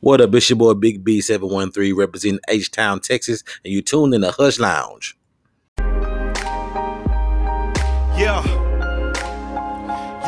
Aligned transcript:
What 0.00 0.20
up, 0.20 0.34
it's 0.34 0.50
your 0.50 0.58
boy 0.58 0.74
Big 0.74 1.02
B713 1.04 1.96
representing 1.96 2.40
H 2.48 2.70
Town, 2.70 3.00
Texas, 3.00 3.42
and 3.64 3.72
you 3.72 3.80
tuned 3.80 4.12
in 4.14 4.20
the 4.20 4.30
Hush 4.30 4.58
Lounge. 4.58 5.16
Yeah. 8.18 8.44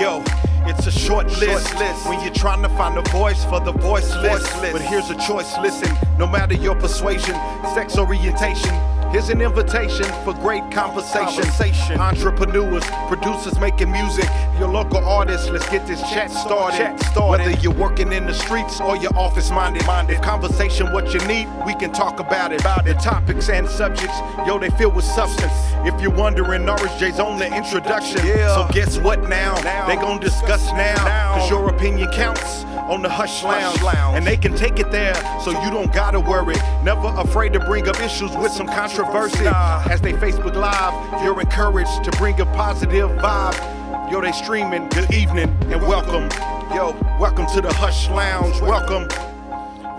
Yo, 0.00 0.22
it's 0.66 0.86
a 0.86 0.90
short 0.90 1.26
list, 1.38 1.74
when 2.06 2.18
you're 2.24 2.32
trying 2.32 2.62
to 2.62 2.68
find 2.70 2.96
a 2.96 3.02
voice 3.10 3.44
for 3.44 3.60
the 3.60 3.72
voiceless. 3.72 4.50
But 4.72 4.80
here's 4.80 5.10
a 5.10 5.16
choice 5.18 5.54
listen, 5.58 5.94
no 6.18 6.26
matter 6.26 6.54
your 6.54 6.74
persuasion, 6.74 7.34
sex 7.74 7.98
orientation. 7.98 8.74
Here's 9.10 9.30
an 9.30 9.40
invitation 9.40 10.04
for 10.22 10.34
great 10.34 10.70
conversation. 10.70 11.98
Entrepreneurs, 11.98 12.84
producers 13.08 13.58
making 13.58 13.90
music, 13.90 14.28
your 14.58 14.68
local 14.68 14.98
artists, 14.98 15.48
let's 15.48 15.66
get 15.70 15.86
this 15.86 16.02
chat 16.02 16.30
started. 16.30 16.94
Whether 17.18 17.52
you're 17.62 17.72
working 17.72 18.12
in 18.12 18.26
the 18.26 18.34
streets 18.34 18.82
or 18.82 18.98
you're 18.98 19.16
office 19.16 19.50
minded, 19.50 19.82
if 20.10 20.20
conversation 20.20 20.92
what 20.92 21.14
you 21.14 21.20
need, 21.26 21.48
we 21.64 21.74
can 21.76 21.90
talk 21.90 22.20
about 22.20 22.52
it. 22.52 22.60
About 22.60 22.84
The 22.84 22.94
topics 22.94 23.48
and 23.48 23.66
subjects, 23.66 24.18
yo, 24.46 24.58
they 24.58 24.68
fill 24.70 24.90
with 24.90 25.06
substance. 25.06 25.54
If 25.86 25.98
you're 26.02 26.14
wondering, 26.14 26.66
Norris 26.66 26.94
J's 26.98 27.18
on 27.18 27.38
the 27.38 27.46
introduction. 27.46 28.18
So 28.18 28.68
guess 28.72 28.98
what 28.98 29.26
now? 29.26 29.54
They 29.86 29.96
gon' 29.96 30.20
discuss 30.20 30.70
now, 30.72 31.34
cause 31.34 31.48
your 31.48 31.70
opinion 31.70 32.10
counts 32.12 32.64
on 32.90 33.00
the 33.00 33.08
Hush 33.08 33.42
Lounge. 33.42 33.80
And 34.14 34.26
they 34.26 34.36
can 34.36 34.54
take 34.54 34.78
it 34.78 34.90
there, 34.90 35.14
so 35.42 35.50
you 35.64 35.70
don't 35.70 35.92
gotta 35.94 36.20
worry. 36.20 36.56
Never 36.84 37.08
afraid 37.16 37.54
to 37.54 37.60
bring 37.60 37.88
up 37.88 37.98
issues 38.00 38.36
with 38.36 38.52
some 38.52 38.66
controversy. 38.66 38.97
As 38.98 40.00
they 40.00 40.12
Facebook 40.14 40.56
Live, 40.56 41.22
you're 41.22 41.40
encouraged 41.40 42.02
to 42.02 42.10
bring 42.18 42.40
a 42.40 42.46
positive 42.46 43.08
vibe. 43.10 44.10
Yo, 44.10 44.20
they 44.20 44.32
streaming, 44.32 44.88
good 44.88 45.14
evening 45.14 45.48
and 45.70 45.80
welcome. 45.82 46.28
Yo, 46.74 46.96
welcome 47.20 47.46
to 47.54 47.60
the 47.60 47.72
Hush 47.74 48.08
Lounge. 48.10 48.60
Welcome. 48.60 49.06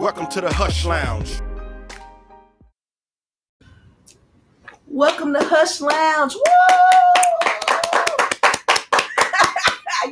Welcome 0.02 0.28
to 0.28 0.42
the 0.42 0.52
Hush 0.52 0.84
Lounge. 0.84 1.40
Welcome 4.86 5.32
to 5.34 5.46
Hush 5.46 5.80
Lounge. 5.80 6.36
Woo! 6.36 6.42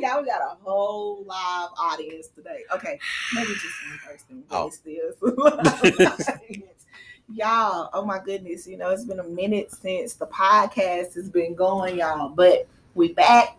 Y'all 0.00 0.24
got 0.24 0.40
a 0.40 0.56
whole 0.62 1.24
live 1.26 1.68
audience 1.78 2.28
today. 2.28 2.62
Okay, 2.72 2.98
maybe 3.34 3.52
just 3.52 3.64
one 3.86 3.98
person. 4.06 4.44
Oh. 4.50 4.68
it's 4.68 4.76
still- 4.76 6.64
y'all, 7.38 7.90
oh 7.94 8.04
my 8.04 8.18
goodness, 8.18 8.66
you 8.66 8.76
know, 8.76 8.90
it's 8.90 9.04
been 9.04 9.20
a 9.20 9.24
minute 9.24 9.70
since 9.72 10.14
the 10.14 10.26
podcast 10.26 11.14
has 11.14 11.30
been 11.30 11.54
going, 11.54 11.98
y'all. 11.98 12.28
But 12.28 12.66
we 12.94 13.12
back 13.12 13.56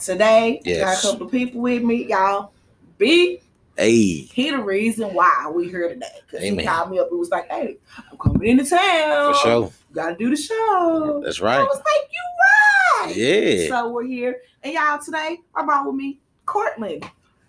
today. 0.00 0.60
Yes. 0.64 0.80
Got 0.80 0.98
a 0.98 1.12
couple 1.12 1.26
of 1.26 1.32
people 1.32 1.60
with 1.60 1.82
me, 1.82 2.06
y'all. 2.06 2.52
B, 2.98 3.40
Hey, 3.76 3.90
he 4.18 4.50
the 4.50 4.62
reason 4.62 5.14
why 5.14 5.50
we 5.52 5.68
here 5.68 5.88
today. 5.88 6.06
Because 6.26 6.44
he 6.44 6.56
called 6.64 6.92
me 6.92 7.00
up 7.00 7.10
and 7.10 7.18
was 7.18 7.30
like, 7.30 7.50
hey, 7.50 7.76
I'm 8.10 8.16
coming 8.18 8.48
into 8.50 8.64
town. 8.64 9.34
for 9.34 9.40
sure. 9.40 9.72
Gotta 9.92 10.14
do 10.16 10.30
the 10.30 10.36
show. 10.36 11.20
That's 11.24 11.40
right. 11.40 11.58
I 11.58 11.64
was 11.64 11.78
like, 11.78 12.10
you 12.12 13.06
right. 13.06 13.16
Yeah. 13.16 13.68
So 13.68 13.90
we're 13.90 14.04
here. 14.04 14.42
And 14.62 14.72
y'all 14.74 14.98
today, 14.98 15.38
I 15.56 15.64
brought 15.64 15.86
with 15.86 15.96
me 15.96 16.20
Cortland. 16.46 17.04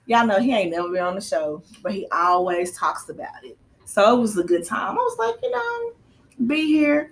Y'all 0.07 0.25
know 0.25 0.39
he 0.39 0.51
ain't 0.53 0.71
never 0.71 0.89
been 0.89 1.03
on 1.03 1.15
the 1.15 1.21
show, 1.21 1.61
but 1.83 1.91
he 1.91 2.07
always 2.11 2.75
talks 2.75 3.09
about 3.09 3.43
it. 3.43 3.55
So 3.85 4.17
it 4.17 4.19
was 4.19 4.37
a 4.37 4.43
good 4.43 4.65
time. 4.65 4.91
I 4.91 4.95
was 4.95 5.17
like, 5.17 5.35
you 5.41 5.51
know, 5.51 5.93
be 6.47 6.65
here. 6.67 7.11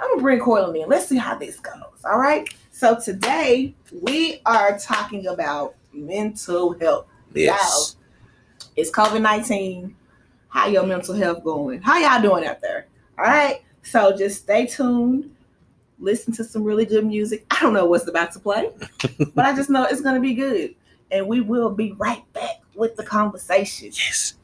I'm 0.00 0.10
gonna 0.10 0.22
bring 0.22 0.38
Cortland 0.38 0.76
in. 0.76 0.88
Let's 0.88 1.06
see 1.06 1.16
how 1.16 1.36
this 1.36 1.58
goes. 1.58 2.04
All 2.04 2.18
right. 2.18 2.48
So 2.70 2.98
today 2.98 3.74
we 4.02 4.40
are 4.46 4.78
talking 4.78 5.26
about 5.26 5.74
mental 5.92 6.78
health. 6.78 7.06
Yes. 7.34 7.96
It's 8.76 8.90
COVID 8.90 9.20
19. 9.20 9.94
How 10.48 10.68
your 10.68 10.86
mental 10.86 11.14
health 11.14 11.44
going? 11.44 11.82
How 11.82 11.98
y'all 11.98 12.22
doing 12.22 12.46
out 12.46 12.60
there? 12.60 12.86
All 13.18 13.24
right. 13.24 13.62
So 13.82 14.16
just 14.16 14.42
stay 14.42 14.66
tuned. 14.66 15.34
Listen 15.98 16.32
to 16.34 16.44
some 16.44 16.62
really 16.62 16.84
good 16.84 17.04
music. 17.04 17.44
I 17.50 17.60
don't 17.60 17.72
know 17.72 17.86
what's 17.86 18.06
about 18.06 18.32
to 18.32 18.38
play, 18.38 18.70
but 19.34 19.44
I 19.44 19.54
just 19.54 19.68
know 19.68 19.84
it's 19.84 20.00
going 20.00 20.14
to 20.14 20.20
be 20.20 20.34
good. 20.34 20.74
And 21.10 21.26
we 21.26 21.40
will 21.40 21.70
be 21.70 21.92
right 21.92 22.22
back 22.32 22.60
with 22.74 22.94
the 22.96 23.02
conversation. 23.02 23.88
Yes. 23.88 24.34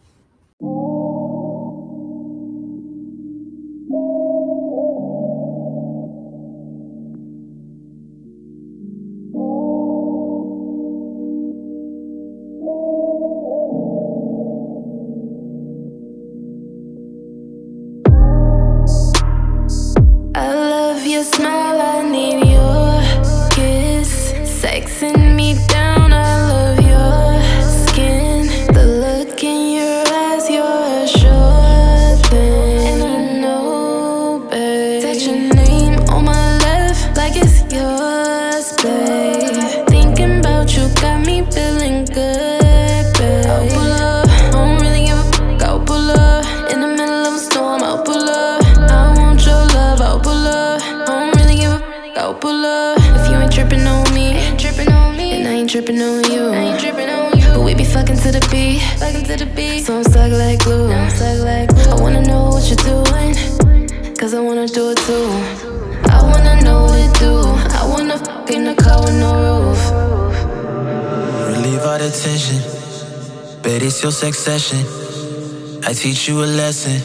Teach 76.05 76.29
you 76.29 76.45
a 76.45 76.51
lesson. 76.61 77.01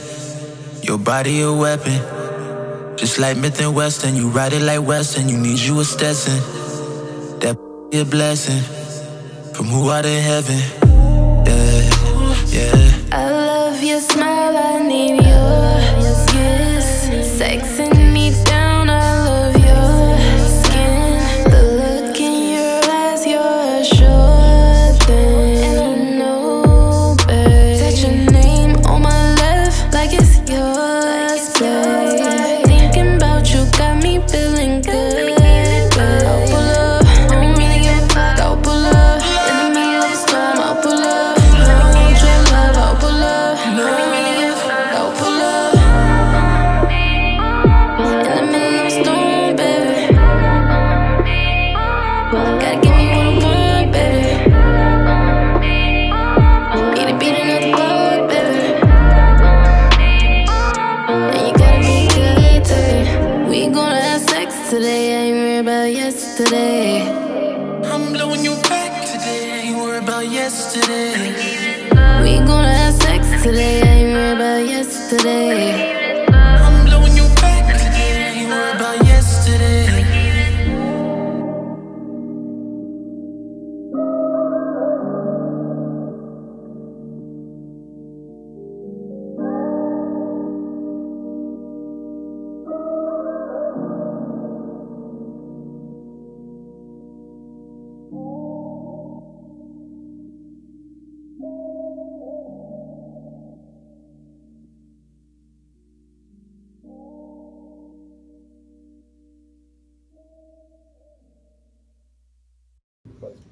Your 0.84 0.98
body 0.98 1.40
a 1.40 1.54
weapon. 1.54 1.98
Just 2.98 3.18
like 3.18 3.38
Myth 3.38 3.62
and 3.62 3.74
Western, 3.74 4.14
you 4.14 4.28
ride 4.28 4.52
it 4.52 4.62
like 4.62 4.86
Western. 4.86 5.30
You 5.30 5.38
need 5.38 5.58
you 5.58 5.80
a 5.80 5.86
Stetson. 5.86 6.38
That 7.40 7.56
a 7.94 8.04
blessing 8.04 8.62
from 9.54 9.68
who 9.68 9.90
out 9.90 10.06
in 10.06 10.22
heaven. 10.22 10.60
Yeah, 11.48 11.82
yeah. 12.48 12.92
I 13.14 13.30
love 13.30 13.82
your 13.82 14.02
smile, 14.02 14.58
I 14.58 14.84
need 14.86 15.24
your 15.32 15.80
kiss. 16.34 17.40
Sexing 17.40 17.89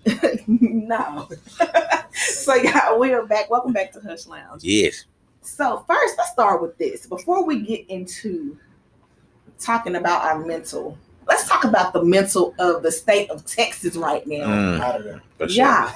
No. 0.48 1.28
so 2.14 2.56
yeah, 2.56 2.96
we 2.96 3.14
are 3.14 3.26
back. 3.26 3.50
Welcome 3.50 3.74
back 3.74 3.92
to 3.94 4.00
Hush 4.00 4.26
Lounge. 4.26 4.64
Yes. 4.64 5.06
So 5.42 5.84
first, 5.88 6.16
let's 6.18 6.32
start 6.32 6.62
with 6.62 6.78
this. 6.78 7.06
Before 7.06 7.46
we 7.46 7.62
get 7.62 7.90
into 7.90 8.58
talking 9.60 9.96
about 9.96 10.24
our 10.24 10.46
mental, 10.46 10.98
let's 11.28 11.48
talk 11.48 11.66
about 11.66 11.94
the 11.94 12.04
mental 12.04 12.56
of 12.60 12.84
the 12.84 12.92
state 12.92 13.30
of 13.30 13.46
Texas 13.46 13.98
right 13.98 14.26
now. 14.26 14.46
Mm, 14.46 14.80
Out 14.80 14.96
of 14.96 15.04
sure. 15.40 15.48
Yeah. 15.50 15.92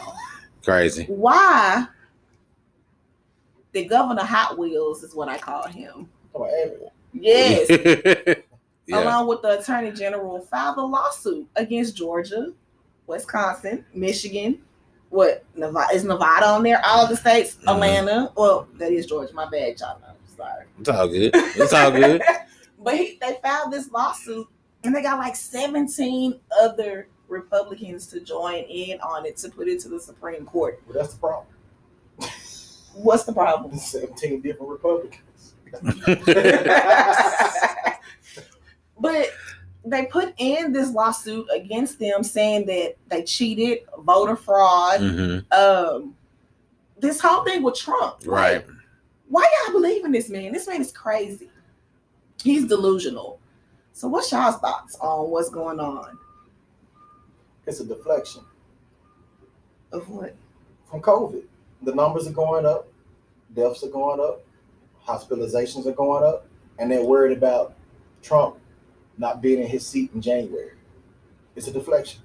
Crazy. 0.64 1.06
Why 1.06 1.88
the 3.72 3.86
governor 3.86 4.24
Hot 4.24 4.58
Wheels 4.58 5.04
is 5.04 5.16
what 5.16 5.30
I 5.30 5.38
call 5.38 5.68
him. 5.68 6.10
Come. 6.36 6.50
Yes. 7.14 7.70
yeah. 8.88 9.04
along 9.04 9.28
with 9.28 9.42
the 9.42 9.60
attorney 9.60 9.92
general, 9.92 10.42
filed 10.42 10.78
a 10.78 10.82
lawsuit 10.82 11.48
against 11.56 11.96
Georgia, 11.96 12.54
Wisconsin, 13.08 13.86
Michigan. 13.94 14.62
What 15.10 15.44
Nevada 15.56 15.94
is 15.94 16.04
Nevada 16.06 16.48
on 16.48 16.64
there? 16.64 16.82
All 16.86 17.08
the 17.08 17.18
states, 17.18 17.58
Mhm. 17.58 17.74
Atlanta. 17.74 18.32
Well, 18.36 18.68
that 18.76 18.92
is 18.92 19.06
Georgia. 19.06 19.34
My 19.34 19.50
bad, 19.50 19.80
y'all 19.80 20.00
know. 20.00 20.08
Sorry. 20.38 20.66
It's 20.80 20.90
all 20.90 21.08
good. 21.08 21.32
It's 21.36 21.74
all 21.74 21.92
good. 21.92 22.22
but 22.80 22.96
he, 22.96 23.18
they 23.22 23.38
filed 23.44 23.72
this 23.74 23.92
lawsuit, 23.92 24.48
and 24.84 24.96
they 24.96 25.02
got 25.02 25.20
like 25.20 25.36
17 25.36 26.40
other 26.62 27.08
Republicans 27.28 28.08
to 28.08 28.22
join 28.22 28.64
in 28.64 29.00
on 29.02 29.26
it 29.26 29.38
to 29.38 29.50
put 29.50 29.68
it 29.68 29.80
to 29.82 29.90
the 29.90 30.00
Supreme 30.00 30.46
Court. 30.46 30.82
Well, 30.88 30.98
that's 30.98 31.14
the 31.14 31.20
problem. 31.20 31.48
What's 32.94 33.24
the 33.24 33.34
problem? 33.34 33.78
17 33.78 34.42
different 34.42 34.72
Republicans. 34.72 35.54
but 39.00 39.30
they 39.84 40.06
put 40.06 40.34
in 40.38 40.72
this 40.72 40.92
lawsuit 40.92 41.48
against 41.54 42.00
them 42.00 42.24
saying 42.24 42.66
that 42.68 42.96
they 43.08 43.24
cheated, 43.24 43.80
voter 44.00 44.36
fraud, 44.36 45.00
hmm 45.00 45.38
um, 45.52 46.16
this 47.00 47.20
whole 47.20 47.44
thing 47.44 47.64
with 47.64 47.76
Trump. 47.76 48.18
Right. 48.26 48.56
Like, 48.58 48.68
why 49.28 49.50
y'all 49.66 49.74
believe 49.74 50.06
in 50.06 50.12
this 50.12 50.30
man? 50.30 50.52
This 50.52 50.68
man 50.68 50.82
is 50.82 50.92
crazy. 50.92 51.50
He's 52.44 52.68
delusional. 52.68 53.40
So 53.94 54.08
what's 54.08 54.32
y'all's 54.32 54.58
thoughts 54.58 54.98
on 55.00 55.30
what's 55.32 55.50
going 55.50 55.80
on? 55.80 56.18
It's 57.66 57.80
a 57.80 57.86
deflection 57.86 58.44
Of 59.92 60.08
what? 60.10 60.36
from 60.90 61.02
COVID. 61.02 61.44
The 61.84 61.96
numbers 61.96 62.28
are 62.28 62.32
going 62.34 62.66
up, 62.66 62.88
deaths 63.56 63.84
are 63.84 63.88
going 63.90 64.20
up, 64.20 64.44
hospitalizations 65.08 65.86
are 65.88 65.94
going 65.94 66.24
up, 66.24 66.46
and 66.78 66.92
they're 66.92 67.04
worried 67.04 67.36
about 67.36 67.74
Trump 68.22 68.58
not 69.22 69.42
being 69.42 69.62
in 69.62 69.68
his 69.68 69.86
seat 69.86 70.12
in 70.14 70.22
January. 70.22 70.72
It's 71.56 71.68
a 71.68 71.72
deflection. 71.72 72.22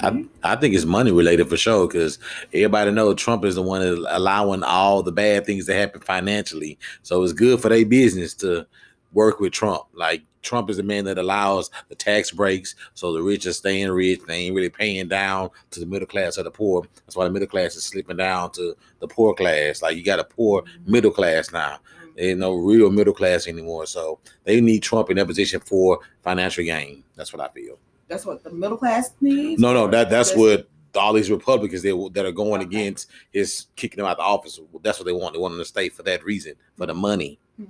I, 0.00 0.24
I 0.42 0.56
think 0.56 0.74
it's 0.74 0.84
money 0.84 1.12
related 1.12 1.48
for 1.48 1.56
sure 1.56 1.86
because 1.86 2.18
everybody 2.52 2.90
know 2.90 3.14
Trump 3.14 3.44
is 3.44 3.54
the 3.54 3.62
one 3.62 3.82
allowing 4.08 4.62
all 4.62 5.02
the 5.02 5.12
bad 5.12 5.46
things 5.46 5.66
to 5.66 5.74
happen 5.74 6.00
financially. 6.00 6.78
So 7.02 7.22
it's 7.22 7.32
good 7.32 7.60
for 7.60 7.68
their 7.68 7.86
business 7.86 8.34
to 8.36 8.66
work 9.12 9.40
with 9.40 9.52
Trump. 9.52 9.82
Like 9.92 10.22
Trump 10.42 10.70
is 10.70 10.78
the 10.78 10.82
man 10.82 11.04
that 11.04 11.18
allows 11.18 11.70
the 11.88 11.94
tax 11.94 12.30
breaks, 12.30 12.74
so 12.94 13.12
the 13.12 13.22
rich 13.22 13.46
are 13.46 13.52
staying 13.52 13.90
rich. 13.90 14.20
They 14.26 14.36
ain't 14.36 14.54
really 14.54 14.70
paying 14.70 15.06
down 15.06 15.50
to 15.70 15.80
the 15.80 15.86
middle 15.86 16.08
class 16.08 16.38
or 16.38 16.44
the 16.44 16.50
poor. 16.50 16.82
That's 17.04 17.14
why 17.14 17.24
the 17.24 17.30
middle 17.30 17.48
class 17.48 17.76
is 17.76 17.84
slipping 17.84 18.16
down 18.16 18.52
to 18.52 18.74
the 19.00 19.08
poor 19.08 19.34
class. 19.34 19.82
Like 19.82 19.96
you 19.96 20.02
got 20.02 20.18
a 20.18 20.24
poor 20.24 20.64
middle 20.86 21.10
class 21.10 21.52
now. 21.52 21.78
Ain't 22.20 22.38
no 22.38 22.54
real 22.54 22.90
middle 22.90 23.14
class 23.14 23.48
anymore. 23.48 23.86
So 23.86 24.18
they 24.44 24.60
need 24.60 24.82
Trump 24.82 25.08
in 25.10 25.16
that 25.16 25.26
position 25.26 25.58
for 25.60 26.00
financial 26.22 26.62
gain. 26.64 27.02
That's 27.16 27.32
what 27.32 27.40
I 27.40 27.48
feel. 27.48 27.78
That's 28.08 28.26
what 28.26 28.44
the 28.44 28.50
middle 28.50 28.76
class 28.76 29.12
needs. 29.20 29.60
No, 29.60 29.72
no, 29.72 29.86
that 29.88 30.10
that's 30.10 30.34
what 30.36 30.68
all 30.96 31.12
these 31.12 31.30
Republicans 31.30 31.82
they, 31.82 31.92
that 32.12 32.26
are 32.26 32.32
going 32.32 32.60
Okay. 32.60 32.64
against 32.64 33.08
is 33.32 33.66
kicking 33.76 33.98
them 33.98 34.06
out 34.06 34.18
the 34.18 34.22
office. 34.22 34.60
That's 34.82 34.98
what 34.98 35.06
they 35.06 35.12
want. 35.12 35.32
They 35.34 35.40
want 35.40 35.52
them 35.52 35.60
to 35.60 35.64
stay 35.64 35.88
for 35.88 36.02
that 36.02 36.22
reason, 36.24 36.54
for 36.76 36.86
the 36.86 36.94
money. 36.94 37.38
Hmm. 37.56 37.64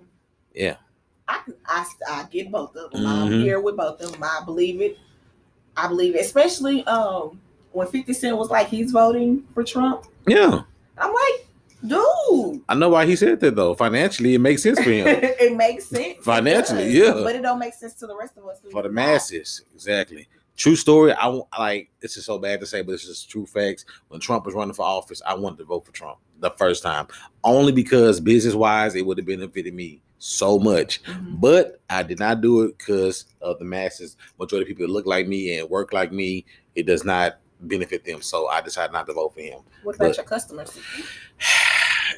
Yeah, 0.54 0.76
I, 1.28 1.40
I 1.66 1.86
I 2.08 2.24
get 2.30 2.50
both 2.50 2.74
of 2.74 2.90
them. 2.90 3.06
I'm 3.06 3.28
Mhm. 3.30 3.42
here 3.42 3.60
with 3.60 3.76
both 3.76 4.00
of 4.00 4.12
them. 4.12 4.22
I 4.24 4.42
believe 4.44 4.80
it. 4.80 4.98
I 5.76 5.86
believe 5.86 6.16
it, 6.16 6.22
especially 6.22 6.82
um 6.86 7.40
when 7.72 7.86
50 7.86 8.12
Cent 8.14 8.36
was 8.36 8.50
like 8.50 8.66
he's 8.68 8.90
voting 8.90 9.46
for 9.54 9.62
Trump. 9.62 10.06
yeah. 10.26 10.62
I'm 10.98 11.12
like, 11.14 11.46
dude, 11.86 12.62
I 12.68 12.74
know 12.74 12.90
why 12.90 13.06
he 13.06 13.16
said 13.16 13.40
that 13.40 13.56
though. 13.56 13.74
Financially, 13.74 14.34
it 14.34 14.38
makes 14.40 14.62
sense 14.62 14.78
for 14.80 14.90
him. 14.90 15.06
it 15.08 15.56
makes 15.56 15.86
sense 15.86 16.24
Financially, 16.24 16.90
yeah. 16.90 17.12
but 17.12 17.34
it 17.36 17.42
don't 17.42 17.58
make 17.58 17.74
sense 17.74 17.94
to 17.94 18.06
the 18.06 18.16
rest 18.16 18.36
of 18.36 18.46
us. 18.46 18.60
for 18.70 18.82
the 18.82 18.88
masses. 18.90 19.62
Exactly. 19.74 20.28
True 20.56 20.76
story. 20.76 21.14
I 21.14 21.40
like 21.58 21.90
this 22.00 22.16
is 22.16 22.26
so 22.26 22.38
bad 22.38 22.60
to 22.60 22.66
say, 22.66 22.82
but 22.82 22.92
this 22.92 23.04
is 23.04 23.24
true 23.24 23.46
facts. 23.46 23.84
When 24.08 24.20
Trump 24.20 24.44
was 24.44 24.54
running 24.54 24.74
for 24.74 24.84
office, 24.84 25.22
I 25.26 25.34
wanted 25.34 25.58
to 25.58 25.64
vote 25.64 25.86
for 25.86 25.92
Trump 25.92 26.18
the 26.40 26.50
first 26.50 26.82
time, 26.82 27.06
only 27.44 27.72
because 27.72 28.20
business 28.20 28.54
wise, 28.54 28.94
it 28.94 29.04
would 29.06 29.18
have 29.18 29.26
benefited 29.26 29.72
me 29.74 30.02
so 30.18 30.58
much. 30.58 31.02
Mhm. 31.04 31.40
But 31.40 31.80
I 31.88 32.02
did 32.02 32.18
not 32.18 32.42
do 32.42 32.62
it 32.62 32.76
because 32.76 33.24
of 33.40 33.58
the 33.58 33.64
masses. 33.64 34.16
Majority 34.38 34.64
of 34.64 34.68
people 34.68 34.86
that 34.86 34.92
look 34.92 35.06
like 35.06 35.26
me 35.26 35.58
and 35.58 35.70
work 35.70 35.94
like 35.94 36.12
me, 36.12 36.44
it 36.74 36.84
does 36.86 37.04
not 37.04 37.38
benefit 37.62 38.04
them. 38.04 38.22
So 38.22 38.48
I 38.48 38.60
decided 38.60 38.92
not 38.92 39.06
to 39.06 39.12
vote 39.12 39.34
for 39.34 39.40
him. 39.40 39.60
What 39.82 39.96
about 39.96 40.08
But- 40.08 40.16
your 40.16 40.26
customers? 40.26 40.78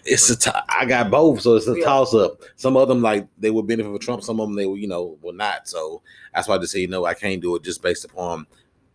It's 0.05 0.29
a 0.31 0.37
t- 0.37 0.51
I 0.69 0.85
got 0.87 1.11
both, 1.11 1.43
so 1.43 1.55
it's 1.55 1.69
a 1.69 1.79
Yeah. 1.79 1.85
toss 1.85 2.15
up. 2.15 2.41
Some 2.57 2.77
of 2.77 2.89
them 2.89 3.03
like 3.03 3.27
they 3.39 3.51
would 3.51 3.67
benefit 3.67 3.91
from 3.91 3.99
Trump, 4.01 4.23
some 4.25 4.41
of 4.41 4.49
them 4.49 4.57
they 4.57 4.67
will, 4.67 4.77
you 4.79 4.89
know, 4.89 5.17
will 5.23 5.35
not. 5.35 5.69
So 5.69 6.03
that's 6.35 6.49
why 6.49 6.57
I 6.57 6.59
just 6.59 6.73
say, 6.73 6.81
you 6.81 6.89
know, 6.89 7.05
I 7.05 7.15
can't 7.15 7.41
do 7.43 7.55
it 7.57 7.63
just 7.63 7.83
based 7.83 8.05
upon 8.05 8.47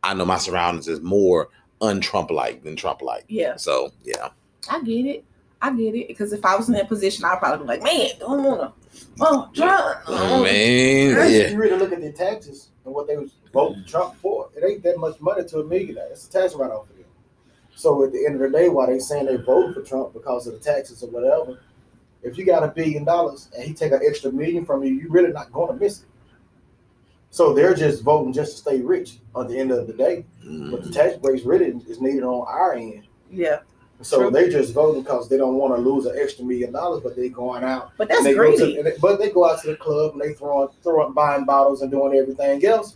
I 0.03 0.13
know 0.13 0.25
my 0.25 0.37
surroundings 0.37 0.87
is 0.87 0.99
more 1.01 1.49
un-Trump 1.81 2.31
like 2.31 2.63
than 2.63 2.75
Trump 2.75 3.01
like. 3.01 3.25
Yeah, 3.27 3.55
So 3.57 3.91
yeah, 4.03 4.29
I 4.69 4.81
get 4.83 5.05
it. 5.05 5.23
I 5.61 5.71
get 5.75 5.95
it. 5.95 6.07
Because 6.07 6.33
if 6.33 6.43
I 6.43 6.55
was 6.55 6.67
in 6.67 6.73
that 6.73 6.87
position, 6.89 7.23
I'd 7.25 7.39
probably 7.39 7.63
be 7.63 7.67
like, 7.67 7.83
man, 7.83 8.09
don't 8.19 8.43
wanna. 8.43 8.73
Oh, 9.21 9.49
Trump. 9.53 9.99
Oh, 10.07 10.43
man, 10.43 11.11
If 11.17 11.31
yeah, 11.31 11.47
you 11.49 11.57
really 11.57 11.77
look 11.77 11.91
at 11.93 12.01
the 12.01 12.11
taxes 12.11 12.69
and 12.85 12.93
what 12.93 13.07
they 13.07 13.17
was 13.17 13.31
voting 13.57 13.83
Trump 13.85 14.15
for, 14.21 14.49
it 14.55 14.63
It 14.63 14.67
ain't 14.71 14.83
that 14.83 14.97
much 14.99 15.19
money 15.19 15.43
to 15.45 15.59
a 15.59 15.63
millionaire. 15.63 16.07
It's 16.11 16.27
a 16.27 16.31
tax 16.31 16.53
write 16.55 16.71
off 16.71 16.87
for 16.87 16.93
them. 16.93 17.05
So 17.75 18.03
at 18.03 18.11
the 18.11 18.25
end 18.25 18.35
of 18.35 18.41
the 18.41 18.57
day, 18.57 18.69
while 18.69 18.87
they 18.87 18.99
saying 18.99 19.25
they 19.25 19.35
vote 19.37 19.73
for 19.73 19.81
Trump 19.81 20.13
because 20.13 20.47
of 20.47 20.53
the 20.53 20.59
taxes 20.59 21.03
or 21.03 21.09
whatever, 21.09 21.59
if 22.23 22.37
you 22.37 22.45
got 22.45 22.63
a 22.63 22.67
billion 22.67 23.03
dollars 23.03 23.49
and 23.55 23.63
he 23.63 23.73
take 23.73 23.91
an 23.91 24.01
extra 24.07 24.31
million 24.31 24.65
from 24.65 24.83
you, 24.83 24.93
you 24.93 25.09
really 25.09 25.31
not 25.31 25.51
going 25.51 25.69
to 25.73 25.83
miss 25.83 26.01
it. 26.01 26.07
So 27.29 27.53
they're 27.53 27.75
just 27.75 28.03
voting 28.03 28.33
just 28.33 28.53
to 28.53 28.57
stay 28.59 28.81
rich 28.81 29.19
at 29.39 29.47
the 29.47 29.57
end 29.59 29.71
of 29.71 29.85
the 29.87 29.93
day. 29.93 30.25
But 30.71 30.83
the 30.83 30.91
tax 30.91 31.17
breaks 31.17 31.43
really 31.43 31.67
is 31.87 31.99
needed 32.01 32.23
on 32.23 32.45
our 32.47 32.73
end. 32.73 33.03
Yeah, 33.29 33.59
So 34.01 34.21
True. 34.21 34.31
they 34.31 34.49
just 34.49 34.73
voting 34.73 35.03
because 35.03 35.27
they 35.29 35.37
don't 35.37 35.55
want 35.55 35.75
to 35.75 35.81
lose 35.81 36.05
an 36.05 36.15
extra 36.17 36.45
million 36.45 36.71
dollars, 36.71 37.01
but 37.03 37.15
they 37.15 37.29
going 37.29 37.63
out 37.63 37.91
but 37.97 38.07
that's 38.07 38.23
they 38.23 38.33
go 38.33 38.55
greedy. 38.55 38.75
to, 38.77 38.83
they- 38.83 38.97
but 39.01 39.17
they 39.19 39.29
go 39.29 39.45
out 39.49 39.61
to 39.61 39.67
the 39.67 39.75
club 39.75 40.13
and 40.13 40.21
they 40.21 40.33
throwing 40.33 40.69
throwing 40.83 41.13
buying 41.13 41.43
bottles 41.45 41.81
and 41.81 41.91
doing 41.91 42.17
everything 42.17 42.63
else. 42.65 42.95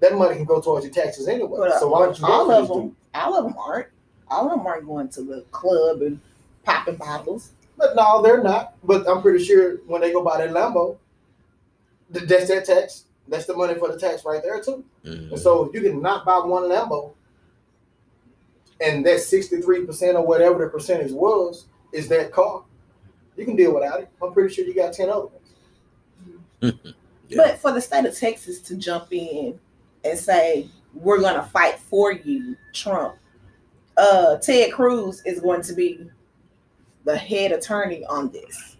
That 0.00 0.14
money 0.16 0.36
can 0.36 0.44
go 0.44 0.60
towards 0.60 0.84
your 0.84 0.94
taxes 0.94 1.28
anyway. 1.28 1.58
But, 1.58 1.72
uh, 1.72 1.80
so 1.80 1.88
why 1.88 2.06
don't 2.06 2.18
you 2.18 2.26
all 2.26 2.50
of 2.50 2.68
this 2.68 2.76
them, 2.76 2.96
all 3.14 3.36
of 3.36 3.44
them 3.44 3.54
aren't. 3.58 3.88
All 4.28 4.46
of 4.46 4.58
them 4.58 4.66
aren't 4.66 4.86
going 4.86 5.08
to 5.10 5.22
the 5.22 5.44
club 5.50 6.02
and 6.02 6.20
popping 6.64 6.96
bottles. 6.96 7.52
But 7.76 7.96
no, 7.96 8.22
they're 8.22 8.42
not. 8.42 8.74
But 8.84 9.08
I'm 9.08 9.22
pretty 9.22 9.44
sure 9.44 9.78
when 9.86 10.00
they 10.00 10.12
go 10.12 10.22
buy 10.22 10.38
that 10.38 10.50
Lambo, 10.54 10.96
that's 12.10 12.48
their 12.48 12.62
tax. 12.62 13.04
That's 13.28 13.46
the 13.46 13.56
money 13.56 13.74
for 13.74 13.88
the 13.92 13.98
tax 13.98 14.24
right 14.24 14.42
there 14.42 14.60
too. 14.62 14.84
mm. 15.04 15.30
And 15.30 15.38
so 15.38 15.64
if 15.64 15.74
you 15.74 15.82
can 15.82 16.00
not 16.00 16.24
buy 16.24 16.38
one 16.38 16.64
Lambo, 16.64 17.12
and 18.80 19.04
that 19.04 19.20
63 19.20 19.84
percent 19.84 20.16
or 20.16 20.26
whatever 20.26 20.64
the 20.64 20.70
percentage 20.70 21.12
was 21.12 21.66
is 21.92 22.08
that 22.08 22.32
car, 22.32 22.64
you 23.36 23.44
can 23.44 23.56
deal 23.56 23.74
without 23.74 24.00
it. 24.00 24.08
I'm 24.22 24.32
pretty 24.32 24.54
sure 24.54 24.64
you 24.64 24.74
got 24.74 24.92
ten 24.92 25.10
other 25.10 25.26
ones. 26.62 26.82
Yeah. 27.30 27.36
But 27.44 27.58
for 27.60 27.70
the 27.70 27.80
state 27.80 28.04
of 28.06 28.18
Texas 28.18 28.60
to 28.62 28.74
jump 28.74 29.12
in 29.12 29.56
and 30.04 30.18
say, 30.18 30.68
we're 30.94 31.20
going 31.20 31.34
to 31.34 31.42
fight 31.42 31.78
for 31.78 32.12
you, 32.12 32.56
Trump, 32.72 33.16
uh, 33.96 34.36
Ted 34.38 34.72
Cruz 34.72 35.22
is 35.24 35.40
going 35.40 35.62
to 35.62 35.74
be 35.74 36.06
the 37.04 37.16
head 37.16 37.52
attorney 37.52 38.04
on 38.06 38.30
this. 38.30 38.76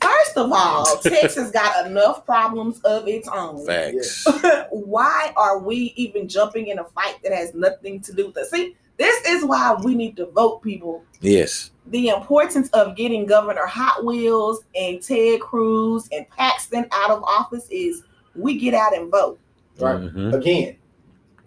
First 0.00 0.36
of 0.36 0.52
all, 0.52 0.84
Texas 1.02 1.50
got 1.50 1.86
enough 1.86 2.24
problems 2.26 2.80
of 2.80 3.08
its 3.08 3.28
own. 3.28 3.66
Facts. 3.66 4.26
why 4.70 5.32
are 5.36 5.58
we 5.58 5.94
even 5.96 6.28
jumping 6.28 6.68
in 6.68 6.78
a 6.78 6.84
fight 6.84 7.16
that 7.22 7.32
has 7.32 7.54
nothing 7.54 8.00
to 8.02 8.12
do 8.12 8.26
with 8.26 8.36
us? 8.36 8.50
See, 8.50 8.76
this 8.98 9.26
is 9.26 9.44
why 9.44 9.76
we 9.82 9.94
need 9.94 10.16
to 10.16 10.26
vote, 10.26 10.62
people. 10.62 11.02
Yes. 11.20 11.70
The 11.86 12.08
importance 12.08 12.68
of 12.70 12.96
getting 12.96 13.26
Governor 13.26 13.66
Hot 13.66 14.04
Wheels 14.04 14.60
and 14.74 15.02
Ted 15.02 15.40
Cruz 15.40 16.08
and 16.12 16.28
Paxton 16.30 16.86
out 16.92 17.10
of 17.10 17.22
office 17.22 17.66
is 17.70 18.02
we 18.34 18.58
get 18.58 18.74
out 18.74 18.96
and 18.96 19.10
vote. 19.10 19.38
Right. 19.78 20.00
Mhm. 20.00 20.34
Again, 20.34 20.76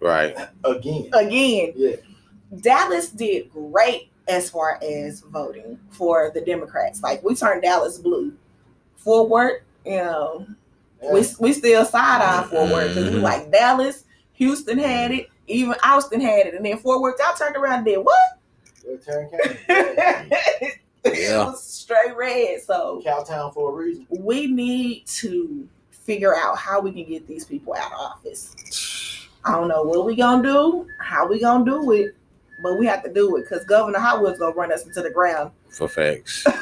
Right. 0.00 0.36
again. 0.64 1.08
Again, 1.12 1.72
Yeah. 1.76 1.96
Dallas 2.60 3.08
did 3.10 3.52
great 3.52 4.10
as 4.28 4.50
far 4.50 4.78
as 4.82 5.20
voting 5.20 5.78
for 5.90 6.30
the 6.34 6.40
Democrats. 6.40 7.02
Like 7.02 7.22
we 7.22 7.34
turned 7.34 7.62
Dallas 7.62 7.98
blue. 7.98 8.32
Forward, 8.96 9.62
you 9.84 9.96
know, 9.96 10.46
we, 11.12 11.24
we 11.38 11.52
still 11.52 11.84
side 11.84 12.20
eye 12.22 12.46
forward 12.48 12.88
because 12.88 13.10
we 13.10 13.16
Mhm. 13.18 13.22
like 13.22 13.50
Dallas, 13.50 14.04
Houston 14.34 14.78
had 14.78 15.10
it, 15.12 15.28
Even 15.46 15.74
Austin 15.82 16.20
had 16.20 16.46
it, 16.46 16.54
and 16.54 16.64
then 16.64 16.78
Fort 16.78 17.00
Worth, 17.00 17.16
y'all 17.18 17.34
turned 17.36 17.56
around 17.56 17.78
and 17.78 17.86
did 17.86 17.98
what? 17.98 18.38
Tarrant 19.04 19.32
County, 19.32 19.58
yeah. 19.68 20.24
Yeah. 21.14 21.52
straight 21.54 22.14
red. 22.16 22.62
So 22.62 23.02
Cowtown 23.04 23.52
for 23.54 23.70
a 23.70 23.74
reason. 23.74 24.06
we 24.10 24.46
need 24.46 25.06
to 25.06 25.66
figure 26.00 26.34
out 26.36 26.56
how 26.58 26.80
we 26.80 26.92
can 26.92 27.04
get 27.04 27.26
these 27.26 27.44
people 27.44 27.74
out 27.74 27.92
of 27.92 27.98
office. 27.98 29.26
I 29.44 29.52
don't 29.52 29.68
know 29.68 29.82
what 29.82 30.04
we 30.04 30.16
gonna 30.16 30.42
do, 30.42 30.86
how 30.98 31.26
we 31.26 31.40
gonna 31.40 31.64
do 31.64 31.92
it, 31.92 32.14
but 32.62 32.78
we 32.78 32.86
have 32.86 33.02
to 33.04 33.12
do 33.12 33.36
it 33.36 33.42
because 33.48 33.64
Governor 33.64 33.98
Howard's 33.98 34.38
gonna 34.38 34.54
run 34.54 34.70
us 34.72 34.84
into 34.86 35.00
the 35.02 35.10
ground 35.10 35.50
For 35.70 35.88
facts. 35.88 36.44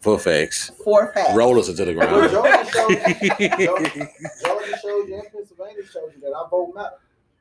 For 0.00 0.18
facts. 0.20 0.70
for 0.84 1.08
a 1.08 1.12
fact. 1.12 1.34
Roll 1.36 1.58
us 1.58 1.68
into 1.68 1.84
the 1.84 1.94
Well, 1.94 2.28
ground. 2.28 2.30
Georgia 2.30 2.70
showed, 2.70 3.58
Georgia, 3.58 4.08
Georgia 4.44 4.78
showed 4.80 5.08
you 5.08 5.14
and 5.20 5.32
Pennsylvania 5.32 5.82
showed 5.84 6.12
you 6.14 6.20
that 6.20 6.32
our 6.32 6.48
vote 6.48 6.72
matter 6.76 6.96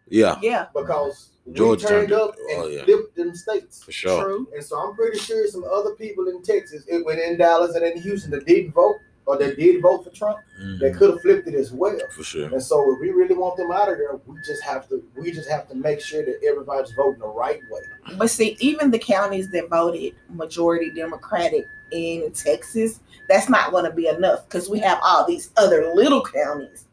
yeah, 0.10 0.40
Yeah, 0.42 0.66
because 0.76 1.30
Georgia 1.52 1.88
turned 1.88 2.10
turned- 2.10 2.22
up 2.22 2.36
oh, 2.40 2.48
and 2.54 2.64
oh, 2.64 2.68
yeah. 2.68 2.84
flipped 2.86 3.16
them 3.16 3.36
states. 3.36 3.84
for 3.84 3.92
sure. 3.92 4.24
true. 4.24 4.48
And 4.56 4.64
so 4.64 4.78
I'm 4.80 4.96
pretty 4.96 5.20
sure 5.20 5.48
some 5.48 5.64
other 5.64 5.92
people 5.96 6.28
in 6.28 6.42
Texas, 6.42 6.86
it 6.88 7.06
went 7.06 7.20
in 7.20 7.38
Dallas 7.38 7.76
and 7.76 7.86
in 7.86 8.00
Houston 8.02 8.32
that 8.32 8.46
didn't 8.48 8.72
vote 8.72 8.96
or 9.28 9.38
that 9.38 9.58
did 9.58 9.82
vote 9.82 10.04
for 10.04 10.12
Trump, 10.12 10.38
that 10.80 10.94
Mhm. 10.94 10.98
could 10.98 11.10
have 11.10 11.22
flipped 11.22 11.48
it 11.48 11.56
as 11.56 11.72
well. 11.72 11.98
For 12.12 12.24
sure. 12.24 12.46
And 12.46 12.62
so 12.62 12.94
if 12.94 13.00
we 13.00 13.10
really 13.10 13.34
want 13.34 13.58
them 13.58 13.72
out 13.72 13.92
of 13.92 13.98
there, 13.98 14.16
we 14.28 14.38
just 14.46 14.62
have 14.64 14.88
to 14.90 15.04
we 15.16 15.32
just 15.32 15.50
have 15.50 15.68
to 15.70 15.76
make 15.76 16.00
sure 16.00 16.24
that 16.24 16.40
everybody's 16.48 16.92
voting 16.96 17.20
the 17.22 17.28
right 17.28 17.60
way. 17.72 17.82
But 18.18 18.30
see, 18.30 18.56
even 18.60 18.92
the 18.92 19.00
counties 19.00 19.50
that 19.52 19.70
voted 19.70 20.14
majority 20.30 20.92
Democratic 20.92 21.66
in 21.92 22.32
Texas, 22.34 23.00
that's 23.28 23.50
not 23.50 23.72
going 23.72 23.86
to 23.86 23.92
be 23.92 24.08
enough 24.08 24.46
because 24.48 24.70
we 24.70 24.80
have 24.80 25.00
all 25.04 25.26
these 25.26 25.50
other 25.58 25.92
little 25.96 26.22
counties 26.24 26.86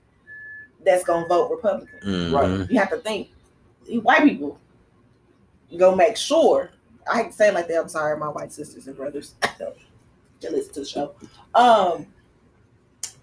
that's 0.84 1.04
going 1.04 1.24
to 1.24 1.28
vote 1.28 1.50
Republican. 1.50 1.98
Mhm. 2.02 2.32
Right. 2.32 2.70
You 2.70 2.78
have 2.78 2.90
to 2.90 2.96
think, 2.98 3.28
white 4.02 4.22
people 4.24 4.58
go 5.76 5.94
make 5.94 6.16
sure. 6.16 6.70
I 7.10 7.18
hate 7.22 7.30
to 7.30 7.36
say 7.36 7.48
it 7.48 7.54
like 7.54 7.68
that. 7.68 7.80
I'm 7.80 7.88
sorry, 7.88 8.16
my 8.18 8.28
white 8.28 8.52
sisters 8.52 8.86
and 8.86 8.96
brothers. 8.96 9.34
that 9.42 10.52
listen 10.52 10.74
to 10.74 10.80
the 10.80 10.86
show. 10.86 11.14
Um, 11.54 12.06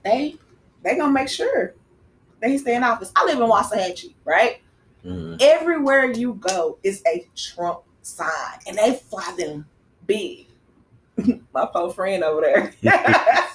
they 0.03 0.35
they 0.83 0.95
gonna 0.97 1.11
make 1.11 1.29
sure 1.29 1.73
they 2.41 2.57
stay 2.57 2.75
in 2.75 2.83
office. 2.83 3.11
I 3.15 3.25
live 3.25 3.39
in 3.39 3.45
Waxahachie, 3.49 4.13
right? 4.25 4.61
Mhm. 5.05 5.41
Everywhere 5.41 6.11
you 6.11 6.33
go 6.35 6.77
is 6.83 7.01
a 7.07 7.25
Trump 7.35 7.81
sign, 8.01 8.59
and 8.67 8.77
they 8.77 8.93
fly 8.95 9.33
them 9.37 9.65
big. 10.05 10.47
My 11.53 11.65
poor 11.65 11.91
friend 11.91 12.23
over 12.23 12.41
there 12.41 12.73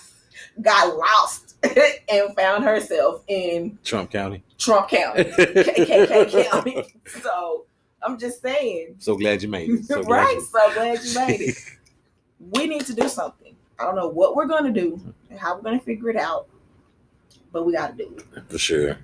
got 0.61 0.97
lost 0.97 1.57
and 2.11 2.35
found 2.37 2.65
herself 2.65 3.23
in 3.27 3.79
Trump 3.85 4.11
County. 4.11 4.43
Trump 4.59 4.89
County, 4.89 5.25
KKK 5.25 6.51
County. 6.51 6.85
So 7.23 7.67
I'm 8.03 8.19
just 8.19 8.41
saying, 8.43 8.97
So 8.99 9.17
glad 9.17 9.43
you 9.43 9.49
made 9.49 9.71
it. 9.71 9.85
So 9.87 10.03
glad 10.03 10.25
right? 10.25 10.35
you- 10.35 10.41
So 10.43 10.75
glad 10.75 11.03
you 11.03 11.15
made 11.15 11.41
it. 11.41 11.57
We 12.39 12.67
need 12.67 12.85
to 12.87 12.93
do 12.95 13.09
something. 13.09 13.57
I 13.79 13.85
don't 13.85 13.97
know 13.97 14.09
what 14.09 14.37
we're 14.37 14.47
gonna 14.47 14.73
do 14.73 14.95
and 14.95 15.15
how 15.39 15.55
we're 15.57 15.63
gonna 15.63 15.81
figure 15.81 16.11
it 16.11 16.17
out, 16.17 16.49
but 17.53 17.65
we 17.65 17.73
got 17.73 17.97
to 17.97 18.05
do 18.05 18.17
it. 18.17 18.43
for 18.51 18.59
sure. 18.59 18.99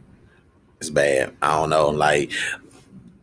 It's 0.80 0.90
bad. 0.90 1.34
I 1.42 1.56
don't 1.60 1.70
know. 1.70 1.88
Like 1.90 2.32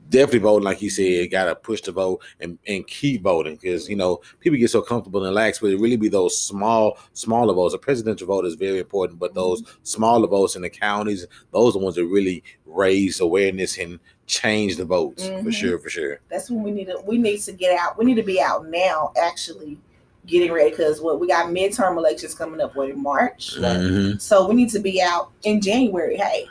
definitely 0.09 0.39
voting, 0.39 0.63
like 0.63 0.81
you 0.81 0.89
said, 0.89 1.29
gotta 1.31 1.55
push 1.55 1.81
the 1.81 1.91
vote 1.91 2.21
and, 2.39 2.57
and 2.67 2.87
keep 2.87 3.23
voting 3.23 3.55
because 3.55 3.89
you 3.89 3.95
know 3.95 4.21
people 4.39 4.57
get 4.57 4.69
so 4.69 4.81
comfortable 4.81 5.25
and 5.25 5.33
lax, 5.35 5.59
but 5.59 5.71
it 5.71 5.79
really 5.79 5.97
be 5.97 6.07
those 6.07 6.39
small, 6.39 6.97
smaller 7.13 7.53
votes. 7.53 7.73
A 7.73 7.77
presidential 7.77 8.27
vote 8.27 8.45
is 8.45 8.55
very 8.55 8.79
important, 8.79 9.19
but 9.19 9.33
those 9.33 9.63
smaller 9.83 10.27
votes 10.27 10.55
in 10.55 10.61
the 10.61 10.69
counties, 10.69 11.25
those 11.51 11.71
are 11.75 11.79
the 11.79 11.83
ones 11.83 11.95
that 11.95 12.05
really 12.05 12.43
raise 12.65 13.19
awareness 13.19 13.77
and 13.77 13.99
change 14.27 14.75
the 14.77 14.85
votes 14.85 15.25
for 15.27 15.33
Mhm. 15.43 15.53
sure, 15.53 15.79
for 15.79 15.89
sure. 15.89 16.19
That's 16.29 16.49
when 16.51 16.61
we 16.63 16.71
need 16.71 16.85
to 16.85 17.01
we 17.05 17.17
need 17.17 17.39
to 17.41 17.51
get 17.53 17.77
out. 17.79 17.97
We 17.97 18.05
need 18.05 18.15
to 18.15 18.23
be 18.23 18.39
out 18.39 18.67
now, 18.69 19.11
actually 19.19 19.77
getting 20.27 20.51
ready 20.51 20.69
because 20.69 21.01
what 21.01 21.19
we 21.19 21.27
got 21.27 21.47
midterm 21.47 21.97
elections 21.97 22.35
coming 22.35 22.61
up 22.61 22.75
what 22.75 22.89
in 22.89 23.01
March. 23.01 23.55
Mhm. 23.57 24.21
So 24.21 24.47
we 24.47 24.55
need 24.55 24.69
to 24.71 24.79
be 24.79 25.01
out 25.01 25.31
in 25.43 25.61
January. 25.61 26.17
Hey, 26.17 26.47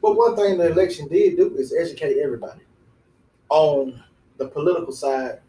But 0.00 0.16
one 0.16 0.36
thing 0.36 0.58
the 0.58 0.70
election 0.70 1.08
did 1.08 1.36
do 1.36 1.56
is 1.56 1.74
educate 1.74 2.18
everybody 2.18 2.60
on 3.48 4.00
the 4.36 4.46
political 4.46 4.92
side 4.92 5.40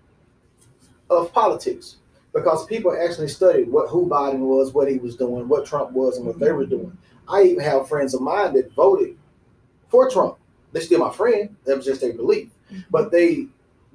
of 1.10 1.32
politics. 1.32 1.98
Because 2.34 2.66
people 2.66 2.96
actually 3.00 3.28
studied 3.28 3.72
what 3.72 3.90
who 3.90 4.08
Biden 4.08 4.40
was, 4.40 4.74
what 4.74 4.90
he 4.90 4.98
was 4.98 5.16
doing, 5.16 5.48
what 5.48 5.66
Trump 5.66 5.92
was, 5.92 6.18
and 6.18 6.26
what 6.26 6.40
they 6.40 6.52
were 6.52 6.66
doing. 6.66 6.96
I 7.28 7.44
even 7.44 7.64
have 7.64 7.88
friends 7.88 8.14
of 8.14 8.22
mine 8.22 8.54
that 8.54 8.72
voted 8.74 9.16
for 9.90 10.10
Trump. 10.10 10.38
They're 10.72 10.82
still 10.82 11.00
my 11.00 11.12
friend. 11.12 11.56
That 11.66 11.78
was 11.78 11.86
just 11.86 12.02
their 12.02 12.14
belief. 12.14 12.50
But 12.92 13.12
they 13.12 13.48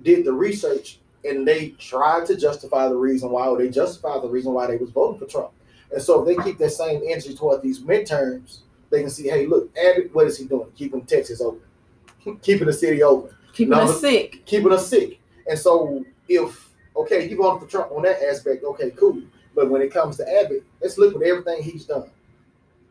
did 0.03 0.25
the 0.25 0.33
research 0.33 0.99
and 1.25 1.47
they 1.47 1.71
tried 1.71 2.27
to 2.27 2.37
justify 2.37 2.89
the 2.89 2.97
reason 2.97 3.31
why, 3.31 3.47
or 3.47 3.59
they 3.59 3.69
justified 3.71 4.23
the 4.23 4.29
reason 4.29 4.53
why 4.53 4.67
they 4.67 4.77
was 4.77 4.91
voting 4.91 5.19
for 5.19 5.27
Trump. 5.27 5.51
And 5.93 6.03
so 6.03 6.23
if 6.23 6.27
they 6.37 6.43
keep 6.45 6.59
that 6.59 6.71
same 6.71 7.03
energy 7.07 7.35
toward 7.35 7.63
these 7.63 7.81
midterms, 7.83 8.59
they 8.91 9.01
can 9.01 9.11
see, 9.11 9.29
hey, 9.29 9.47
look, 9.47 9.71
Abbott, 9.77 10.15
what 10.15 10.27
is 10.27 10.37
he 10.39 10.45
doing? 10.47 10.69
Keeping 10.77 11.03
Texas 11.03 11.41
open, 11.41 11.61
keeping 12.43 12.67
the 12.67 12.73
city 12.73 13.03
open, 13.03 13.35
keeping 13.53 13.71
No, 13.71 13.81
us 13.83 14.01
sick. 14.01 14.45
keeping 14.45 14.73
us 14.73 14.89
sick. 14.89 15.21
And 15.49 15.59
so 15.59 16.05
if 16.29 16.71
okay, 16.97 17.29
you 17.29 17.37
voted 17.37 17.63
for 17.63 17.69
Trump 17.69 17.93
on 17.93 18.03
that 18.03 18.23
aspect, 18.23 18.65
okay, 18.65 18.91
cool. 18.91 19.23
But 19.55 19.71
when 19.71 19.83
it 19.83 19.93
comes 19.93 20.17
to 20.19 20.29
Abbott, 20.41 20.65
let's 20.83 20.99
look 20.99 21.15
at 21.15 21.23
everything 21.23 21.63
he's 21.63 21.85
done. 21.85 22.11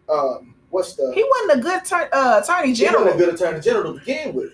Um, 0.09 0.55
what's 0.69 0.93
the 0.95 1.11
He 1.13 1.23
wasn't 1.23 1.59
a 1.59 1.61
good 1.61 1.85
turn, 1.85 2.07
uh, 2.11 2.41
attorney 2.43 2.73
he 2.73 2.83
wasn't 2.83 2.91
general. 2.99 3.13
a 3.13 3.17
good 3.17 3.33
attorney 3.35 3.59
general 3.61 3.93
to 3.93 3.99
begin 3.99 4.33
with. 4.33 4.51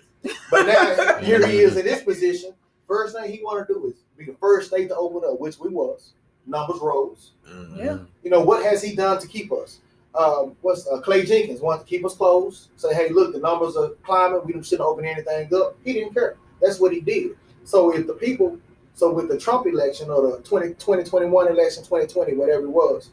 But 0.52 0.66
now 0.68 1.18
here 1.24 1.46
he 1.46 1.60
is 1.60 1.78
in 1.78 1.86
this 1.86 2.04
position. 2.04 2.54
First 2.89 3.15
thing 3.15 3.31
he 3.31 3.41
want 3.43 3.65
to 3.67 3.74
do 3.74 3.86
is 3.88 3.93
be 4.17 4.25
the 4.25 4.36
first 4.41 4.67
state 4.69 4.88
to 4.89 4.96
open 4.98 5.22
up, 5.29 5.39
which 5.39 5.60
we 5.60 5.69
was. 5.69 6.13
Numbers 6.48 6.79
rose. 6.81 7.31
Mhm. 7.48 7.77
Yeah. 7.77 7.98
You 8.24 8.31
know 8.31 8.41
what 8.41 8.63
has 8.65 8.81
he 8.81 8.96
done 8.96 9.22
to 9.22 9.27
keep 9.27 9.51
us? 9.53 9.79
Um, 10.15 10.55
what's 10.62 10.88
uh, 10.88 11.00
Clay 11.01 11.24
Jenkins 11.24 11.62
wanted 11.62 11.81
to 11.81 11.86
keep 11.86 12.03
us 12.03 12.15
closed? 12.15 12.69
Say, 12.77 12.93
hey, 12.96 13.10
look, 13.10 13.31
the 13.31 13.39
numbers 13.39 13.77
are 13.77 13.89
climbing. 14.03 14.41
We 14.43 14.53
shouldn't 14.63 14.88
open 14.88 15.05
anything 15.05 15.53
up. 15.53 15.77
He 15.86 15.93
didn't 15.93 16.15
care. 16.15 16.36
That's 16.60 16.79
what 16.79 16.91
he 16.91 17.00
did. 17.00 17.38
So 17.63 17.93
if 17.93 18.08
the 18.08 18.13
people, 18.15 18.58
so 18.96 19.13
with 19.13 19.29
the 19.29 19.38
Trump 19.38 19.67
election 19.67 20.10
or 20.10 20.24
the 20.38 20.41
20, 20.43 20.69
2021 20.69 21.48
election, 21.50 21.84
2020, 21.84 22.34
whatever 22.34 22.63
it 22.63 22.69
was, 22.69 23.12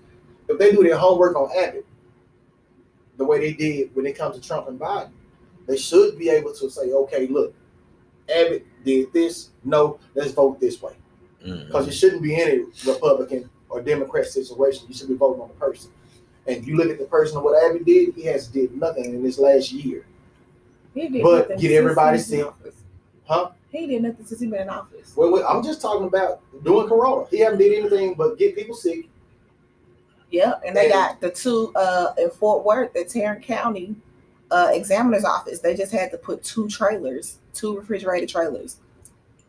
if 0.49 0.59
they 0.59 0.73
do 0.73 0.83
their 0.83 0.97
homework 0.97 1.37
on 1.37 1.51
Abbott, 1.55 1.85
the 3.19 3.25
way 3.25 3.41
they 3.41 3.53
did 3.53 3.95
when 3.95 4.07
it 4.07 4.17
comes 4.17 4.37
to 4.37 4.41
Trump 4.41 4.69
and 4.69 4.81
Biden, 4.81 5.11
they 5.67 5.77
should 5.77 6.19
be 6.19 6.31
able 6.31 6.55
to 6.55 6.71
say, 6.71 6.93
okay, 6.93 7.27
look, 7.27 7.55
Abbott 8.35 8.67
did 8.85 9.13
this. 9.13 9.51
No, 9.67 9.99
let's 10.15 10.33
vote 10.33 10.61
this 10.61 10.81
way 10.81 10.93
Mhm. 11.45 11.67
because 11.67 11.89
it 11.89 11.93
shouldn't 11.93 12.23
be 12.23 12.41
any 12.41 12.65
Republican 12.87 13.51
or 13.69 13.83
Democrat 13.83 14.27
situation. 14.27 14.87
You 14.89 14.95
should 14.95 15.09
be 15.09 15.15
voting 15.15 15.43
on 15.43 15.49
the 15.49 15.55
person. 15.55 15.91
And 16.47 16.65
you 16.67 16.77
look 16.77 16.89
at 16.89 16.99
the 16.99 17.05
person 17.07 17.37
of 17.37 17.43
what 17.43 17.63
Abbott 17.65 17.85
did, 17.85 18.15
he 18.15 18.23
has 18.23 18.47
did 18.47 18.75
nothing 18.77 19.07
in 19.07 19.23
this 19.23 19.39
last 19.39 19.73
year. 19.73 20.07
He 20.95 21.09
did 21.09 21.23
But 21.23 21.39
nothing 21.51 21.59
get 21.59 21.73
everybody 21.73 22.17
he's 22.19 22.31
been 22.31 22.41
in 22.41 22.47
sick. 22.65 22.75
Huh? 23.25 23.51
He 23.71 23.87
did 23.89 24.03
nothing 24.05 24.25
since 24.25 24.41
he 24.41 24.47
been 24.47 24.63
in 24.63 24.69
office. 24.71 25.13
Well, 25.17 25.33
well, 25.33 25.47
I'm 25.49 25.63
just 25.65 25.81
talking 25.83 26.07
about 26.07 26.41
doing 26.63 26.89
Corona. 26.89 27.27
He 27.29 27.41
haven't 27.41 27.59
did 27.59 27.77
anything 27.77 28.15
but 28.15 28.39
get 28.39 28.55
people 28.55 28.77
sick. 28.77 29.09
Yeah, 30.31 30.55
and 30.65 30.77
they 30.77 30.85
And- 30.85 30.93
got 30.93 31.21
the 31.21 31.31
two 31.31 31.73
uh 31.75 32.13
in 32.19 32.31
Fort 32.31 32.65
Worth, 32.65 32.93
the 32.93 33.05
Tarrant 33.05 33.43
County 33.43 33.97
uh 34.53 34.71
examiner's 34.73 35.25
office. 35.25 35.59
They 35.59 35.75
just 35.75 35.91
had 35.93 36.13
to 36.13 36.19
put 36.19 36.43
two 36.45 36.69
trailers, 36.69 37.39
two 37.53 37.77
refrigerated 37.77 38.29
trailers 38.29 38.77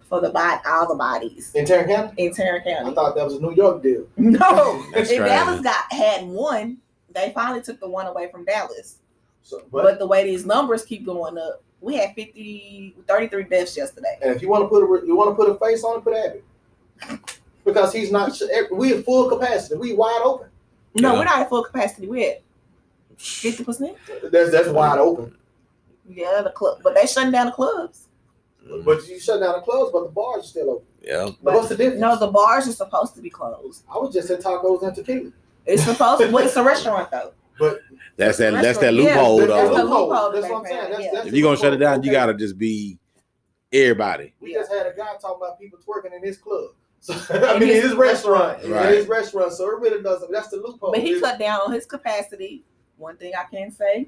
for 0.07 0.21
the 0.21 0.29
body, 0.29 0.61
all 0.65 0.87
the 0.87 0.95
bodies 0.95 1.51
In 1.55 1.65
Tarrant 1.65 1.89
County? 1.89 2.25
in 2.25 2.33
Tarrant 2.33 2.63
County, 2.65 2.91
I 2.91 2.93
thought 2.93 3.15
that 3.15 3.25
was 3.25 3.35
a 3.35 3.39
New 3.41 3.53
York 3.53 3.83
deal. 3.83 4.05
No, 4.17 4.83
if 4.87 4.93
crazy. 4.93 5.17
Dallas 5.17 5.61
got 5.61 5.91
had 5.91 6.25
one, 6.25 6.77
they 7.13 7.31
finally 7.35 7.61
took 7.61 7.79
the 7.79 7.89
one 7.89 8.05
away 8.07 8.29
from 8.31 8.45
Dallas. 8.45 8.99
So, 9.43 9.61
But, 9.71 9.83
but, 9.83 9.99
the 9.99 10.07
way 10.07 10.23
these 10.25 10.45
numbers 10.45 10.83
keep 10.85 11.05
going 11.05 11.37
up, 11.37 11.61
we 11.81 11.95
had 11.95 12.13
50, 12.15 12.95
33 13.07 13.43
deaths 13.43 13.75
yesterday. 13.77 14.17
and 14.21 14.35
if 14.35 14.41
you 14.41 14.49
want 14.49 14.63
to 14.63 14.67
put 14.67 14.83
a 14.83 15.05
you 15.05 15.15
want 15.15 15.29
to 15.31 15.35
put 15.35 15.49
a 15.49 15.55
face 15.59 15.83
on 15.83 15.99
it, 15.99 16.03
put 16.03 16.13
Abbott. 16.15 16.43
Because 17.65 17.91
he's 17.93 18.11
not. 18.11 18.31
We 18.71 18.93
at 18.93 19.03
full 19.05 19.29
capacity. 19.29 19.75
We 19.75 19.93
wide 19.93 20.21
open. 20.23 20.47
No, 20.95 21.13
Yeah. 21.13 21.19
we're 21.19 21.25
not 21.25 21.39
at 21.39 21.49
full 21.49 21.63
capacity. 21.63 22.07
We're 22.07 22.31
at 22.31 22.41
fifty 23.17 23.63
percent. 23.63 23.97
That's 24.31 24.51
that's 24.51 24.69
wide 24.69 24.99
open. 24.99 25.35
Yeah, 26.09 26.41
the 26.41 26.51
club, 26.51 26.79
but 26.83 26.95
they 26.95 27.05
shutting 27.05 27.31
down 27.31 27.47
the 27.47 27.51
clubs. 27.51 28.06
Mm-hmm. 28.67 28.85
But 28.85 29.07
you 29.07 29.19
shut 29.19 29.39
down 29.41 29.53
the 29.53 29.61
clubs, 29.61 29.91
but 29.91 30.03
the 30.03 30.09
bars 30.09 30.43
are 30.43 30.47
still 30.47 30.69
open. 30.71 30.87
Yeah. 31.01 31.29
But 31.41 31.53
what's 31.53 31.69
the 31.69 31.77
difference? 31.77 32.01
No, 32.01 32.17
the 32.17 32.27
bars 32.27 32.67
are 32.67 32.71
supposed 32.71 33.15
to 33.15 33.21
be 33.21 33.29
closed. 33.29 33.83
I 33.93 33.97
was 33.97 34.13
just 34.13 34.29
at 34.29 34.41
tacos 34.41 34.83
and 34.83 34.95
tequila. 34.95 35.31
It's 35.65 35.83
supposed. 35.83 36.21
to, 36.21 36.31
well, 36.31 36.45
it's 36.45 36.55
a 36.55 36.63
restaurant 36.63 37.11
though. 37.11 37.33
But 37.59 37.81
That's 38.17 38.37
that. 38.37 38.51
That's 38.61 38.77
that 38.79 38.93
loophole 38.93 39.39
that's, 39.39 39.51
that's 39.51 39.69
the 39.69 39.75
the 39.75 39.83
though. 39.83 39.83
loophole. 39.83 40.09
loophole 40.09 40.31
That's 40.31 40.51
what 40.51 40.59
I'm 40.59 40.65
saying. 40.65 40.91
That's, 40.91 41.03
yeah. 41.03 41.09
that's 41.13 41.27
If 41.27 41.33
you're 41.33 41.43
gonna 41.43 41.57
shut 41.57 41.73
it 41.73 41.77
down, 41.77 42.03
you 42.03 42.11
gotta 42.11 42.33
just 42.33 42.57
be 42.57 42.97
everybody. 43.73 44.33
We 44.39 44.53
just 44.53 44.71
had 44.71 44.85
a 44.85 44.93
guy 44.95 45.13
talking 45.21 45.37
about 45.37 45.59
people 45.59 45.79
twerking 45.85 46.15
in 46.15 46.23
his 46.23 46.37
club. 46.37 46.69
So, 46.99 47.13
I 47.29 47.53
mean, 47.59 47.63
In 47.63 47.69
in 47.69 47.75
his 47.75 47.83
his 47.85 47.93
restaurant. 47.95 48.63
Right. 48.65 48.95
His 48.95 49.07
restaurant. 49.07 49.53
So 49.53 49.69
it 49.71 49.79
really 49.79 50.01
doesn't. 50.03 50.31
That's 50.31 50.49
the 50.49 50.57
loophole. 50.57 50.91
But 50.91 51.01
he 51.01 51.11
It's- 51.13 51.21
cut 51.21 51.39
down 51.39 51.61
on 51.61 51.71
his 51.71 51.85
capacity. 51.85 52.63
One 52.97 53.17
thing 53.17 53.33
I 53.37 53.43
can 53.49 53.71
say, 53.71 54.07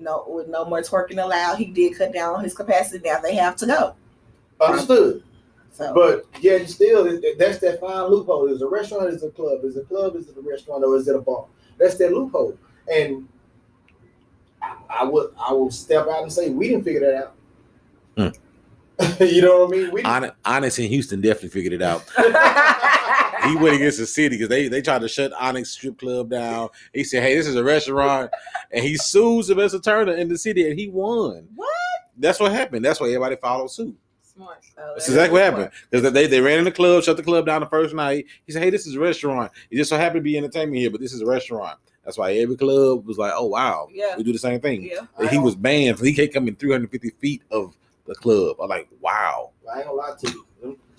no 0.00 0.24
with 0.28 0.48
no 0.48 0.64
more 0.64 0.80
twerking 0.80 1.22
allowed. 1.22 1.56
He 1.56 1.66
did 1.66 1.96
cut 1.96 2.12
down 2.12 2.34
on 2.36 2.44
his 2.44 2.54
capacity. 2.54 3.08
Now 3.08 3.20
they 3.20 3.34
have 3.36 3.56
to 3.56 3.66
go. 3.66 3.94
Understood. 4.60 5.22
So 5.72 5.94
But 5.94 6.26
yet 6.42 6.68
still, 6.68 7.06
it- 7.06 7.22
it- 7.24 7.38
that's 7.38 7.58
that 7.60 7.80
fine 7.80 8.04
loophole. 8.10 8.48
Is 8.52 8.60
a 8.62 8.66
restaurant? 8.68 9.12
Is 9.14 9.22
a 9.22 9.30
club? 9.30 9.64
Is 9.64 9.76
a 9.76 9.82
club? 9.82 10.16
Is 10.16 10.28
it 10.28 10.36
a 10.36 10.40
restaurant? 10.40 10.84
Or 10.84 10.96
is 10.96 11.06
it 11.08 11.14
a 11.16 11.20
bar? 11.20 11.46
That's 11.78 11.96
that 11.98 12.12
loophole. 12.12 12.58
And 12.92 13.28
I, 14.62 14.74
I 14.88 15.04
would 15.04 15.30
I 15.38 15.52
will 15.52 15.70
step 15.70 16.06
out 16.08 16.22
and 16.22 16.32
say 16.32 16.50
we 16.50 16.68
didn't 16.68 16.84
figure 16.84 17.00
that 17.00 17.14
out. 17.24 17.34
Hmm. 18.16 19.22
you 19.24 19.40
know 19.42 19.64
what 19.64 19.74
I 19.74 19.80
mean? 19.80 19.90
We. 19.92 20.02
Hon- 20.02 20.32
Onyx 20.44 20.78
in 20.78 20.88
Houston 20.88 21.20
definitely 21.20 21.48
figured 21.50 21.72
it 21.72 21.82
out. 21.82 22.04
He 23.44 23.56
went 23.56 23.76
against 23.76 23.98
the 23.98 24.06
city 24.06 24.36
because 24.36 24.48
they, 24.48 24.68
they 24.68 24.82
tried 24.82 25.00
to 25.02 25.08
shut 25.08 25.32
Onyx 25.32 25.70
strip 25.70 25.98
club 25.98 26.30
down. 26.30 26.68
He 26.92 27.04
said, 27.04 27.22
"Hey, 27.22 27.36
this 27.36 27.46
is 27.46 27.56
a 27.56 27.64
restaurant," 27.64 28.30
and 28.70 28.84
he 28.84 28.96
sued 28.96 29.46
best 29.56 29.74
attorney 29.74 30.20
in 30.20 30.28
the 30.28 30.38
city, 30.38 30.68
and 30.68 30.78
he 30.78 30.88
won. 30.88 31.48
What? 31.54 31.68
That's 32.16 32.38
what 32.40 32.52
happened. 32.52 32.84
That's 32.84 33.00
why 33.00 33.06
everybody 33.08 33.36
followed 33.36 33.70
suit. 33.70 33.96
Smart. 34.22 34.58
Oh, 34.78 34.92
That's 34.94 35.08
exactly 35.08 35.32
what 35.40 35.42
happened 35.42 35.70
because 35.90 36.12
they 36.12 36.26
they 36.26 36.40
ran 36.40 36.58
in 36.58 36.64
the 36.64 36.72
club, 36.72 37.02
shut 37.02 37.16
the 37.16 37.22
club 37.22 37.46
down 37.46 37.60
the 37.60 37.66
first 37.66 37.94
night. 37.94 38.26
He 38.46 38.52
said, 38.52 38.62
"Hey, 38.62 38.70
this 38.70 38.86
is 38.86 38.94
a 38.94 39.00
restaurant. 39.00 39.50
It 39.70 39.76
just 39.76 39.90
so 39.90 39.96
happened 39.96 40.20
to 40.20 40.22
be 40.22 40.36
entertainment 40.36 40.78
here, 40.78 40.90
but 40.90 41.00
this 41.00 41.12
is 41.12 41.20
a 41.20 41.26
restaurant." 41.26 41.78
That's 42.04 42.16
why 42.16 42.32
every 42.34 42.56
club 42.56 43.06
was 43.06 43.18
like, 43.18 43.32
"Oh 43.34 43.46
wow, 43.46 43.88
Yeah. 43.92 44.16
we 44.16 44.22
do 44.22 44.32
the 44.32 44.38
same 44.38 44.60
thing." 44.60 44.82
Yeah. 44.82 45.06
And 45.18 45.28
he 45.30 45.38
was 45.38 45.54
banned. 45.54 45.98
He 46.00 46.12
can't 46.14 46.32
come 46.32 46.48
in 46.48 46.56
350 46.56 47.10
feet 47.20 47.42
of 47.50 47.76
the 48.06 48.14
club. 48.14 48.56
I'm 48.60 48.68
like, 48.68 48.88
wow. 49.00 49.50
I 49.72 49.78
ain't 49.78 49.86
gonna 49.86 49.96
lie 49.96 50.14
to 50.18 50.30
you. 50.32 50.46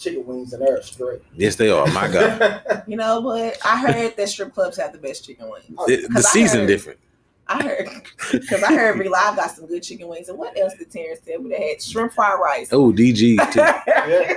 Them 0.03 0.13
chicken 0.13 0.25
wings 0.27 0.53
and 0.53 0.61
there 0.65 0.77
are 0.77 0.81
straight. 0.81 1.21
Yes, 1.35 1.55
they 1.55 1.69
are. 1.69 1.85
My 1.87 2.07
God, 2.07 2.83
You 2.87 2.97
know 2.97 3.19
what? 3.21 3.57
I 3.65 3.77
heard 3.79 4.15
that 4.17 4.29
strip 4.29 4.53
clubs 4.53 4.77
have 4.77 4.91
the 4.93 4.97
best 4.99 5.25
chicken 5.25 5.49
wings. 5.49 5.65
the, 5.87 5.95
the 6.07 6.07
'Cause 6.13 6.25
I 6.25 6.29
season 6.29 6.59
heard- 6.61 6.67
different. 6.67 6.99
I 7.47 7.63
heard 7.63 7.89
because 8.31 8.63
I 8.63 8.73
heard 8.73 8.97
Relive 8.97 9.35
got 9.35 9.51
some 9.51 9.65
good 9.65 9.83
chicken 9.83 10.07
wings. 10.07 10.29
And 10.29 10.37
what 10.37 10.57
else 10.57 10.73
did 10.75 10.89
Terrence 10.89 11.19
tell 11.25 11.39
me? 11.41 11.49
They 11.49 11.69
had 11.71 11.81
shrimp 11.81 12.13
fried 12.13 12.39
rice. 12.41 12.69
Oh, 12.71 12.91
DG 12.93 13.37
too. 13.51 13.59
Yeah. 13.87 14.33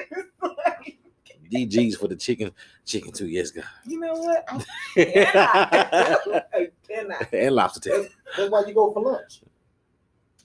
DGs 1.53 1.97
for 1.99 2.09
the 2.09 2.17
chicken, 2.17 2.51
chicken 2.85 3.13
too. 3.13 3.29
Yes, 3.29 3.51
God. 3.53 3.65
you 3.87 4.01
know 4.01 4.15
what? 4.15 4.45
I 4.49 4.65
cannot. 4.97 6.47
I 6.53 6.71
cannot. 6.89 7.33
and 7.33 7.55
lobster 7.55 7.81
tail. 7.91 8.07
That's 8.37 8.51
why 8.51 8.65
you 8.67 8.75
go 8.75 8.93
for 8.93 9.01
lunch. 9.03 9.43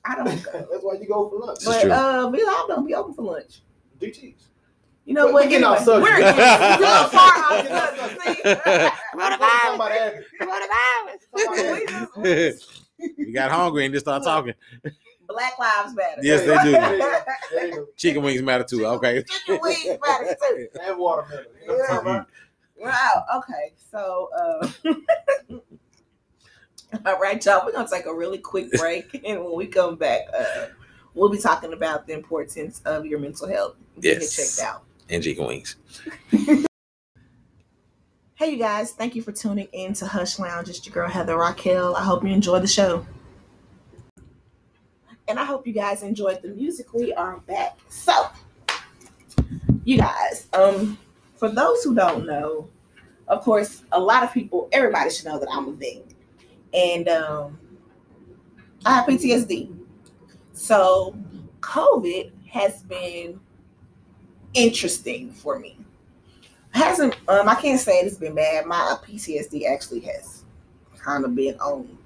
I 0.06 0.16
don't 0.16 0.44
go. 0.44 0.52
That's 0.72 0.84
why 0.84 0.94
you 1.02 1.08
go 1.08 1.30
for 1.30 1.40
lunch. 1.40 1.60
This 1.60 1.68
is 1.68 1.74
But 1.76 1.82
true. 1.84 1.92
uh, 1.92 2.30
Relive 2.30 2.68
don't 2.68 2.86
be 2.86 2.94
open 2.94 3.14
for 3.16 3.24
lunch. 3.24 3.62
DTs. 4.00 4.36
You 5.06 5.14
know 5.16 5.32
what? 5.32 5.46
we 5.46 5.50
getting 5.50 5.66
off 5.66 5.80
Anyway, 5.88 6.04
subject. 6.04 6.20
We're 6.20 6.34
getting 6.34 6.80
real 6.82 7.08
far 7.10 7.32
off 7.38 7.50
We're 7.50 7.58
getting 7.64 7.78
off 7.78 7.98
subject. 7.98 8.22
subject. 8.22 8.36
See? 8.36 8.42
Talking 9.18 10.54
about 10.56 10.72
Abby. 12.18 12.60
we 13.18 13.32
got 13.32 13.50
hungry 13.52 13.86
and 13.86 13.94
just 13.94 14.06
started 14.06 14.24
talking. 14.26 14.54
Black 15.28 15.58
lives 15.60 15.96
matter. 15.96 16.22
Yes, 16.24 16.42
they 16.42 16.58
do. 16.64 16.72
There 17.52 17.68
you 17.68 17.76
go. 17.76 17.86
Chicken 17.96 18.24
wings 18.24 18.42
matter 18.42 18.64
too. 18.64 18.86
Okay. 18.86 19.24
Chicken 19.24 19.60
wings 19.62 19.98
matter 20.06 20.36
too. 20.48 20.68
And 20.82 20.98
watermelon. 20.98 21.46
You 21.62 21.68
know 21.68 21.74
what 21.76 21.90
I'm 21.92 21.96
talking 21.96 22.10
about? 22.12 22.28
Wow. 22.78 23.26
Okay. 23.38 23.74
So, 23.92 24.30
uh, 24.38 24.68
all 27.06 27.20
right, 27.20 27.44
y'all. 27.46 27.66
We're 27.66 27.72
gonna 27.74 27.88
take 27.88 28.06
a 28.06 28.14
really 28.14 28.38
quick 28.40 28.72
break, 28.80 29.22
and 29.26 29.44
when 29.44 29.56
we 29.56 29.68
come 29.68 29.96
back, 29.98 30.22
uh, 30.38 30.68
we'll 31.14 31.30
be 31.30 31.38
talking 31.38 31.74
about 31.74 32.08
the 32.08 32.14
importance 32.14 32.82
of 32.86 33.06
your 33.06 33.20
mental 33.20 33.48
health. 33.48 33.76
Getting 34.00 34.22
Yes. 34.22 34.40
it 34.40 34.42
checked 34.58 34.68
out. 34.68 34.84
And 35.10 35.24
chicken 35.24 35.46
wings. 35.46 35.76
Hey, 38.40 38.52
you 38.52 38.58
guys. 38.58 38.94
Thank 38.94 39.16
you 39.18 39.22
for 39.22 39.34
tuning 39.34 39.68
in 39.74 39.92
to 39.96 40.08
Hush 40.08 40.40
Lounge. 40.40 40.70
It's 40.70 40.86
your 40.86 40.94
girl 40.94 41.10
Heather 41.10 41.36
Raquel. 41.36 41.94
I 41.98 42.04
hope 42.04 42.24
you 42.24 42.30
enjoyed 42.30 42.64
the 42.64 42.70
show. 42.70 43.06
And 45.28 45.38
I 45.38 45.44
hope 45.44 45.68
you 45.68 45.74
guys 45.74 46.04
enjoyed 46.04 46.42
the 46.42 46.48
music. 46.48 46.94
We 46.94 47.14
are 47.14 47.40
back. 47.40 47.78
So, 47.90 48.14
you 49.84 49.98
guys, 49.98 50.48
um, 50.54 50.98
for 51.36 51.50
those 51.50 51.84
who 51.84 51.94
don't 51.94 52.26
know, 52.26 52.70
of 53.28 53.42
course, 53.44 53.84
a 53.92 54.00
lot 54.00 54.24
of 54.24 54.34
people, 54.34 54.70
everybody 54.72 55.10
should 55.10 55.26
know 55.26 55.38
that 55.38 55.50
I'm 55.52 55.68
a 55.68 55.74
vet. 55.74 56.06
And 56.74 57.10
um, 57.10 57.60
I 58.86 58.96
have 58.96 59.06
PTSD. 59.06 59.78
So, 60.54 61.14
COVID 61.60 62.32
has 62.48 62.84
been 62.84 63.42
interesting 64.54 65.32
for 65.32 65.60
me 65.60 65.78
hasn't 66.72 67.16
um 67.28 67.50
I 67.50 67.56
can't 67.56 67.80
say 67.80 68.00
it's 68.00 68.18
been 68.18 68.36
bad. 68.36 68.66
My 68.66 68.98
PTSD 69.04 69.70
actually 69.70 70.02
has 70.02 70.44
kind 70.98 71.26
of 71.26 71.36
been 71.36 71.56
on 71.60 71.98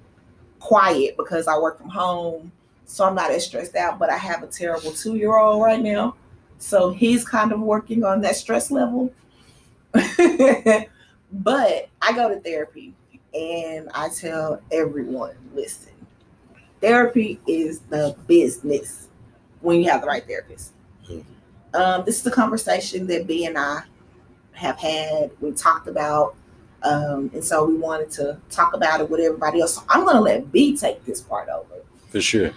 quiet 0.58 1.16
because 1.16 1.46
I 1.46 1.58
work 1.58 1.78
from 1.78 1.90
home, 1.90 2.52
so 2.86 3.04
I'm 3.04 3.14
not 3.14 3.30
as 3.30 3.46
stressed 3.46 3.76
out. 3.76 3.98
But 3.98 4.10
I 4.10 4.16
have 4.16 4.42
a 4.42 4.46
terrible 4.46 4.92
two 4.92 5.16
year 5.16 5.36
old 5.36 5.62
right 5.62 5.80
now, 5.80 6.16
so 6.58 6.90
he's 6.90 7.24
kind 7.24 7.52
of 7.52 7.60
working 7.60 8.04
on 8.04 8.20
that 8.22 8.36
stress 8.36 8.70
level. 8.70 9.12
but 9.92 10.08
I 12.02 12.12
go 12.14 12.28
to 12.28 12.40
therapy, 12.40 12.94
and 13.32 13.88
I 13.94 14.08
tell 14.08 14.60
everyone, 14.72 15.34
listen, 15.54 15.92
therapy 16.80 17.38
is 17.46 17.80
the 17.80 18.16
business 18.26 19.08
when 19.60 19.80
you 19.80 19.90
have 19.90 20.00
the 20.00 20.06
right 20.08 20.26
therapist. 20.26 20.72
Um, 21.74 22.04
this 22.04 22.16
is 22.16 22.22
the 22.22 22.30
conversation 22.30 23.06
that 23.08 23.26
B 23.26 23.46
and 23.46 23.58
I 23.58 23.82
have 24.52 24.78
had, 24.78 25.30
we 25.40 25.52
talked 25.52 25.88
about, 25.88 26.36
um, 26.82 27.30
and 27.34 27.44
so 27.44 27.64
we 27.64 27.76
wanted 27.76 28.10
to 28.12 28.38
talk 28.50 28.74
about 28.74 29.00
it 29.00 29.10
with 29.10 29.20
everybody 29.20 29.60
else. 29.60 29.74
So 29.74 29.82
I'm 29.88 30.04
going 30.04 30.16
to 30.16 30.22
let 30.22 30.52
B 30.52 30.76
take 30.76 31.04
this 31.04 31.20
part 31.20 31.48
over. 31.48 31.82
For 32.10 32.20
sure. 32.20 32.52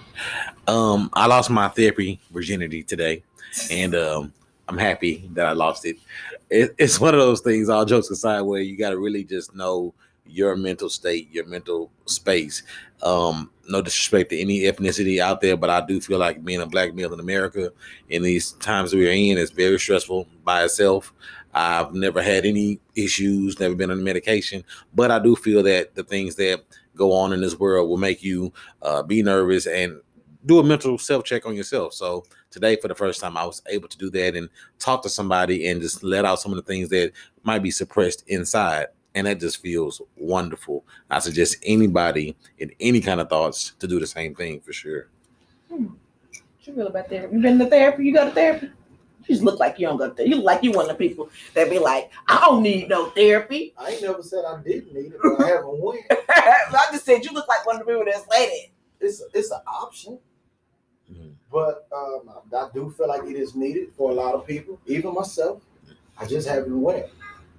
Um, 0.68 1.10
I 1.14 1.26
lost 1.26 1.50
my 1.50 1.68
therapy 1.70 2.20
virginity 2.30 2.84
today, 2.84 3.24
and 3.72 3.96
um, 3.96 4.34
I'm 4.68 4.78
happy 4.78 5.28
that 5.34 5.48
I 5.48 5.54
lost 5.54 5.86
it. 5.86 5.98
it. 6.52 6.76
It's 6.78 7.00
one 7.00 7.16
of 7.16 7.20
those 7.20 7.42
things, 7.42 7.70
all 7.70 7.86
jokes 7.86 8.12
aside, 8.12 8.42
where 8.42 8.62
you 8.62 8.78
got 8.78 8.92
to 8.92 9.00
really 9.00 9.24
just 9.24 9.56
know 9.56 9.96
your 10.28 10.56
mental 10.56 10.90
state, 10.90 11.32
your 11.32 11.46
mental 11.46 11.90
space. 12.06 12.64
Um, 13.04 13.52
no 13.70 13.82
disrespect 13.82 14.32
to 14.32 14.40
any 14.40 14.62
ethnicity 14.62 15.20
out 15.20 15.42
there, 15.42 15.58
but 15.58 15.70
I 15.70 15.86
do 15.86 16.02
feel 16.02 16.18
like 16.18 16.44
being 16.44 16.62
a 16.62 16.66
black 16.66 16.94
male 16.94 17.14
in 17.14 17.20
America 17.20 17.72
in 18.10 18.24
these 18.24 18.54
times 18.54 18.94
we're 18.94 19.12
in 19.12 19.38
is 19.38 19.52
very 19.52 19.80
stressful 19.80 20.28
by 20.44 20.64
itself. 20.64 21.14
I've 21.54 21.94
never 21.94 22.22
had 22.22 22.46
any 22.46 22.80
issues, 22.96 23.60
never 23.60 23.76
been 23.76 23.92
on 23.92 24.04
medication, 24.04 24.64
but 24.94 25.12
I 25.12 25.20
do 25.20 25.36
feel 25.36 25.64
that 25.64 25.96
the 25.96 26.04
things 26.04 26.36
that 26.36 26.64
go 26.96 27.12
on 27.14 27.34
in 27.34 27.42
this 27.42 27.60
world 27.60 27.90
will 27.90 27.98
make 27.98 28.24
you 28.24 28.54
uh, 28.82 29.04
be 29.04 29.22
nervous 29.24 29.68
and 29.68 30.00
do 30.46 30.60
a 30.60 30.64
mental 30.64 30.98
self 30.98 31.24
check 31.24 31.46
on 31.46 31.56
yourself. 31.56 31.94
So 31.94 32.24
today, 32.52 32.76
for 32.78 32.88
the 32.88 32.96
first 32.96 33.22
time, 33.22 33.38
I 33.38 33.46
was 33.46 33.62
able 33.68 33.88
to 33.88 33.98
do 33.98 34.10
that 34.12 34.36
and 34.36 34.50
talk 34.80 35.04
to 35.04 35.10
somebody 35.10 35.68
and 35.68 35.82
just 35.82 36.04
let 36.04 36.26
out 36.26 36.40
some 36.40 36.52
of 36.52 36.58
the 36.58 36.64
things 36.64 36.90
that 36.90 37.12
might 37.44 37.64
be 37.64 37.72
suppressed 37.72 38.24
inside. 38.28 38.88
And 39.18 39.26
that 39.26 39.40
just 39.40 39.64
feels 39.64 40.00
wonderful. 40.16 40.86
I 41.10 41.18
suggest 41.18 41.58
anybody 41.64 42.36
in 42.60 42.72
any 42.80 43.02
kind 43.02 43.20
of 43.20 43.30
thoughts 43.30 43.74
to 43.80 43.88
do 43.88 44.00
the 44.00 44.06
same 44.06 44.36
thing 44.36 44.60
for 44.62 44.72
sure. 44.74 45.08
What 45.70 45.90
you 46.62 46.76
feel 46.76 46.86
about 46.86 47.10
therapy? 47.10 47.36
You 47.36 47.42
been 47.42 47.58
to 47.58 47.66
therapy? 47.66 48.06
You 48.06 48.14
go 48.14 48.26
to 48.26 48.32
therapy? 48.32 48.68
You 48.68 49.26
just 49.26 49.42
look 49.42 49.60
like 49.60 49.80
you 49.80 49.88
don't 49.88 49.98
go 49.98 50.10
to 50.10 50.14
therapy. 50.14 50.30
You 50.30 50.36
look 50.36 50.46
like 50.46 50.62
you 50.64 50.72
one 50.72 50.88
of 50.88 50.96
the 50.96 51.08
people 51.10 51.32
that 51.56 51.68
be 51.72 51.80
like, 51.80 52.12
I 52.28 52.40
don't 52.42 52.62
need 52.62 52.90
no 52.90 53.08
therapy. 53.10 53.74
I 53.76 53.90
ain't 53.94 54.04
never 54.04 54.22
said 54.22 54.44
I 54.48 54.62
didn't 54.62 54.94
need 54.94 55.14
it, 55.14 55.20
but 55.24 55.42
I 55.42 55.48
haven't 55.48 55.80
went. 55.82 56.02
I 56.30 56.86
just 56.92 57.04
said 57.04 57.26
you 57.26 57.32
look 57.32 57.48
like 57.48 57.66
one 57.66 57.78
of 57.82 57.88
the 57.88 57.92
people 57.92 58.06
that's 58.06 58.28
lady. 58.28 58.72
It's 59.00 59.24
it's 59.34 59.50
an 59.50 59.62
option, 59.66 60.20
Mhm. 61.12 61.34
but 61.52 61.88
um, 61.92 62.30
I 62.56 62.68
do 62.72 62.92
feel 62.96 63.08
like 63.08 63.24
it 63.24 63.36
is 63.36 63.56
needed 63.56 63.94
for 63.98 64.12
a 64.12 64.14
lot 64.14 64.36
of 64.36 64.46
people, 64.46 64.80
even 64.86 65.16
myself. 65.16 65.64
I 66.20 66.26
just 66.28 66.48
haven't 66.48 66.80
went. 66.80 67.08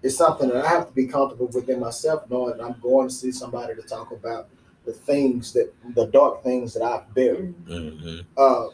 It's 0.02 0.16
something 0.16 0.48
that 0.48 0.64
I 0.64 0.68
have 0.68 0.86
to 0.88 0.92
be 0.92 1.06
comfortable 1.06 1.48
within 1.48 1.80
myself, 1.80 2.22
knowing 2.30 2.56
that 2.56 2.64
I'm 2.64 2.76
going 2.80 3.08
to 3.08 3.14
see 3.14 3.32
somebody 3.32 3.74
to 3.74 3.82
talk 3.82 4.12
about 4.12 4.48
the 4.84 4.92
things 4.92 5.52
that 5.52 5.72
the 5.94 6.06
dark 6.06 6.42
things 6.42 6.72
that 6.74 6.82
I've 6.82 7.12
buried. 7.14 7.54
Mhm. 7.66 8.24
uh, 8.36 8.68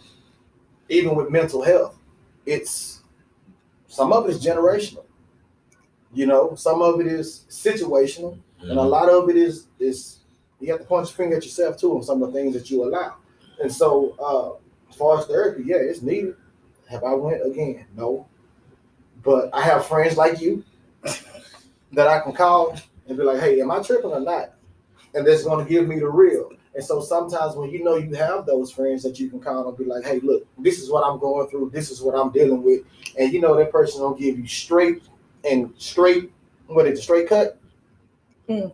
even 0.88 1.14
with 1.16 1.30
mental 1.30 1.62
health, 1.62 1.98
it's 2.44 3.02
some 3.88 4.12
of 4.12 4.26
it 4.28 4.32
is 4.32 4.44
generational. 4.44 5.04
You 6.12 6.26
know, 6.26 6.54
some 6.54 6.82
of 6.82 7.00
it 7.00 7.06
is 7.06 7.44
situational, 7.48 8.38
and 8.60 8.78
a 8.78 8.82
lot 8.82 9.08
of 9.08 9.28
it 9.30 9.36
is 9.36 9.66
is 9.78 10.18
you 10.60 10.70
have 10.72 10.80
to 10.80 10.86
point 10.86 11.06
your 11.08 11.14
finger 11.14 11.36
at 11.36 11.44
yourself 11.44 11.76
too 11.78 11.96
on 11.96 12.02
some 12.02 12.22
of 12.22 12.32
the 12.32 12.38
things 12.38 12.54
that 12.54 12.70
you 12.70 12.84
allow. 12.84 13.16
And 13.60 13.72
so, 13.72 14.14
uh, 14.20 14.90
as 14.90 14.96
far 14.96 15.18
as 15.18 15.26
therapy, 15.26 15.64
yeah, 15.66 15.76
it's 15.76 16.02
needed. 16.02 16.36
Have 16.88 17.02
I 17.02 17.14
went 17.14 17.44
again? 17.44 17.86
No, 17.96 18.26
but 19.24 19.50
I 19.52 19.62
have 19.62 19.86
friends 19.86 20.16
like 20.16 20.40
you 20.40 20.62
that 21.94 22.06
I 22.06 22.20
can 22.20 22.32
call 22.32 22.76
and 23.08 23.16
be 23.16 23.24
like, 23.24 23.40
"Hey, 23.40 23.60
am 23.60 23.70
I 23.70 23.82
tripping 23.82 24.10
or 24.10 24.20
not?" 24.20 24.54
And 25.14 25.26
that's 25.26 25.44
going 25.44 25.64
to 25.64 25.70
give 25.70 25.86
me 25.86 25.98
the 25.98 26.08
real. 26.08 26.50
And 26.74 26.84
so 26.84 27.00
sometimes 27.00 27.54
when 27.54 27.70
you 27.70 27.84
know 27.84 27.96
you 27.96 28.14
have 28.16 28.46
those 28.46 28.72
friends 28.72 29.02
that 29.04 29.20
you 29.20 29.30
can 29.30 29.38
call 29.38 29.68
and 29.68 29.78
be 29.78 29.84
like, 29.84 30.04
hey, 30.04 30.18
look, 30.20 30.44
this 30.58 30.80
is 30.80 30.90
what 30.90 31.04
I'm 31.04 31.20
going 31.20 31.48
through, 31.48 31.70
this 31.70 31.90
is 31.90 32.02
what 32.02 32.14
I'm 32.14 32.32
dealing 32.32 32.62
with. 32.62 32.82
And 33.18 33.32
you 33.32 33.40
know 33.40 33.56
that 33.56 33.70
person 33.70 34.00
gonna 34.00 34.18
give 34.18 34.38
you 34.38 34.46
straight 34.46 35.02
and 35.48 35.72
straight, 35.78 36.32
what 36.66 36.86
is 36.86 36.98
it, 36.98 37.02
straight 37.02 37.28
cut? 37.28 37.60
Mm. 38.48 38.72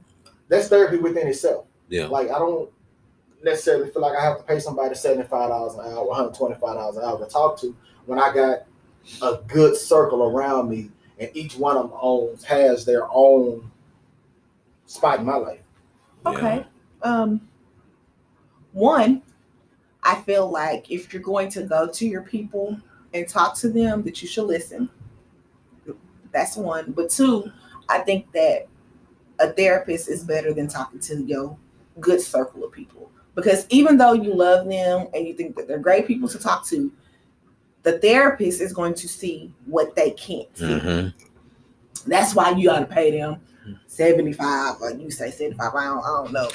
That's 0.48 0.68
therapy 0.68 0.96
within 0.96 1.28
itself. 1.28 1.66
Yeah. 1.88 2.06
Like 2.06 2.30
I 2.30 2.38
don't 2.38 2.70
necessarily 3.44 3.90
feel 3.90 4.02
like 4.02 4.16
I 4.16 4.22
have 4.22 4.38
to 4.38 4.44
pay 4.44 4.60
somebody 4.60 4.94
seventy 4.94 5.28
five 5.28 5.50
dollars 5.50 5.74
an 5.74 5.80
hour, 5.80 6.06
one 6.06 6.16
hundred 6.16 6.34
twenty 6.34 6.54
five 6.54 6.76
dollars 6.76 6.96
an 6.96 7.04
hour 7.04 7.18
to 7.18 7.30
talk 7.30 7.60
to 7.60 7.76
when 8.06 8.18
I 8.18 8.32
got 8.32 8.60
a 9.22 9.38
good 9.46 9.76
circle 9.76 10.22
around 10.22 10.70
me, 10.70 10.90
and 11.20 11.30
each 11.34 11.56
one 11.56 11.76
of 11.76 11.90
them 11.90 11.98
owns 12.00 12.42
has 12.44 12.84
their 12.84 13.06
own 13.12 13.70
spot 14.86 15.20
in 15.20 15.26
my 15.26 15.36
life. 15.36 15.60
Okay. 16.26 16.66
Um 17.02 17.40
one, 18.72 19.22
I 20.02 20.16
feel 20.22 20.50
like 20.50 20.90
if 20.90 21.12
you're 21.12 21.22
going 21.22 21.50
to 21.50 21.62
go 21.62 21.88
to 21.88 22.06
your 22.06 22.22
people 22.22 22.78
and 23.12 23.28
talk 23.28 23.56
to 23.58 23.68
them, 23.68 24.02
that 24.02 24.22
you 24.22 24.28
should 24.28 24.46
listen. 24.46 24.88
That's 26.32 26.56
one. 26.56 26.92
But 26.92 27.10
two, 27.10 27.50
I 27.88 27.98
think 27.98 28.30
that 28.32 28.68
a 29.40 29.52
therapist 29.52 30.08
is 30.08 30.22
better 30.22 30.52
than 30.52 30.68
talking 30.68 31.00
to 31.00 31.22
your 31.24 31.56
good 31.98 32.20
circle 32.20 32.64
of 32.64 32.72
people. 32.72 33.10
Because 33.34 33.66
even 33.70 33.96
though 33.96 34.12
you 34.12 34.34
love 34.34 34.68
them 34.68 35.08
and 35.14 35.26
you 35.26 35.34
think 35.34 35.56
that 35.56 35.66
they're 35.66 35.78
great 35.78 36.06
people 36.06 36.28
to 36.28 36.38
talk 36.38 36.66
to, 36.68 36.92
the 37.82 37.98
therapist 37.98 38.60
is 38.60 38.72
going 38.72 38.94
to 38.94 39.08
see 39.08 39.52
what 39.66 39.94
they 39.96 40.10
can't 40.12 40.48
see. 40.56 40.64
Mhm. 40.64 41.14
That's 42.06 42.34
why 42.34 42.50
you 42.50 42.68
got 42.68 42.80
to 42.80 42.86
pay 42.86 43.10
them 43.18 43.40
75 43.86 44.76
or 44.80 44.92
you 44.92 45.10
say 45.10 45.30
75. 45.30 45.74
I 45.74 45.84
don't, 45.84 45.98
I 45.98 46.06
don't 46.06 46.32
know. 46.32 46.48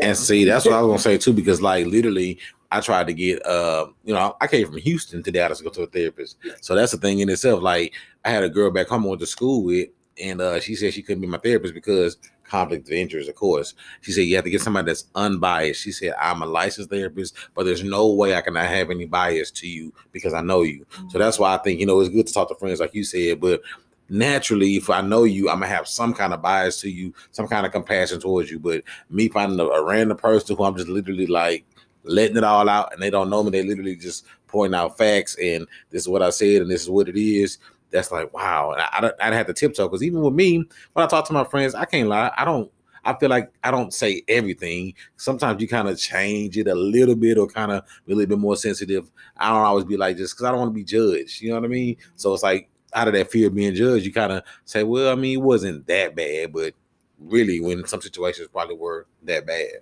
And 0.00 0.16
see, 0.16 0.44
that's 0.44 0.64
what 0.64 0.74
I 0.74 0.82
was 0.82 0.88
gonna 0.88 0.98
say 0.98 1.18
too, 1.18 1.32
because 1.32 1.60
like 1.62 1.86
literally, 1.86 2.38
I 2.70 2.80
tried 2.80 3.06
to 3.06 3.12
get 3.12 3.44
uh, 3.46 3.88
you 4.04 4.14
know, 4.14 4.36
I 4.40 4.46
came 4.46 4.66
from 4.66 4.78
Houston 4.78 5.22
to 5.22 5.30
Dallas 5.30 5.58
to 5.58 5.64
go 5.64 5.70
to 5.70 5.82
a 5.82 5.86
therapist. 5.86 6.36
So 6.60 6.74
that's 6.74 6.92
the 6.92 6.98
thing 6.98 7.20
in 7.20 7.28
itself. 7.28 7.62
Like 7.62 7.92
I 8.24 8.30
had 8.30 8.42
a 8.44 8.48
girl 8.48 8.70
back 8.70 8.88
home 8.88 9.04
I 9.04 9.08
went 9.08 9.20
to 9.20 9.26
school 9.26 9.62
with, 9.62 9.88
and 10.20 10.40
uh 10.40 10.60
she 10.60 10.74
said 10.74 10.92
she 10.94 11.02
couldn't 11.02 11.20
be 11.20 11.26
my 11.28 11.38
therapist 11.38 11.74
because 11.74 12.16
conflict 12.52 12.86
of 12.86 12.92
interest, 12.92 13.30
of 13.30 13.34
course. 13.34 13.74
She 14.02 14.12
said 14.12 14.22
you 14.22 14.36
have 14.36 14.44
to 14.44 14.50
get 14.50 14.60
somebody 14.60 14.86
that's 14.86 15.06
unbiased. 15.14 15.82
She 15.82 15.90
said, 15.90 16.12
I'm 16.20 16.42
a 16.42 16.46
licensed 16.46 16.90
therapist, 16.90 17.34
but 17.54 17.64
there's 17.64 17.82
no 17.82 18.12
way 18.12 18.36
I 18.36 18.42
cannot 18.42 18.66
have 18.66 18.90
any 18.90 19.06
bias 19.06 19.50
to 19.52 19.66
you 19.66 19.92
because 20.12 20.34
I 20.34 20.42
know 20.42 20.62
you. 20.62 20.84
So 21.08 21.18
that's 21.18 21.36
mm-hmm. 21.36 21.44
why 21.44 21.54
I 21.54 21.58
think, 21.58 21.80
you 21.80 21.86
know, 21.86 21.98
it's 22.00 22.10
good 22.10 22.26
to 22.26 22.32
talk 22.32 22.48
to 22.48 22.54
friends 22.54 22.78
like 22.78 22.94
you 22.94 23.04
said, 23.04 23.40
but 23.40 23.62
naturally, 24.10 24.76
if 24.76 24.90
I 24.90 25.00
know 25.00 25.24
you, 25.24 25.48
I'm 25.48 25.60
gonna 25.60 25.68
have 25.68 25.88
some 25.88 26.12
kind 26.12 26.34
of 26.34 26.42
bias 26.42 26.80
to 26.82 26.90
you, 26.90 27.14
some 27.30 27.48
kind 27.48 27.64
of 27.64 27.72
compassion 27.72 28.20
towards 28.20 28.50
you. 28.50 28.58
But 28.58 28.82
me 29.08 29.28
finding 29.28 29.58
a, 29.58 29.64
a 29.64 29.84
random 29.84 30.18
person 30.18 30.54
who 30.54 30.64
I'm 30.64 30.76
just 30.76 30.88
literally 30.88 31.26
like 31.26 31.64
letting 32.04 32.36
it 32.36 32.44
all 32.44 32.68
out 32.68 32.92
and 32.92 33.02
they 33.02 33.10
don't 33.10 33.30
know 33.30 33.42
me, 33.42 33.50
they 33.50 33.62
literally 33.62 33.96
just 33.96 34.26
pointing 34.46 34.78
out 34.78 34.98
facts 34.98 35.36
and 35.42 35.66
this 35.90 36.02
is 36.02 36.08
what 36.08 36.22
I 36.22 36.28
said 36.28 36.60
and 36.60 36.70
this 36.70 36.82
is 36.82 36.90
what 36.90 37.08
it 37.08 37.16
is. 37.16 37.58
That's 37.92 38.10
like 38.10 38.32
wow. 38.34 38.72
And 38.72 38.82
I, 38.82 38.88
I 38.92 39.00
don't- 39.02 39.14
I'd 39.20 39.32
have 39.34 39.46
to 39.46 39.54
tiptoe 39.54 39.88
because 39.88 40.02
even 40.02 40.22
with 40.22 40.34
me, 40.34 40.56
when 40.94 41.04
I 41.04 41.06
talk 41.08 41.26
to 41.28 41.32
my 41.32 41.44
friends, 41.44 41.74
I 41.74 41.84
can't 41.84 42.08
lie. 42.08 42.32
I 42.36 42.44
don't. 42.44 42.70
I 43.04 43.14
feel 43.14 43.30
like 43.30 43.50
I 43.64 43.72
don't 43.72 43.92
say 43.92 44.22
everything. 44.28 44.94
Sometimes 45.16 45.60
you 45.60 45.66
kind 45.68 45.88
of 45.88 45.98
change 45.98 46.56
it 46.56 46.68
a 46.68 46.74
little 46.74 47.16
bit 47.16 47.36
or 47.36 47.48
kind 47.48 47.72
of 47.72 47.84
be 48.06 48.12
a 48.12 48.16
little 48.16 48.28
bit 48.28 48.38
more 48.38 48.56
sensitive. 48.56 49.10
I 49.36 49.48
don't 49.48 49.58
always 49.64 49.84
be 49.84 49.96
like 49.96 50.16
this 50.16 50.32
because 50.32 50.44
I 50.44 50.50
don't 50.52 50.60
want 50.60 50.70
to 50.70 50.74
be 50.74 50.84
judged. 50.84 51.40
You 51.42 51.50
know 51.50 51.56
what 51.56 51.64
I 51.64 51.68
mean? 51.68 51.96
So 52.14 52.32
it's 52.32 52.44
like 52.44 52.68
out 52.94 53.08
of 53.08 53.14
that 53.14 53.30
fear 53.30 53.48
of 53.48 53.54
being 53.56 53.74
judged, 53.74 54.04
you 54.06 54.12
kind 54.12 54.32
of 54.32 54.44
say, 54.64 54.84
well, 54.84 55.10
I 55.10 55.16
mean, 55.16 55.38
it 55.38 55.42
wasn't 55.42 55.84
that 55.88 56.14
bad, 56.14 56.52
but 56.52 56.74
really, 57.18 57.60
when 57.60 57.86
some 57.86 58.00
situations 58.02 58.48
probably 58.52 58.76
were 58.76 59.06
that 59.24 59.46
bad. 59.46 59.80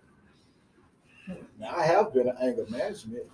Now, 1.58 1.74
I 1.76 1.84
have 1.84 2.12
been 2.12 2.28
in 2.28 2.36
anger 2.40 2.64
management, 2.68 3.24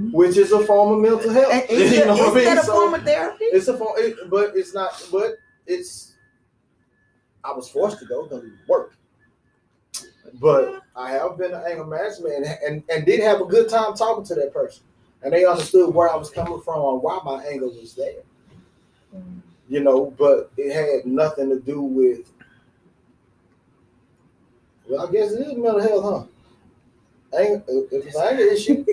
Mm-hmm. 0.00 0.12
which 0.16 0.38
is 0.38 0.50
a 0.52 0.64
form 0.64 0.94
of 0.94 1.00
mental 1.10 1.30
health. 1.30 1.52
And 1.52 1.64
is, 1.68 1.92
You 1.98 2.06
know 2.06 2.16
what 2.16 2.32
I 2.32 2.34
mean? 2.34 2.44
that 2.46 2.58
a 2.58 2.64
So- 2.64 2.72
form 2.72 2.94
of 2.94 3.02
therapy? 3.02 3.44
It's 3.44 3.68
a 3.68 3.76
form, 3.76 3.92
it, 3.98 4.30
but 4.30 4.52
it's 4.56 4.72
not. 4.72 5.06
But 5.12 5.34
it's. 5.66 6.16
I 7.44 7.52
was 7.52 7.68
forced 7.68 7.98
to 7.98 8.06
go 8.06 8.22
because 8.22 8.44
it 8.44 8.52
worked. 8.66 8.96
But 10.40 10.82
I 10.96 11.10
have 11.10 11.36
been 11.36 11.52
an 11.52 11.62
anger 11.68 11.84
management 11.84 12.34
and, 12.46 12.46
and 12.66 12.82
and 12.88 13.04
did 13.04 13.20
have 13.20 13.40
a 13.42 13.44
good 13.44 13.68
time 13.68 13.94
talking 13.94 14.24
to 14.24 14.34
that 14.36 14.54
person, 14.54 14.84
and 15.22 15.32
they 15.32 15.44
understood 15.44 15.94
where 15.94 16.08
I 16.10 16.16
was 16.16 16.30
coming 16.30 16.60
from 16.62 16.94
and 16.94 17.02
why 17.02 17.20
my 17.24 17.42
anger 17.44 17.66
was 17.66 17.94
there. 17.94 18.22
Mm. 19.14 19.40
You 19.68 19.80
know, 19.80 20.14
but 20.18 20.50
it 20.56 20.72
had 20.72 21.04
nothing 21.04 21.50
to 21.50 21.60
do 21.60 21.82
with. 21.82 22.30
Well, 24.88 25.06
I 25.06 25.10
guess 25.12 25.32
it 25.32 25.46
is 25.46 25.54
mental 25.56 25.80
health, 25.80 26.04
huh? 26.04 26.24
Anger, 27.36 27.62
if 27.68 28.06
it's 28.06 28.16
an 28.16 28.38
issue. 28.38 28.84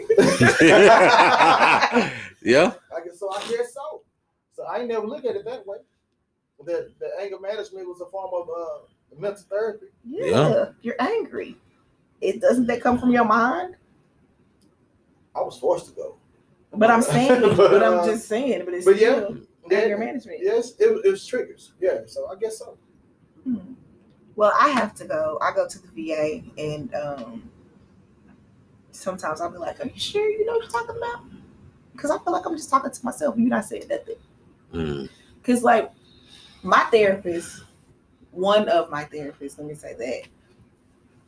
yeah. 2.43 2.73
I 2.95 3.02
guess 3.04 3.19
so. 3.19 3.32
I 3.34 3.39
guess 3.50 3.73
so. 3.73 4.02
So 4.54 4.63
I 4.63 4.80
ain't 4.80 4.88
never 4.89 5.08
look 5.08 5.26
at 5.26 5.36
it 5.36 5.45
that 5.45 5.65
way. 5.65 5.78
That 6.65 6.91
the 7.00 7.10
anger 7.21 7.39
management 7.39 7.88
was 7.88 8.02
a 8.02 8.06
form 8.08 8.32
of 8.34 8.50
uh, 8.50 9.19
mental 9.19 9.43
therapy. 9.50 9.88
Yeah, 10.04 10.26
Yeah. 10.50 10.65
you're 10.82 10.95
angry. 11.00 11.56
It 12.21 12.41
doesn't 12.41 12.65
that 12.67 12.82
come 12.82 12.97
from 13.00 13.12
your 13.12 13.26
mind? 13.26 13.76
I 15.36 15.41
was 15.41 15.58
forced 15.60 15.88
to 15.88 15.91
go. 15.93 16.17
But 16.73 16.89
I'm 16.89 17.02
saying, 17.04 17.41
But, 17.41 17.58
but, 17.58 17.84
uh, 17.84 18.00
I'm 18.02 18.06
just 18.10 18.28
saying, 18.28 18.65
but 18.65 18.73
it's 18.73 18.86
but 18.86 19.00
yeah, 19.00 19.15
still 19.26 19.38
Yeah, 19.69 19.78
anger 19.80 19.97
management. 19.97 20.39
Yes, 20.41 20.73
it, 20.80 21.06
it 21.06 21.10
was 21.12 21.26
triggers. 21.26 21.73
Yeah, 21.80 22.00
so 22.08 22.28
I 22.28 22.36
guess 22.36 22.58
so. 22.60 22.78
Hmm. 23.43 23.73
Well, 24.36 24.54
I 24.60 24.69
have 24.69 24.93
to 24.95 25.06
go. 25.06 25.38
I 25.41 25.52
go 25.56 25.67
to 25.67 25.80
the 25.80 25.88
VA, 25.95 26.43
and 26.62 26.93
um, 26.95 27.50
sometimes 28.98 29.42
I'll 29.42 29.52
be 29.52 29.58
like, 29.58 29.80
"Are 29.80 29.88
you 29.88 30.00
sure 30.00 30.30
you 30.30 30.46
know 30.46 30.54
what 30.54 30.64
you're 30.64 30.72
talking 30.72 30.98
about?" 30.98 31.24
Because 31.94 32.12
I 32.12 32.18
feel 32.20 32.34
like 32.34 32.46
I'm 32.46 32.56
just 32.56 32.70
talking 32.70 32.92
to 32.92 33.06
myself. 33.06 33.36
You're 33.38 33.50
not 33.50 33.66
saying 33.66 33.88
nothing. 33.90 34.16
Mm. 34.74 35.10
Because 35.42 35.64
like 35.64 35.92
my 36.64 36.84
therapist, 36.92 37.64
one 38.32 38.68
of 38.70 38.90
my 38.90 39.06
therapists, 39.06 39.58
let 39.58 39.68
me 39.68 39.76
say 39.76 40.26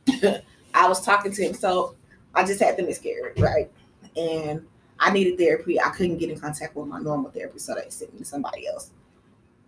that. 0.08 0.44
I 0.74 0.88
was 0.88 1.04
talking 1.04 1.32
to 1.32 1.44
him, 1.44 1.54
so 1.54 1.96
I 2.36 2.44
just 2.44 2.60
had 2.60 2.78
the 2.78 2.84
miscarriage, 2.84 3.40
right? 3.40 3.72
And 4.16 4.66
I 5.00 5.12
needed 5.12 5.38
therapy. 5.38 5.80
I 5.80 5.90
couldn't 5.90 6.18
get 6.18 6.30
in 6.30 6.40
contact 6.40 6.76
with 6.76 6.88
my 6.88 7.00
normal 7.00 7.32
therapist, 7.32 7.66
so 7.66 7.76
they 7.76 7.90
sent 7.90 8.14
me 8.14 8.20
to 8.20 8.26
somebody 8.26 8.68
else. 8.68 8.92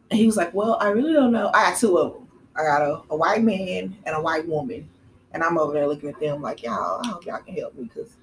And 0.10 0.20
he 0.20 0.26
was 0.26 0.36
like, 0.38 0.54
"Well, 0.54 0.78
I 0.82 0.90
really 0.90 1.14
don't 1.14 1.32
know. 1.32 1.50
I 1.54 1.72
got 1.72 1.80
two 1.80 1.98
of 1.98 2.14
them. 2.14 2.28
I 2.56 2.64
got 2.64 2.82
a, 2.82 3.02
a 3.10 3.16
white 3.16 3.44
man 3.44 3.96
and 4.06 4.16
a 4.16 4.22
white 4.22 4.48
woman, 4.48 4.90
and 5.34 5.44
I'm 5.44 5.58
over 5.58 5.74
there 5.74 5.88
looking 5.88 6.10
at 6.10 6.20
them 6.20 6.42
like, 6.42 6.64
y'all, 6.64 7.02
I 7.04 7.08
hope 7.08 7.26
y'all 7.26 7.42
can 7.42 7.56
help 7.56 7.76
me, 7.76 7.84
because." 7.84 8.18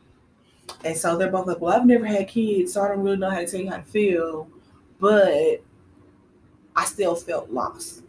And 0.85 0.97
so 0.97 1.17
they're 1.17 1.31
both 1.31 1.47
like, 1.47 1.61
"Well, 1.61 1.75
I've 1.75 1.87
never 1.87 2.05
had 2.05 2.29
kids, 2.29 2.75
so 2.75 2.83
I 2.83 2.89
don't 2.89 3.01
really 3.01 3.17
know 3.17 3.31
how 3.31 3.41
to 3.41 3.47
tell 3.47 3.61
you 3.61 3.71
how 3.71 3.79
to 3.79 3.83
feel, 3.85 4.49
but 5.01 5.63
I 6.77 6.85
still 6.85 7.17
felt 7.17 7.51
lost. 7.51 8.03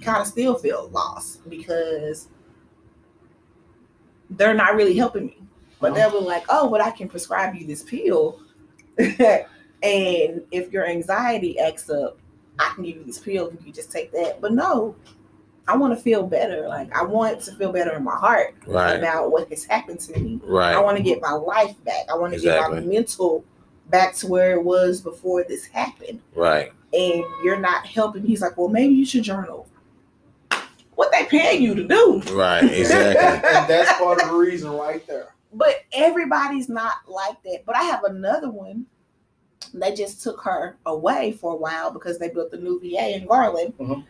Kind 0.00 0.20
of 0.20 0.26
still 0.26 0.56
feel 0.56 0.88
lost 0.90 1.48
because 1.48 2.28
they're 4.30 4.54
not 4.54 4.76
really 4.76 4.96
helping 4.96 5.26
me. 5.26 5.38
But 5.80 5.94
they 5.94 6.06
were 6.06 6.20
like, 6.20 6.44
oh, 6.48 6.70
but 6.70 6.80
I 6.80 6.90
can 6.90 7.08
prescribe 7.08 7.54
you 7.54 7.66
this 7.66 7.82
pill. 7.82 8.40
and 8.98 9.42
if 9.82 10.72
your 10.72 10.86
anxiety 10.86 11.58
acts 11.58 11.90
up, 11.90 12.18
I 12.58 12.72
can 12.74 12.84
give 12.84 12.96
you 12.96 13.04
this 13.04 13.18
pill. 13.18 13.50
You 13.50 13.58
can 13.58 13.72
just 13.72 13.92
take 13.92 14.12
that. 14.12 14.40
But 14.40 14.52
no, 14.52 14.96
I 15.68 15.76
want 15.76 15.96
to 15.96 16.00
feel 16.00 16.22
better. 16.24 16.68
Like, 16.68 16.94
I 16.96 17.02
want 17.04 17.40
to 17.42 17.52
feel 17.56 17.72
better 17.72 17.92
in 17.96 18.04
my 18.04 18.14
heart 18.16 18.54
Right. 18.66 18.94
about 18.94 19.32
what 19.32 19.48
has 19.48 19.64
happened 19.64 19.98
to 20.00 20.12
me. 20.18 20.40
Right. 20.44 20.74
I 20.74 20.80
want 20.80 20.96
to 20.96 21.02
get 21.02 21.20
my 21.20 21.32
life 21.32 21.74
back. 21.84 22.06
I 22.08 22.16
want 22.16 22.34
to 22.34 22.40
get 22.40 22.70
my 22.70 22.80
mental 22.80 23.44
back 23.90 24.14
to 24.16 24.26
where 24.28 24.52
it 24.52 24.62
was 24.64 25.00
before 25.00 25.44
this 25.44 25.64
happened 25.66 26.20
Right. 26.34 26.72
and 26.92 27.24
you're 27.44 27.58
not 27.58 27.86
helping. 27.86 28.24
He's 28.24 28.40
like, 28.42 28.56
well, 28.56 28.68
maybe 28.68 28.94
you 28.94 29.04
should 29.06 29.22
journal. 29.24 29.66
What 30.94 31.12
they 31.12 31.24
paying 31.26 31.62
you 31.62 31.74
to 31.74 31.84
do? 31.86 32.22
Right. 32.32 32.64
Exactly. 32.72 33.48
and 33.50 33.68
that's 33.68 33.92
part 33.98 34.22
of 34.22 34.28
the 34.28 34.34
reason 34.36 34.70
right 34.70 35.06
there. 35.06 35.34
But 35.52 35.76
everybody's 35.92 36.68
not 36.68 36.94
like 37.08 37.42
that. 37.44 37.64
But 37.66 37.76
I 37.76 37.82
have 37.84 38.04
another 38.04 38.50
one. 38.50 38.86
They 39.74 39.94
just 39.94 40.22
took 40.22 40.40
her 40.42 40.76
away 40.86 41.32
for 41.32 41.52
a 41.52 41.56
while 41.56 41.90
because 41.90 42.18
they 42.18 42.28
built 42.28 42.50
the 42.50 42.56
new 42.58 42.80
VA 42.80 43.14
in 43.16 43.26
Garland. 43.26 43.74
Mhm. 43.78 44.04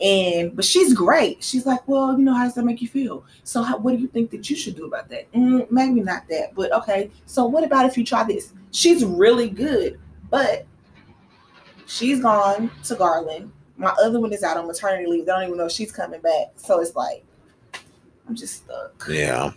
And 0.00 0.54
but 0.54 0.64
she's 0.64 0.94
great. 0.94 1.42
She's 1.42 1.66
like, 1.66 1.86
well, 1.88 2.16
you 2.16 2.24
know, 2.24 2.34
how 2.34 2.44
does 2.44 2.54
that 2.54 2.64
make 2.64 2.80
you 2.80 2.86
feel? 2.88 3.24
So, 3.42 3.62
how, 3.62 3.78
what 3.78 3.96
do 3.96 3.98
you 3.98 4.06
think 4.06 4.30
that 4.30 4.48
you 4.48 4.54
should 4.54 4.76
do 4.76 4.86
about 4.86 5.08
that? 5.08 5.30
Mm, 5.32 5.68
maybe 5.72 6.00
not 6.00 6.28
that, 6.28 6.54
but 6.54 6.72
okay. 6.72 7.10
So, 7.26 7.44
what 7.46 7.64
about 7.64 7.84
if 7.86 7.98
you 7.98 8.04
try 8.04 8.22
this? 8.22 8.52
She's 8.70 9.04
really 9.04 9.50
good, 9.50 9.98
but 10.30 10.66
she's 11.86 12.20
gone 12.20 12.70
to 12.84 12.94
Garland. 12.94 13.50
My 13.76 13.94
other 14.02 14.20
one 14.20 14.32
is 14.32 14.42
out 14.42 14.56
on 14.56 14.66
maternity 14.66 15.06
leave. 15.06 15.26
They 15.26 15.32
don't 15.32 15.44
even 15.44 15.56
know 15.56 15.66
if 15.66 15.72
she's 15.72 15.92
coming 15.92 16.20
back. 16.20 16.48
So 16.56 16.80
it's 16.80 16.94
like, 16.96 17.24
I'm 18.28 18.34
just 18.34 18.64
stuck. 18.64 19.06
Yeah. 19.08 19.52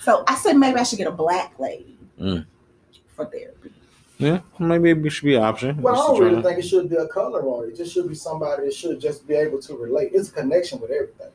So 0.00 0.24
I 0.28 0.36
said 0.36 0.54
maybe 0.54 0.78
I 0.78 0.84
should 0.84 0.98
get 0.98 1.08
a 1.08 1.12
black 1.12 1.58
lady 1.58 1.98
Mm. 2.20 2.46
for 3.14 3.26
therapy. 3.26 3.72
Yeah. 4.18 4.40
Maybe 4.58 4.90
it 4.90 5.10
should 5.10 5.24
be 5.24 5.34
an 5.34 5.42
option. 5.42 5.80
Well, 5.82 5.94
I 5.94 6.06
don't 6.06 6.20
really 6.20 6.42
think 6.42 6.58
it 6.58 6.66
should 6.66 6.88
be 6.88 6.96
a 6.96 7.06
color 7.06 7.42
on 7.42 7.64
it. 7.64 7.72
It 7.72 7.76
just 7.76 7.92
should 7.92 8.08
be 8.08 8.14
somebody 8.14 8.64
that 8.64 8.74
should 8.74 9.00
just 9.00 9.26
be 9.26 9.34
able 9.34 9.60
to 9.62 9.76
relate. 9.76 10.12
It's 10.14 10.30
a 10.30 10.32
connection 10.32 10.80
with 10.80 10.90
everything. 10.90 11.30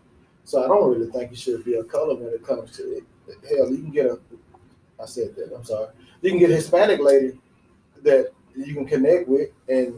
So 0.45 0.63
I 0.63 0.67
don't 0.67 0.89
really 0.91 1.11
think 1.11 1.31
it 1.31 1.37
should 1.37 1.63
be 1.63 1.75
a 1.75 1.83
color 1.83 2.15
when 2.15 2.33
it 2.33 2.45
comes 2.45 2.75
to 2.77 2.83
it. 2.83 3.03
Hell, 3.47 3.69
you 3.69 3.77
can 3.77 3.91
get 3.91 4.07
a. 4.07 4.19
I 4.99 5.05
said 5.05 5.35
that. 5.35 5.53
I'm 5.55 5.63
sorry. 5.63 5.89
You 6.21 6.31
can 6.31 6.39
get 6.39 6.51
a 6.51 6.55
Hispanic 6.55 6.99
lady 6.99 7.39
that 8.03 8.31
you 8.55 8.73
can 8.73 8.85
connect 8.85 9.27
with 9.27 9.49
and 9.69 9.93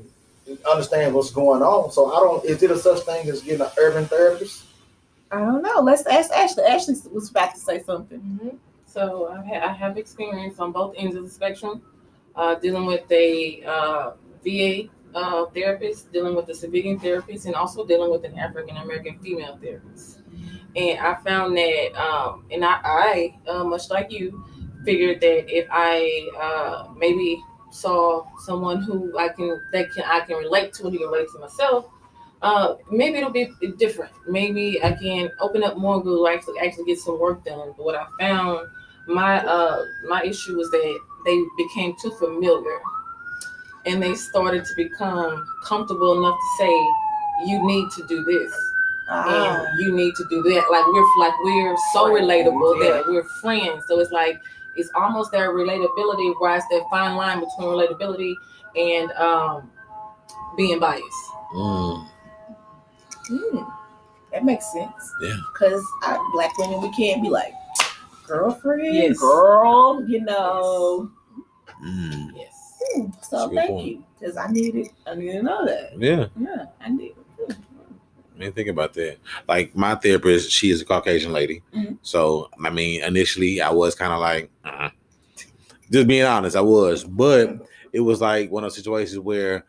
understand 0.69 1.15
what's 1.15 1.31
going 1.31 1.61
on. 1.61 1.91
So 1.91 2.11
I 2.11 2.19
don't. 2.19 2.45
Is 2.45 2.61
it 2.61 2.71
a 2.71 2.77
such 2.77 2.99
thing 3.03 3.29
as 3.29 3.41
getting 3.41 3.61
an 3.61 3.71
urban 3.79 4.05
therapist? 4.05 4.65
I 5.31 5.39
don't 5.39 5.63
know. 5.63 5.79
Let's 5.81 6.05
ask 6.05 6.31
Ashley. 6.31 6.63
Ashley 6.63 6.95
was 7.11 7.31
about 7.31 7.55
to 7.55 7.59
say 7.59 7.81
something. 7.81 8.19
Mhm. 8.19 8.57
So 8.85 9.29
I 9.29 9.41
have 9.71 9.97
experience 9.97 10.59
on 10.59 10.71
both 10.71 10.93
ends 10.95 11.15
of 11.15 11.23
the 11.23 11.29
spectrum, 11.29 11.81
uh, 12.35 12.55
dealing 12.55 12.85
with 12.85 13.09
a 13.11 13.63
uh, 13.65 14.11
VA 14.43 14.89
uh, 15.15 15.45
therapist, 15.47 16.11
dealing 16.11 16.35
with 16.35 16.49
a 16.49 16.55
civilian 16.55 16.99
therapist, 16.99 17.45
and 17.45 17.55
also 17.55 17.85
dealing 17.85 18.11
with 18.11 18.23
an 18.25 18.37
African 18.37 18.77
American 18.77 19.19
female 19.19 19.57
therapist. 19.61 20.19
And 20.75 20.99
I 20.99 21.15
found 21.23 21.55
that, 21.55 21.93
um, 21.95 22.45
and 22.51 22.65
I, 22.65 22.79
I 22.83 23.37
uh, 23.47 23.63
much 23.63 23.89
like 23.91 24.11
you, 24.11 24.43
figured 24.83 25.21
that 25.21 25.49
if 25.49 25.67
I 25.71 26.29
uh, 26.39 26.93
maybe 26.97 27.41
saw 27.71 28.25
someone 28.39 28.81
who 28.83 29.17
I 29.17 29.29
can 29.29 29.59
that 29.71 29.91
can 29.91 30.03
I 30.05 30.21
can 30.21 30.37
relate 30.37 30.73
to 30.73 30.85
and 30.85 30.93
who 30.93 30.99
can 30.99 31.09
relate 31.09 31.27
to 31.33 31.39
myself, 31.39 31.85
uh, 32.41 32.75
maybe 32.91 33.17
it'll 33.17 33.29
be 33.31 33.49
different. 33.77 34.11
Maybe 34.27 34.83
I 34.83 34.93
can 34.93 35.29
open 35.39 35.63
up 35.63 35.77
more 35.77 36.01
good, 36.03 36.27
actually 36.27 36.59
actually 36.59 36.85
get 36.85 36.99
some 36.99 37.19
work 37.19 37.43
done. 37.45 37.73
But 37.77 37.85
what 37.85 37.95
I 37.95 38.05
found, 38.19 38.67
my 39.07 39.45
uh 39.45 39.85
my 40.07 40.23
issue 40.23 40.57
was 40.57 40.69
that 40.71 40.99
they 41.25 41.43
became 41.57 41.95
too 42.01 42.11
familiar, 42.11 42.79
and 43.85 44.01
they 44.01 44.15
started 44.15 44.65
to 44.65 44.75
become 44.75 45.45
comfortable 45.65 46.17
enough 46.17 46.37
to 46.37 46.47
say, 46.57 46.73
"You 47.47 47.65
need 47.65 47.89
to 47.97 48.05
do 48.07 48.23
this." 48.23 48.53
Ah, 49.09 49.27
and 49.27 49.79
you 49.79 49.93
need 49.93 50.15
to 50.15 50.25
do 50.29 50.41
that. 50.43 50.71
Like 50.71 50.87
we're 50.87 51.05
like 51.19 51.33
we're 51.43 51.75
so 51.91 52.05
relatable 52.09 52.79
Yeah. 52.81 52.91
that 52.93 53.07
we're 53.07 53.23
friends. 53.41 53.83
So 53.87 53.99
it's 53.99 54.11
like 54.11 54.41
it's 54.77 54.89
almost 54.95 55.31
that 55.33 55.49
relatability, 55.49 56.33
where 56.39 56.55
it's 56.55 56.65
that 56.69 56.83
fine 56.89 57.15
line 57.17 57.39
between 57.41 57.67
relatability 57.67 58.35
and 58.77 59.11
um 59.13 59.69
being 60.57 60.79
biased. 60.79 61.05
Mm, 61.53 62.07
hmm, 63.27 63.59
that 64.31 64.45
makes 64.45 64.71
sense. 64.71 65.13
Yeah. 65.21 65.35
Because 65.53 65.83
black 66.33 66.57
women, 66.57 66.81
we 66.81 66.91
can't 66.91 67.21
be 67.21 67.29
like 67.29 67.53
girlfriend, 68.25 68.95
Yes. 68.95 69.19
girl. 69.19 70.03
You 70.07 70.21
know. 70.23 71.11
mm. 71.85 72.31
Yes. 72.35 72.53
Hmm, 72.95 73.05
So 73.21 73.49
thank 73.49 73.69
point. 73.69 73.87
you, 73.87 74.03
because 74.19 74.37
I 74.37 74.47
needed, 74.51 74.87
I 75.07 75.15
needed 75.15 75.37
to 75.37 75.43
know 75.43 75.65
that. 75.65 75.91
Yeah. 75.97 76.27
Yeah, 76.39 76.65
I 76.81 76.89
did. 76.91 77.11
I 77.49 78.39
mean, 78.39 78.51
think 78.51 78.67
about 78.69 78.93
that. 78.95 79.17
Like 79.47 79.75
my 79.75 79.95
therapist, 79.95 80.51
she 80.51 80.71
is 80.71 80.81
a 80.81 80.85
Caucasian 80.85 81.31
lady. 81.33 81.61
Mhm. 81.73 81.97
So 82.01 82.49
I 82.63 82.69
mean, 82.71 83.03
initially 83.03 83.61
I 83.61 83.69
was 83.71 83.95
kind 83.95 84.11
of 84.11 84.19
like, 84.19 84.49
uh 84.65 84.89
just 85.91 86.07
being 86.07 86.23
honest, 86.25 86.55
I 86.55 86.61
was. 86.61 87.03
But 87.03 87.57
it 87.91 87.99
was 87.99 88.21
like 88.21 88.51
one 88.51 88.63
of 88.63 88.71
those 88.71 88.75
situations 88.77 89.19
where 89.19 89.65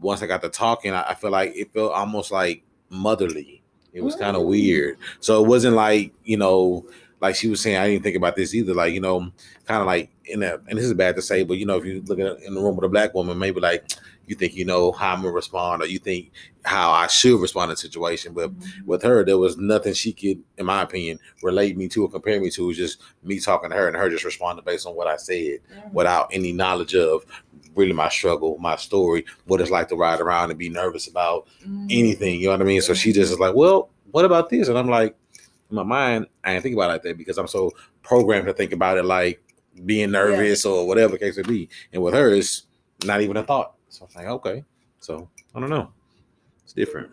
once 0.00 0.22
I 0.22 0.26
got 0.26 0.42
to 0.42 0.48
talking, 0.48 0.92
I, 0.92 1.10
I 1.10 1.14
feel 1.14 1.30
like 1.30 1.52
it 1.54 1.72
felt 1.72 1.92
almost 1.92 2.32
like 2.32 2.64
motherly. 2.88 3.62
It 3.92 4.02
was 4.02 4.16
kind 4.16 4.36
of 4.36 4.42
Mm. 4.42 4.48
weird. 4.48 4.98
So 5.20 5.42
it 5.42 5.46
wasn't 5.48 5.76
like 5.76 6.12
you 6.24 6.36
know, 6.38 6.86
like 7.20 7.34
she 7.34 7.48
was 7.48 7.60
saying. 7.60 7.76
I 7.76 7.88
didn't 7.88 8.04
think 8.04 8.16
about 8.16 8.36
this 8.36 8.54
either. 8.54 8.74
Like 8.74 8.92
you 8.92 9.00
know, 9.00 9.32
kind 9.66 9.80
of 9.80 9.86
like 9.86 10.10
in 10.24 10.42
a, 10.42 10.58
and 10.68 10.78
this 10.78 10.84
is 10.84 10.94
bad 10.94 11.16
to 11.16 11.22
say, 11.22 11.42
but 11.44 11.58
you 11.58 11.66
know, 11.66 11.76
if 11.76 11.84
you 11.84 12.02
look 12.06 12.18
at 12.18 12.42
in 12.42 12.54
the 12.54 12.60
room 12.60 12.76
with 12.76 12.84
a 12.84 12.88
black 12.88 13.14
woman, 13.14 13.38
maybe 13.38 13.60
like 13.60 13.84
you 14.26 14.34
think 14.34 14.54
you 14.54 14.64
know 14.64 14.92
how 14.92 15.14
I'm 15.14 15.22
gonna 15.22 15.32
respond, 15.32 15.82
or 15.82 15.86
you 15.86 15.98
think 15.98 16.30
how 16.64 16.90
I 16.90 17.06
should 17.06 17.40
respond 17.40 17.70
in 17.70 17.74
a 17.74 17.76
situation. 17.76 18.34
But 18.34 18.50
mm-hmm. 18.50 18.86
with 18.86 19.02
her, 19.02 19.24
there 19.24 19.38
was 19.38 19.56
nothing 19.56 19.94
she 19.94 20.12
could, 20.12 20.42
in 20.58 20.66
my 20.66 20.82
opinion, 20.82 21.18
relate 21.42 21.76
me 21.76 21.88
to 21.88 22.04
or 22.04 22.10
compare 22.10 22.40
me 22.40 22.50
to. 22.50 22.64
It 22.64 22.68
was 22.68 22.76
just 22.76 23.00
me 23.22 23.40
talking 23.40 23.70
to 23.70 23.76
her 23.76 23.88
and 23.88 23.96
her 23.96 24.10
just 24.10 24.24
responding 24.24 24.64
based 24.64 24.86
on 24.86 24.94
what 24.94 25.06
I 25.06 25.16
said 25.16 25.34
mm-hmm. 25.34 25.92
without 25.92 26.28
any 26.32 26.52
knowledge 26.52 26.94
of 26.94 27.24
really 27.74 27.92
my 27.92 28.08
struggle, 28.08 28.58
my 28.58 28.76
story, 28.76 29.24
what 29.46 29.60
it's 29.60 29.70
like 29.70 29.88
to 29.88 29.96
ride 29.96 30.20
around 30.20 30.50
and 30.50 30.58
be 30.58 30.68
nervous 30.68 31.08
about 31.08 31.46
mm-hmm. 31.62 31.86
anything. 31.90 32.40
You 32.40 32.46
know 32.46 32.52
what 32.52 32.62
I 32.62 32.64
mean? 32.64 32.82
So 32.82 32.94
she 32.94 33.12
just 33.12 33.32
is 33.32 33.38
like, 33.38 33.54
well, 33.54 33.90
what 34.10 34.24
about 34.24 34.50
this? 34.50 34.68
And 34.68 34.78
I'm 34.78 34.88
like, 34.88 35.16
in 35.70 35.74
my 35.76 35.82
mind, 35.82 36.26
I 36.44 36.54
ain't 36.54 36.62
think 36.62 36.74
about 36.74 36.90
it 36.90 36.92
like 36.94 37.02
that 37.02 37.18
because 37.18 37.38
I'm 37.38 37.48
so 37.48 37.72
programmed 38.02 38.46
to 38.46 38.52
think 38.54 38.72
about 38.72 38.96
it 38.98 39.04
like 39.04 39.42
being 39.84 40.10
nervous 40.10 40.64
or 40.64 40.86
whatever 40.86 41.12
the 41.12 41.18
case 41.18 41.36
may 41.36 41.42
be. 41.42 41.68
And 41.92 42.02
with 42.02 42.14
her, 42.14 42.30
it's 42.34 42.64
not 43.04 43.20
even 43.20 43.36
a 43.36 43.42
thought. 43.42 43.74
So 43.88 44.06
I'm 44.16 44.22
like, 44.24 44.32
okay. 44.34 44.64
So 45.00 45.28
I 45.54 45.60
don't 45.60 45.70
know. 45.70 45.90
It's 46.64 46.72
different. 46.72 47.10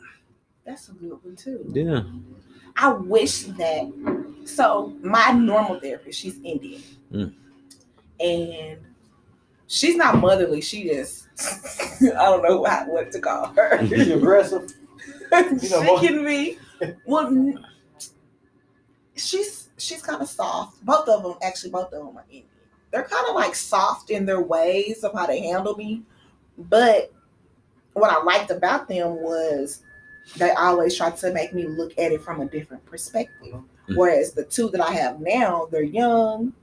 That's 0.65 0.89
a 0.89 0.94
good 0.94 1.18
one 1.24 1.36
too. 1.36 1.65
Yeah. 1.74 2.04
I 2.78 2.89
wish 2.94 3.44
that. 3.44 4.41
So 4.46 4.94
my 5.02 5.32
normal 5.32 5.80
therapist, 5.80 6.20
she's 6.20 6.39
Indian, 6.44 6.82
Mm. 7.13 7.34
and 8.20 8.80
she's 9.68 9.96
not 9.96 10.18
motherly. 10.18 10.62
She 10.62 10.86
just 10.89 11.28
I 12.02 12.26
don't 12.26 12.44
know 12.44 12.62
what, 12.62 12.88
what 12.88 13.12
to 13.12 13.20
call 13.20 13.48
her. 13.56 13.78
Is 13.82 13.89
she 14.08 14.12
aggressive? 14.13 14.72
she 15.62 15.70
know, 15.70 15.84
most- 15.84 16.04
can 16.04 16.26
be. 16.26 16.58
Well, 17.06 17.28
n- 17.28 17.63
she's 19.15 19.69
she's 19.78 20.01
kind 20.01 20.21
of 20.21 20.28
soft. 20.30 20.84
Both 20.86 21.08
of 21.08 21.23
them, 21.23 21.36
actually, 21.41 21.71
both 21.71 21.86
of 21.93 22.06
them 22.06 22.17
are 22.17 22.23
Indian. 22.30 22.45
They're 22.91 23.04
kind 23.04 23.28
of 23.28 23.36
like 23.36 23.56
soft 23.56 24.10
in 24.10 24.25
their 24.25 24.41
ways 24.41 25.04
of 25.04 25.13
how 25.13 25.25
they 25.25 25.41
handle 25.41 25.75
me. 25.75 26.04
But 26.58 27.12
what 27.93 28.10
I 28.10 28.21
liked 28.23 28.51
about 28.51 28.88
them 28.88 29.21
was 29.21 29.82
they 30.38 30.51
always 30.51 30.95
tried 30.95 31.17
to 31.17 31.34
make 31.34 31.54
me 31.54 31.67
look 31.67 31.91
at 31.97 32.12
it 32.12 32.21
from 32.21 32.41
a 32.41 32.45
different 32.45 32.86
perspective. 32.86 33.54
Mhm. 33.54 33.95
Whereas 33.95 34.32
the 34.34 34.43
two 34.45 34.69
that 34.69 34.82
I 34.82 34.91
have 34.93 35.19
now, 35.19 35.67
they're 35.71 35.84
young. 35.84 36.54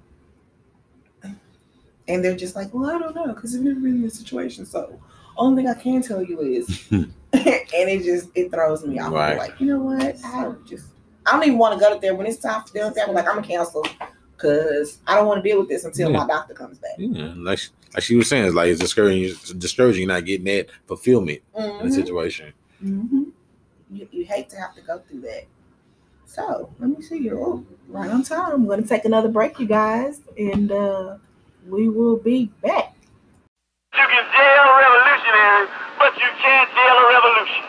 And 2.09 2.25
they're 2.25 2.37
just 2.37 2.57
like, 2.57 2.75
well, 2.75 2.91
I 2.91 2.99
don't 2.99 3.15
know, 3.15 3.33
because 3.33 3.55
I've 3.55 3.63
never 3.63 3.79
been 3.79 3.93
in 3.93 4.03
this 4.03 4.15
situation. 4.19 4.67
So 4.67 4.99
only 5.37 5.63
thing 5.63 5.71
I 5.71 5.75
can 5.75 6.03
tell 6.03 6.23
you 6.23 6.41
is 6.41 6.87
and 6.91 7.13
it 7.33 8.03
just 8.03 8.29
it 8.35 8.51
throws 8.51 8.85
me 8.85 8.99
off. 8.99 9.13
Right. 9.13 9.39
like, 9.39 9.61
you 9.61 9.67
know 9.67 9.81
what? 9.81 10.17
I 10.25 10.53
just 10.67 10.87
I 11.27 11.33
don't 11.33 11.45
even 11.47 11.59
want 11.59 11.75
to 11.75 11.81
go 11.81 11.95
to 11.95 12.01
there 12.01 12.15
when 12.15 12.27
it's 12.27 12.39
time 12.39 12.65
to 12.65 12.73
deal 12.73 12.87
with 12.87 12.97
that. 12.97 13.09
I'm 13.09 13.15
like, 13.15 13.29
I'm 13.29 13.39
a 13.39 13.43
counselor 13.43 13.89
because 14.37 14.99
I 15.07 15.15
don't 15.15 15.27
want 15.27 15.43
to 15.43 15.49
deal 15.49 15.61
with 15.61 15.69
this 15.69 15.85
until 15.85 16.11
Yeah. 16.11 16.19
my 16.19 16.27
doctor 16.27 16.55
comes 16.55 16.79
back. 16.79 16.93
Yeah. 16.99 17.33
Like, 17.37 17.59
she- 17.59 17.71
like 17.95 18.03
she 18.03 18.17
was 18.17 18.29
saying, 18.29 18.45
it's 18.47 18.55
like 18.55 18.69
it's 18.69 18.81
discouraging, 18.81 19.25
it's 19.25 19.53
discouraging 19.53 20.09
not 20.09 20.25
getting 20.25 20.47
that 20.47 20.67
fulfillment 20.87 21.41
in 21.57 21.63
the 21.79 21.85
Mhm. 21.85 21.93
situation. 21.95 22.53
Mhm. 22.83 23.27
You, 23.91 24.09
you 24.11 24.25
hate 24.25 24.49
to 24.51 24.57
have 24.57 24.75
to 24.75 24.81
go 24.81 24.99
through 25.09 25.21
that. 25.21 25.45
So 26.25 26.71
let 26.81 26.89
me 26.89 27.03
see 27.03 27.19
you. 27.19 27.39
Oh, 27.39 27.65
right 27.89 28.11
on 28.11 28.23
time. 28.23 28.53
I'm 28.53 28.67
gonna 28.67 28.83
take 28.83 29.05
another 29.05 29.29
break, 29.29 29.61
you 29.61 29.67
guys, 29.67 30.23
and 30.39 30.73
uh 30.73 31.17
we 31.69 31.89
will 31.91 32.17
be 32.17 32.47
back. 32.63 32.95
You 33.95 34.01
can 34.09 34.25
jail 34.33 34.65
a 34.65 34.75
revolutionary, 34.81 35.69
but 35.99 36.17
you 36.17 36.29
can't 36.41 36.71
jail 36.73 36.97
a 36.97 37.07
revolution. 37.13 37.65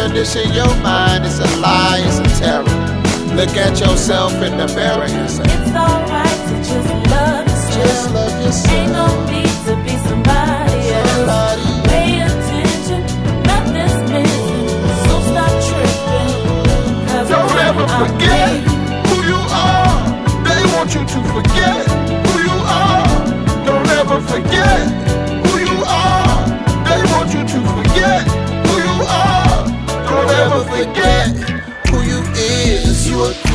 Condition 0.00 0.52
your 0.54 0.74
mind. 0.82 1.26
It's 1.26 1.38
a 1.38 1.60
lie, 1.60 2.00
it's 2.04 2.18
a 2.18 2.40
terror. 2.40 2.64
Look 3.36 3.54
at 3.56 3.78
yourself 3.78 4.32
in 4.42 4.56
the 4.56 4.66
mirror 4.74 5.04
and 5.04 5.30
say, 5.30 5.99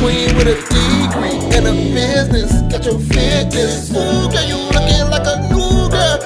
queen 0.00 0.34
with 0.36 0.48
a 0.48 0.56
degree 0.68 1.38
and 1.56 1.66
a 1.66 1.74
business. 1.94 2.52
Got 2.70 2.84
your 2.84 2.98
fitness. 2.98 3.90
Ooh, 3.90 4.28
girl, 4.28 4.46
you 4.46 4.58
looking 4.74 5.06
like 5.08 5.26
a 5.26 5.36
new 5.48 5.88
girl. 5.88 6.16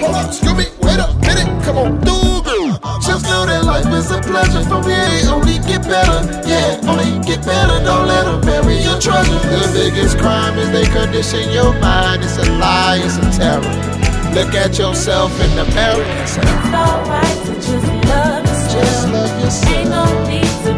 Hold 0.00 0.14
on, 0.14 0.26
excuse 0.28 0.54
me, 0.54 0.66
wait 0.82 1.00
a 1.00 1.08
minute, 1.26 1.48
come 1.64 1.78
on 1.78 2.00
through, 2.00 2.42
girl. 2.46 2.78
Just 3.00 3.24
know 3.24 3.46
that 3.46 3.64
life 3.64 3.88
is 3.92 4.10
a 4.10 4.20
pleasure. 4.20 4.64
From 4.68 4.84
here, 4.84 5.28
only 5.28 5.58
get 5.66 5.82
better. 5.82 6.20
Yeah, 6.46 6.80
only 6.88 7.18
get 7.24 7.44
better. 7.44 7.82
Don't 7.84 8.06
let 8.06 8.24
them 8.24 8.40
bury 8.40 8.78
your 8.80 8.98
treasure. 9.00 9.40
The 9.52 9.70
biggest 9.74 10.18
crime 10.18 10.58
is 10.58 10.70
they 10.70 10.86
condition 10.86 11.50
your 11.50 11.72
mind. 11.80 12.24
It's 12.24 12.38
a 12.38 12.46
lie, 12.58 13.00
it's 13.02 13.16
a 13.18 13.26
terror. 13.36 13.98
Look 14.34 14.54
at 14.54 14.78
yourself 14.78 15.32
in 15.40 15.50
the 15.56 15.64
mirror 15.74 16.02
and 16.04 16.28
say, 16.28 16.40
It's 16.44 16.74
alright 16.74 17.38
to 17.46 17.54
just 17.54 18.06
love 18.08 18.48
just 18.70 19.08
love 19.08 19.40
yourself. 19.40 19.74
Ain't 19.74 19.90
no 19.90 20.04
need 20.28 20.52
to 20.64 20.77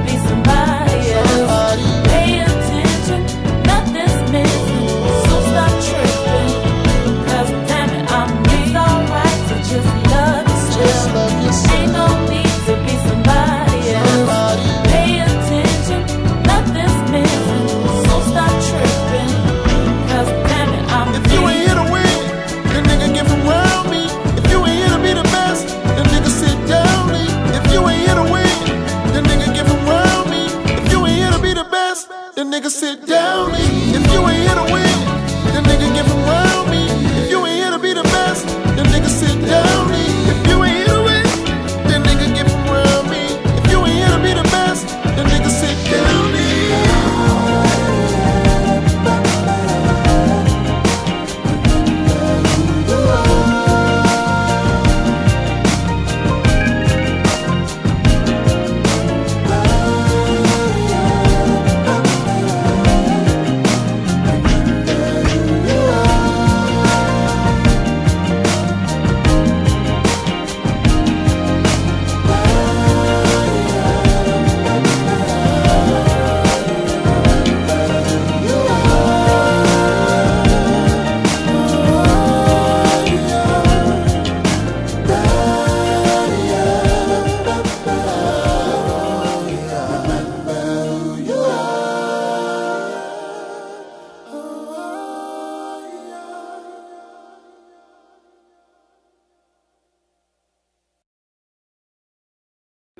then 32.78 32.99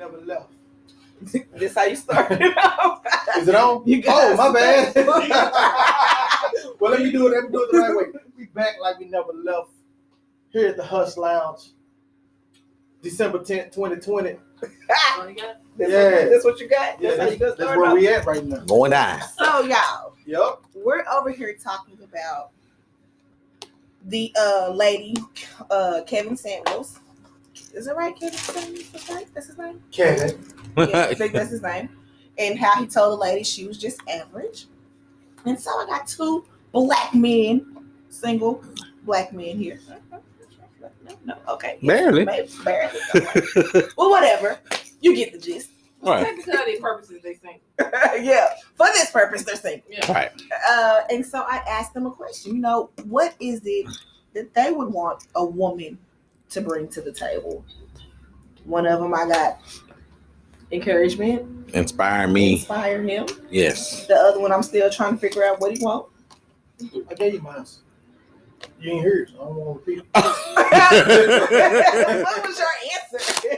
Never 0.01 0.17
left. 0.21 0.49
This 1.53 1.69
is 1.71 1.75
how 1.75 1.83
you 1.83 1.95
started 1.95 2.41
off. 2.57 3.03
Is 3.37 3.47
it 3.47 3.53
on? 3.53 3.83
You 3.85 4.01
got 4.01 4.31
oh, 4.33 4.35
my 4.35 4.51
bad. 4.51 4.95
well, 6.79 6.89
let 6.91 7.01
me 7.01 7.11
do 7.11 7.27
it. 7.27 7.29
Let 7.33 7.43
me 7.43 7.49
do 7.51 7.63
it 7.65 7.71
the 7.71 7.77
right 7.77 7.95
way. 7.95 8.05
We 8.35 8.45
back 8.47 8.77
like 8.81 8.97
we 8.97 9.05
never 9.05 9.31
left. 9.31 9.69
Here 10.49 10.69
at 10.69 10.77
the 10.77 10.83
Hush 10.83 11.17
Lounge, 11.17 11.73
December 13.03 13.37
10th, 13.37 13.71
2020. 13.73 14.29
You 14.29 14.37
got 14.87 15.29
it? 15.29 15.37
That's 15.77 15.91
Yeah. 15.91 16.03
what, 16.03 16.29
that's 16.31 16.45
what 16.45 16.59
you 16.59 16.67
got. 16.67 16.99
Yeah, 16.99 17.09
That's 17.11 17.19
how 17.19 17.25
that's, 17.25 17.31
you 17.33 17.37
gonna 17.39 17.55
that's 17.55 17.77
where 17.77 17.85
off. 17.85 17.93
we 17.93 18.07
at 18.07 18.25
right 18.25 18.43
now. 18.43 18.57
Going 18.65 18.89
down. 18.91 19.21
So 19.37 19.61
y'all, 19.61 20.13
Yep. 20.25 20.61
we're 20.83 21.03
over 21.15 21.29
here 21.29 21.55
talking 21.63 21.99
about 22.03 22.49
the 24.07 24.33
uh 24.35 24.71
lady, 24.73 25.15
uh 25.69 26.01
Kevin 26.07 26.35
Samuels. 26.35 27.00
Is 27.73 27.87
it 27.87 27.95
right, 27.95 28.15
Kevin 28.15 28.37
That's 29.33 29.47
his 29.47 29.57
name. 29.57 29.81
Kevin. 29.91 30.43
Yeah, 30.77 31.07
I 31.09 31.13
think 31.13 31.33
that's 31.33 31.51
his 31.51 31.61
name. 31.61 31.89
And 32.37 32.57
how 32.57 32.79
he 32.79 32.87
told 32.87 33.13
the 33.13 33.21
lady 33.21 33.43
she 33.43 33.67
was 33.67 33.77
just 33.77 34.01
average. 34.09 34.65
And 35.45 35.59
so 35.59 35.69
I 35.71 35.85
got 35.87 36.07
two 36.07 36.45
black 36.71 37.13
men, 37.13 37.85
single 38.09 38.63
black 39.03 39.33
men 39.33 39.57
here. 39.57 39.79
No, 40.11 41.15
no, 41.25 41.35
okay. 41.49 41.77
Barely. 41.83 42.25
Maybe, 42.25 42.49
barely. 42.63 42.99
Okay. 43.15 43.87
well, 43.97 44.09
whatever. 44.09 44.59
You 45.01 45.15
get 45.15 45.33
the 45.33 45.39
gist. 45.39 45.71
Right. 46.01 46.23
Technically, 46.25 46.53
their 46.53 46.81
purposes, 46.81 47.21
they 47.21 47.35
think. 47.35 47.61
yeah. 48.21 48.49
For 48.75 48.87
this 48.87 49.11
purpose, 49.11 49.43
they're 49.43 49.55
single. 49.55 49.83
Yeah. 49.89 50.11
Right. 50.11 50.31
Uh, 50.69 51.01
and 51.11 51.25
so 51.25 51.41
I 51.41 51.57
asked 51.67 51.93
them 51.93 52.05
a 52.05 52.11
question. 52.11 52.55
You 52.55 52.61
know, 52.61 52.89
what 53.05 53.35
is 53.39 53.61
it 53.65 53.87
that 54.33 54.53
they 54.53 54.71
would 54.71 54.91
want 54.91 55.27
a 55.35 55.45
woman 55.45 55.97
to 56.51 56.61
bring 56.61 56.87
to 56.89 57.01
the 57.01 57.11
table? 57.11 57.65
One 58.63 58.85
of 58.85 58.99
them, 58.99 59.13
I 59.13 59.27
got 59.27 59.59
encouragement, 60.71 61.73
Inspire 61.73 62.27
me. 62.27 62.53
inspire 62.53 63.01
him. 63.03 63.25
Yes. 63.49 64.05
The 64.07 64.15
other 64.15 64.39
one, 64.39 64.51
I'm 64.51 64.63
still 64.63 64.89
trying 64.89 65.13
to 65.13 65.19
figure 65.19 65.43
out 65.43 65.59
what 65.59 65.75
he 65.75 65.83
want. 65.83 66.07
I 67.09 67.13
gave 67.15 67.33
you 67.33 67.41
mine. 67.41 67.65
You 68.79 68.91
ain't 68.93 69.03
heard. 69.03 69.29
it, 69.29 69.33
so 69.33 69.41
I 69.41 69.45
don't 69.45 69.55
want 69.55 69.85
to 69.85 69.91
repeat. 69.91 70.05
what 72.25 72.47
was 72.47 72.59
your 72.59 72.67
answer? 73.13 73.57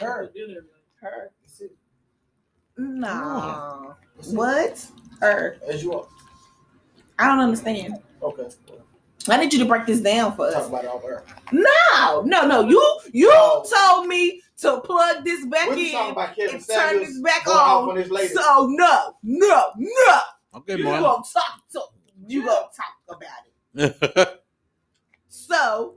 Her. 0.00 0.30
Her. 1.00 1.30
That's 1.42 1.60
it. 1.60 1.72
No. 2.76 3.94
What? 4.30 4.86
Her. 5.20 5.56
As 5.68 5.82
you 5.82 5.92
are. 5.94 6.06
I 7.18 7.26
don't 7.28 7.40
understand. 7.40 7.98
Okay. 8.22 8.48
I 9.28 9.36
need 9.38 9.52
you 9.52 9.58
to 9.60 9.64
break 9.64 9.86
this 9.86 10.00
down 10.00 10.36
for 10.36 10.50
Talk 10.50 10.62
us. 10.62 10.68
about 10.68 10.84
it 10.84 10.88
off 10.90 11.04
air. 11.04 11.24
No, 11.52 12.22
no, 12.22 12.46
no. 12.46 12.68
You 12.68 13.00
you 13.12 13.30
Oh. 13.32 13.64
told 13.96 14.06
me 14.06 14.42
to 14.58 14.80
plug 14.80 15.24
this 15.24 15.44
back 15.46 15.68
We're 15.68 15.76
talking 15.76 15.94
in 16.06 16.10
about 16.12 16.36
Kevin 16.36 16.56
and 16.56 16.66
turn 16.66 16.98
this 17.00 17.18
back 17.20 17.46
on. 17.48 17.98
on. 17.98 18.28
So 18.28 18.66
no, 18.70 19.16
no, 19.22 19.70
no. 19.76 20.20
Okay, 20.56 20.76
you 20.76 20.84
man. 20.84 21.02
gonna 21.02 21.22
talk 21.32 21.62
to 21.72 21.80
you 22.26 22.44
gonna 22.44 22.66
talk 22.76 23.16
about 23.16 23.90
it. 24.20 24.40
So 25.28 25.94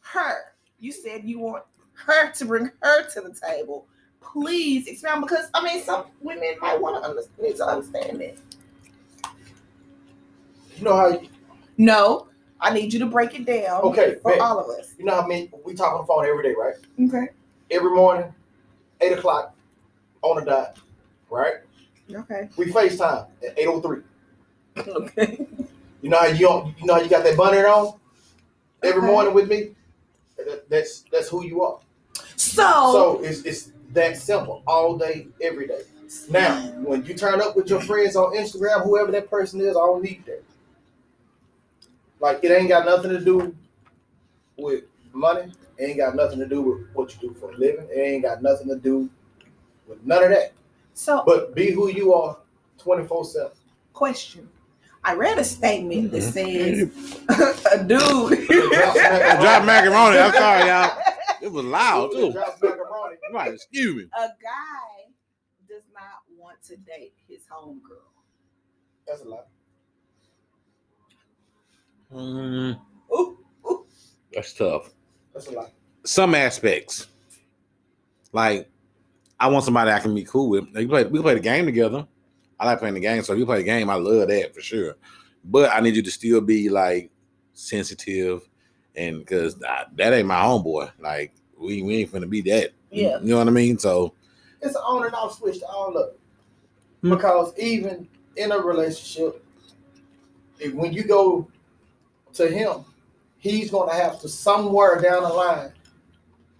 her, 0.00 0.52
you 0.78 0.92
said 0.92 1.24
you 1.24 1.38
want 1.38 1.64
her 1.94 2.30
to 2.30 2.44
bring 2.44 2.70
her 2.82 3.08
to 3.10 3.20
the 3.22 3.34
table. 3.34 3.86
Please 4.20 4.86
expound 4.86 5.22
because 5.22 5.48
I 5.54 5.62
mean 5.64 5.82
some 5.82 6.04
women 6.20 6.54
might 6.60 6.80
want 6.80 7.02
to 7.02 7.08
understand, 7.08 7.38
need 7.40 7.56
to 7.56 7.64
understand 7.66 8.20
that. 8.20 8.36
You 10.76 10.84
know 10.84 10.94
how 10.96 11.08
you, 11.08 11.28
No, 11.78 12.26
I 12.60 12.74
need 12.74 12.92
you 12.92 12.98
to 12.98 13.06
break 13.06 13.34
it 13.38 13.46
down. 13.46 13.82
Okay, 13.82 14.16
for 14.22 14.40
all 14.42 14.58
of 14.58 14.68
us. 14.78 14.94
you 14.98 15.04
know 15.04 15.16
what 15.16 15.24
I 15.24 15.28
mean? 15.28 15.50
we 15.64 15.74
talk 15.74 15.94
on 15.94 16.00
the 16.00 16.06
phone 16.06 16.26
every 16.26 16.42
day, 16.42 16.54
right? 16.58 16.74
Okay. 17.08 17.28
Every 17.70 17.90
morning, 17.94 18.34
eight 19.00 19.12
o'clock 19.12 19.54
on 20.22 20.36
the 20.38 20.44
dot, 20.50 20.78
right? 21.30 21.54
Okay. 22.12 22.48
We 22.56 22.66
FaceTime 22.72 23.26
at 23.46 23.58
eight 23.58 23.66
oh 23.68 23.80
three. 23.80 24.00
Okay. 24.86 25.46
You 26.02 26.10
know 26.10 26.18
how 26.18 26.26
you 26.26 26.72
you 26.78 26.86
know 26.86 26.94
how 26.94 27.00
you 27.00 27.08
got 27.08 27.24
that 27.24 27.36
bonnet 27.36 27.64
on 27.64 27.98
every 28.82 28.98
Okay. 29.02 29.06
morning 29.10 29.34
with 29.34 29.48
me. 29.48 29.70
That- 30.36 30.68
That's 30.70 31.04
that's 31.12 31.28
who 31.28 31.44
you 31.44 31.62
are. 31.62 31.78
So, 32.36 32.62
So 32.92 33.20
it's 33.22 33.42
it's 33.42 33.72
that 33.92 34.16
simple, 34.16 34.62
all 34.66 34.96
day, 34.96 35.28
every 35.40 35.66
day. 35.66 35.82
Now, 36.30 36.60
when 36.82 37.04
you 37.04 37.14
turn 37.14 37.40
up 37.40 37.56
with 37.56 37.68
your 37.68 37.80
friends 37.80 38.16
on 38.16 38.34
Instagram, 38.34 38.84
whoever 38.84 39.10
that 39.12 39.28
person 39.28 39.60
is, 39.60 39.70
I 39.76 39.80
don't 39.80 40.02
need 40.02 40.24
that. 40.26 40.42
Like 42.20 42.40
it 42.42 42.50
ain't 42.50 42.68
got 42.68 42.84
nothing 42.86 43.10
to 43.10 43.20
do 43.20 43.54
with 44.56 44.84
money. 45.12 45.52
It 45.78 45.84
ain't 45.84 45.98
got 45.98 46.16
nothing 46.16 46.38
to 46.40 46.46
do 46.46 46.60
with 46.62 46.88
what 46.94 47.14
you 47.14 47.28
do 47.28 47.34
for 47.34 47.50
a 47.52 47.56
living. 47.56 47.86
It 47.90 47.98
ain't 47.98 48.22
got 48.24 48.42
nothing 48.42 48.68
to 48.68 48.76
do 48.76 49.08
with 49.86 50.04
none 50.04 50.24
of 50.24 50.30
that. 50.30 50.52
so 50.94 51.22
But 51.24 51.54
be 51.54 51.70
who 51.70 51.88
you 51.88 52.12
are, 52.14 52.36
twenty 52.78 53.06
four 53.06 53.24
seven. 53.24 53.52
question. 53.92 54.48
I 55.04 55.14
read 55.14 55.38
a 55.38 55.44
statement 55.44 56.10
that 56.10 56.22
says 56.22 56.88
Mm-hmm. 56.88 57.74
a 57.80 57.84
dude. 57.84 58.48
Drop 59.40 59.64
macaroni. 59.64 60.18
I'm 60.18 60.32
sorry, 60.32 60.66
y'all. 60.68 60.98
It 61.40 61.52
was 61.52 61.64
loud 61.64 62.10
too. 62.10 62.32
Macaroni. 62.32 63.16
Right, 63.32 63.54
excuse 63.54 63.94
me. 63.94 64.02
a 64.18 64.26
guy 64.42 65.12
does 65.68 65.84
not 65.94 66.22
want 66.36 66.60
to 66.64 66.76
date 66.78 67.14
his 67.28 67.42
homegirl. 67.50 68.02
That's 69.06 69.22
a 69.22 69.28
lot. 69.28 69.46
Mm, 72.12 72.80
Ooh, 73.12 73.38
ooh. 73.66 73.86
that's 74.32 74.54
tough. 74.54 74.90
That's 75.34 75.46
a 75.48 75.52
lot. 75.52 75.72
Some 76.04 76.34
aspects, 76.34 77.08
like 78.32 78.68
I 79.38 79.48
want 79.48 79.64
somebody 79.64 79.90
I 79.90 80.00
can 80.00 80.14
be 80.14 80.24
cool 80.24 80.48
with. 80.48 80.64
Like, 80.72 80.74
we 80.76 80.86
play, 80.86 81.04
we 81.04 81.20
play 81.20 81.34
the 81.34 81.40
game 81.40 81.66
together. 81.66 82.06
I 82.58 82.66
like 82.66 82.78
playing 82.80 82.94
the 82.94 83.00
game, 83.00 83.22
so 83.22 83.32
if 83.34 83.38
you 83.38 83.46
play 83.46 83.58
the 83.58 83.64
game, 83.64 83.88
I 83.88 83.94
love 83.94 84.28
that 84.28 84.54
for 84.54 84.60
sure. 84.60 84.96
But 85.44 85.70
I 85.72 85.80
need 85.80 85.96
you 85.96 86.02
to 86.02 86.10
still 86.10 86.40
be 86.40 86.68
like 86.68 87.10
sensitive, 87.52 88.48
and 88.96 89.20
because 89.20 89.56
that 89.56 89.90
ain't 89.98 90.26
my 90.26 90.40
homeboy. 90.40 90.90
Like 90.98 91.32
we 91.58 91.82
we 91.82 91.98
ain't 91.98 92.12
finna 92.12 92.28
be 92.28 92.40
that. 92.42 92.72
Yeah. 92.90 93.18
you 93.20 93.26
know 93.30 93.38
what 93.38 93.48
I 93.48 93.50
mean. 93.50 93.78
So 93.78 94.14
It's 94.62 94.74
an 94.74 94.80
on 94.82 95.04
and 95.04 95.14
off 95.14 95.36
switch 95.38 95.60
to 95.60 95.66
all 95.66 95.96
of 95.96 96.08
it. 96.08 96.20
Hmm. 97.02 97.10
Because 97.10 97.52
even 97.58 98.08
in 98.36 98.50
a 98.50 98.58
relationship, 98.58 99.44
if 100.58 100.72
when 100.74 100.92
you 100.92 101.04
go 101.04 101.48
to 102.38 102.48
him, 102.48 102.84
he's 103.38 103.70
gonna 103.70 103.94
have 103.94 104.20
to 104.20 104.28
somewhere 104.28 105.00
down 105.00 105.22
the 105.22 105.28
line 105.28 105.72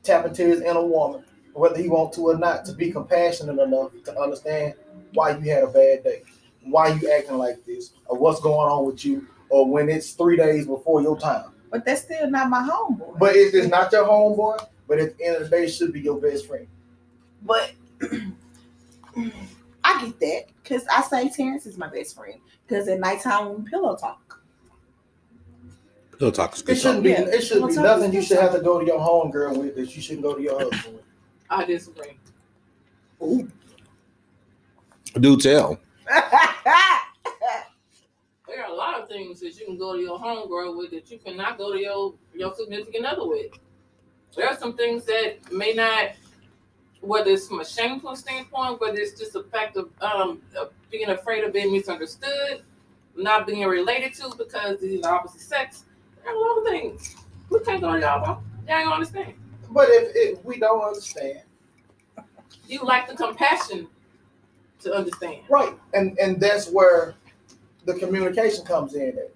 tap 0.02 0.26
into 0.26 0.44
his 0.44 0.60
inner 0.60 0.84
woman, 0.84 1.24
whether 1.52 1.78
he 1.78 1.88
want 1.88 2.12
to 2.14 2.28
or 2.28 2.38
not, 2.38 2.64
to 2.66 2.72
be 2.72 2.90
compassionate 2.90 3.58
enough 3.58 3.90
to 4.04 4.20
understand 4.20 4.74
why 5.12 5.36
you 5.36 5.50
had 5.50 5.64
a 5.64 5.68
bad 5.68 6.04
day, 6.04 6.22
why 6.62 6.88
you 6.88 7.10
acting 7.10 7.36
like 7.38 7.64
this, 7.64 7.92
or 8.06 8.18
what's 8.18 8.40
going 8.40 8.70
on 8.70 8.84
with 8.86 9.04
you, 9.04 9.26
or 9.48 9.68
when 9.68 9.88
it's 9.88 10.12
three 10.12 10.36
days 10.36 10.66
before 10.66 11.02
your 11.02 11.18
time. 11.18 11.50
But 11.70 11.84
that's 11.84 12.02
still 12.02 12.30
not 12.30 12.48
my 12.48 12.62
homeboy. 12.62 13.18
But 13.18 13.36
it's 13.36 13.68
not 13.68 13.92
your 13.92 14.06
homeboy, 14.06 14.66
but 14.86 14.98
at 14.98 15.16
the 15.16 15.24
end 15.24 15.36
of 15.36 15.42
the 15.42 15.48
day, 15.48 15.64
it 15.64 15.68
should 15.68 15.92
be 15.92 16.00
your 16.00 16.20
best 16.20 16.46
friend. 16.46 16.66
But 17.42 17.72
I 19.84 20.04
get 20.04 20.20
that 20.20 20.42
because 20.62 20.86
I 20.86 21.02
say 21.02 21.28
Terrence 21.28 21.66
is 21.66 21.76
my 21.76 21.88
best 21.88 22.16
friend. 22.16 22.40
Because 22.66 22.88
at 22.88 23.00
nighttime 23.00 23.64
we 23.64 23.70
pillow 23.70 23.96
talk, 23.96 24.37
he'll 26.18 26.32
talk 26.32 26.54
is 26.54 26.60
It 26.60 26.66
good. 26.66 26.78
shouldn't 26.78 27.02
be. 27.04 27.10
Yeah. 27.10 27.20
It 27.22 27.42
shouldn't 27.42 27.70
be 27.70 27.76
Well, 27.76 27.96
nothing 27.98 28.12
you 28.12 28.22
should 28.22 28.38
have 28.38 28.52
to 28.52 28.60
go 28.60 28.78
to 28.80 28.86
your 28.86 28.98
home 29.00 29.30
girl 29.30 29.58
with 29.58 29.76
that 29.76 29.94
you 29.94 30.02
shouldn't 30.02 30.22
go 30.22 30.34
to 30.34 30.42
your 30.42 30.58
husband 30.58 30.96
with. 30.96 31.04
I 31.50 31.64
disagree. 31.64 32.18
Do 35.20 35.36
tell. 35.38 35.78
There 38.46 38.64
are 38.64 38.70
a 38.72 38.74
lot 38.74 38.98
of 38.98 39.08
things 39.08 39.40
that 39.40 39.60
you 39.60 39.66
can 39.66 39.76
go 39.78 39.94
to 39.94 40.00
your 40.00 40.18
homegirl 40.18 40.76
with 40.78 40.90
that 40.92 41.10
you 41.10 41.18
cannot 41.18 41.58
go 41.58 41.70
to 41.72 41.78
your 41.78 42.14
your 42.34 42.52
significant 42.54 43.04
other 43.04 43.26
with. 43.28 43.52
There 44.34 44.48
are 44.48 44.56
some 44.56 44.74
things 44.74 45.04
that 45.04 45.52
may 45.52 45.74
not, 45.74 46.12
whether 47.02 47.30
it's 47.30 47.46
from 47.46 47.60
a 47.60 47.64
shameful 47.64 48.16
standpoint, 48.16 48.80
whether 48.80 48.96
it's 48.98 49.18
just 49.20 49.36
a 49.36 49.42
fact 49.44 49.76
of 49.76 49.90
um 50.00 50.40
of 50.58 50.70
being 50.90 51.10
afraid 51.10 51.44
of 51.44 51.52
being 51.52 51.70
misunderstood, 51.72 52.62
not 53.16 53.46
being 53.46 53.64
related 53.68 54.14
to 54.14 54.30
because 54.38 54.80
they're 54.80 54.88
the 55.02 55.04
opposite 55.06 55.42
sex. 55.42 55.84
There 56.24 56.32
are 56.32 56.36
a 56.36 56.40
lot 56.40 56.58
of 56.58 56.64
things. 56.64 57.16
We 57.50 57.60
can't 57.60 57.80
go 57.80 57.92
to 57.92 58.00
y'all 58.00 58.22
about. 58.22 58.42
Y'all 58.66 58.76
ain't 58.76 58.84
gonna 58.84 58.94
understand. 58.96 59.34
But 59.70 59.88
if, 59.90 60.10
if 60.14 60.44
we 60.44 60.58
don't 60.58 60.80
understand, 60.82 61.42
You 62.66 62.82
lack 62.82 63.08
the 63.08 63.14
compassion 63.14 63.88
to 64.80 64.92
understand. 64.94 65.42
right, 65.48 65.74
and 65.94 66.18
and 66.18 66.40
that's 66.40 66.70
where 66.70 67.14
the 67.84 67.94
communication 67.94 68.64
comes 68.64 68.94
in. 68.94 69.08
At. 69.18 69.30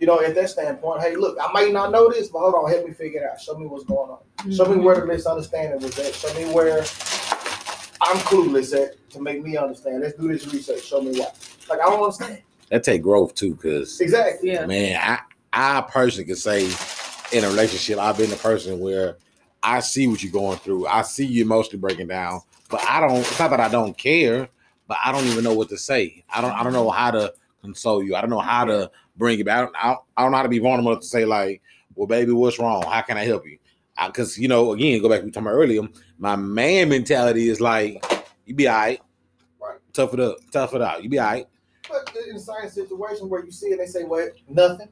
You 0.00 0.06
know, 0.06 0.20
at 0.22 0.36
that 0.36 0.48
standpoint, 0.50 1.02
hey, 1.02 1.16
look, 1.16 1.36
I 1.42 1.50
might 1.50 1.72
not 1.72 1.90
know 1.90 2.08
this, 2.08 2.28
but 2.28 2.38
hold 2.38 2.54
on, 2.54 2.70
help 2.70 2.86
me 2.86 2.92
figure 2.94 3.20
it 3.22 3.30
out. 3.32 3.40
Show 3.40 3.58
me 3.58 3.66
what's 3.66 3.82
going 3.84 4.10
on. 4.10 4.52
Show 4.52 4.66
me 4.66 4.76
mhm. 4.76 4.84
where 4.84 5.00
the 5.00 5.04
misunderstanding 5.06 5.80
was 5.82 5.98
at. 5.98 6.14
Show 6.14 6.32
me 6.34 6.44
where 6.54 6.78
I'm 8.00 8.16
clueless 8.18 8.72
at 8.80 9.10
to 9.10 9.20
make 9.20 9.42
me 9.42 9.56
understand. 9.56 10.02
Let's 10.02 10.16
do 10.16 10.28
this 10.28 10.46
research. 10.52 10.84
Show 10.84 11.00
me 11.02 11.18
why. 11.18 11.26
Like 11.68 11.80
I 11.80 11.90
don't 11.90 12.00
understand. 12.02 12.42
That 12.70 12.84
take 12.84 13.02
growth 13.02 13.34
too, 13.34 13.54
because 13.54 14.00
Exactly. 14.00 14.52
yeah. 14.52 14.66
man, 14.66 15.00
I 15.02 15.18
I 15.52 15.80
personally 15.82 16.26
can 16.26 16.36
say 16.36 16.66
in 17.32 17.44
a 17.44 17.48
relationship, 17.48 17.98
I've 17.98 18.16
been 18.16 18.30
the 18.30 18.36
person 18.36 18.80
where 18.80 19.16
I 19.62 19.80
see 19.80 20.06
what 20.06 20.22
you're 20.22 20.32
going 20.32 20.58
through. 20.58 20.86
I 20.86 21.02
see 21.02 21.26
you 21.26 21.44
emotionally 21.44 21.80
breaking 21.80 22.08
down, 22.08 22.42
but 22.70 22.80
I 22.88 23.00
don't. 23.00 23.18
It's 23.18 23.38
not 23.38 23.50
that 23.50 23.60
I 23.60 23.68
don't 23.68 23.96
care, 23.96 24.48
but 24.86 24.98
I 25.04 25.12
don't 25.12 25.24
even 25.26 25.44
know 25.44 25.54
what 25.54 25.68
to 25.70 25.78
say. 25.78 26.24
I 26.32 26.40
don't. 26.40 26.52
I 26.52 26.62
don't 26.62 26.72
know 26.72 26.90
how 26.90 27.10
to 27.10 27.34
console 27.62 28.02
you. 28.02 28.14
I 28.14 28.20
don't 28.20 28.30
know 28.30 28.38
how 28.38 28.64
to 28.64 28.90
bring 29.16 29.38
you 29.38 29.44
back. 29.44 29.58
I 29.58 29.62
don't, 29.62 30.00
I 30.16 30.22
don't, 30.22 30.30
know 30.30 30.36
how 30.36 30.42
to 30.42 30.48
be 30.48 30.58
vulnerable 30.58 30.98
to 30.98 31.06
say 31.06 31.24
like, 31.24 31.62
"Well, 31.94 32.06
baby, 32.06 32.32
what's 32.32 32.58
wrong? 32.58 32.82
How 32.82 33.02
can 33.02 33.16
I 33.16 33.24
help 33.24 33.46
you?" 33.46 33.58
Because 34.06 34.38
you 34.38 34.48
know, 34.48 34.72
again, 34.72 35.02
go 35.02 35.08
back 35.08 35.18
to 35.18 35.22
what 35.22 35.26
we 35.26 35.30
talking 35.32 35.48
about 35.48 35.56
earlier. 35.56 35.82
My 36.18 36.36
man 36.36 36.88
mentality 36.88 37.48
is 37.48 37.60
like, 37.60 38.04
"You 38.46 38.54
be 38.54 38.68
all 38.68 38.76
right, 38.76 39.00
Right. 39.60 39.78
tough 39.92 40.14
it 40.14 40.20
up, 40.20 40.36
tough 40.52 40.74
it 40.74 40.82
out. 40.82 41.02
You 41.02 41.08
be 41.08 41.18
all 41.18 41.26
right." 41.26 41.46
But 41.88 42.14
in 42.28 42.38
same 42.38 42.68
situation 42.68 43.28
where 43.28 43.44
you 43.44 43.50
see 43.50 43.68
it, 43.68 43.78
they 43.78 43.86
say, 43.86 44.04
"What? 44.04 44.34
Nothing." 44.48 44.88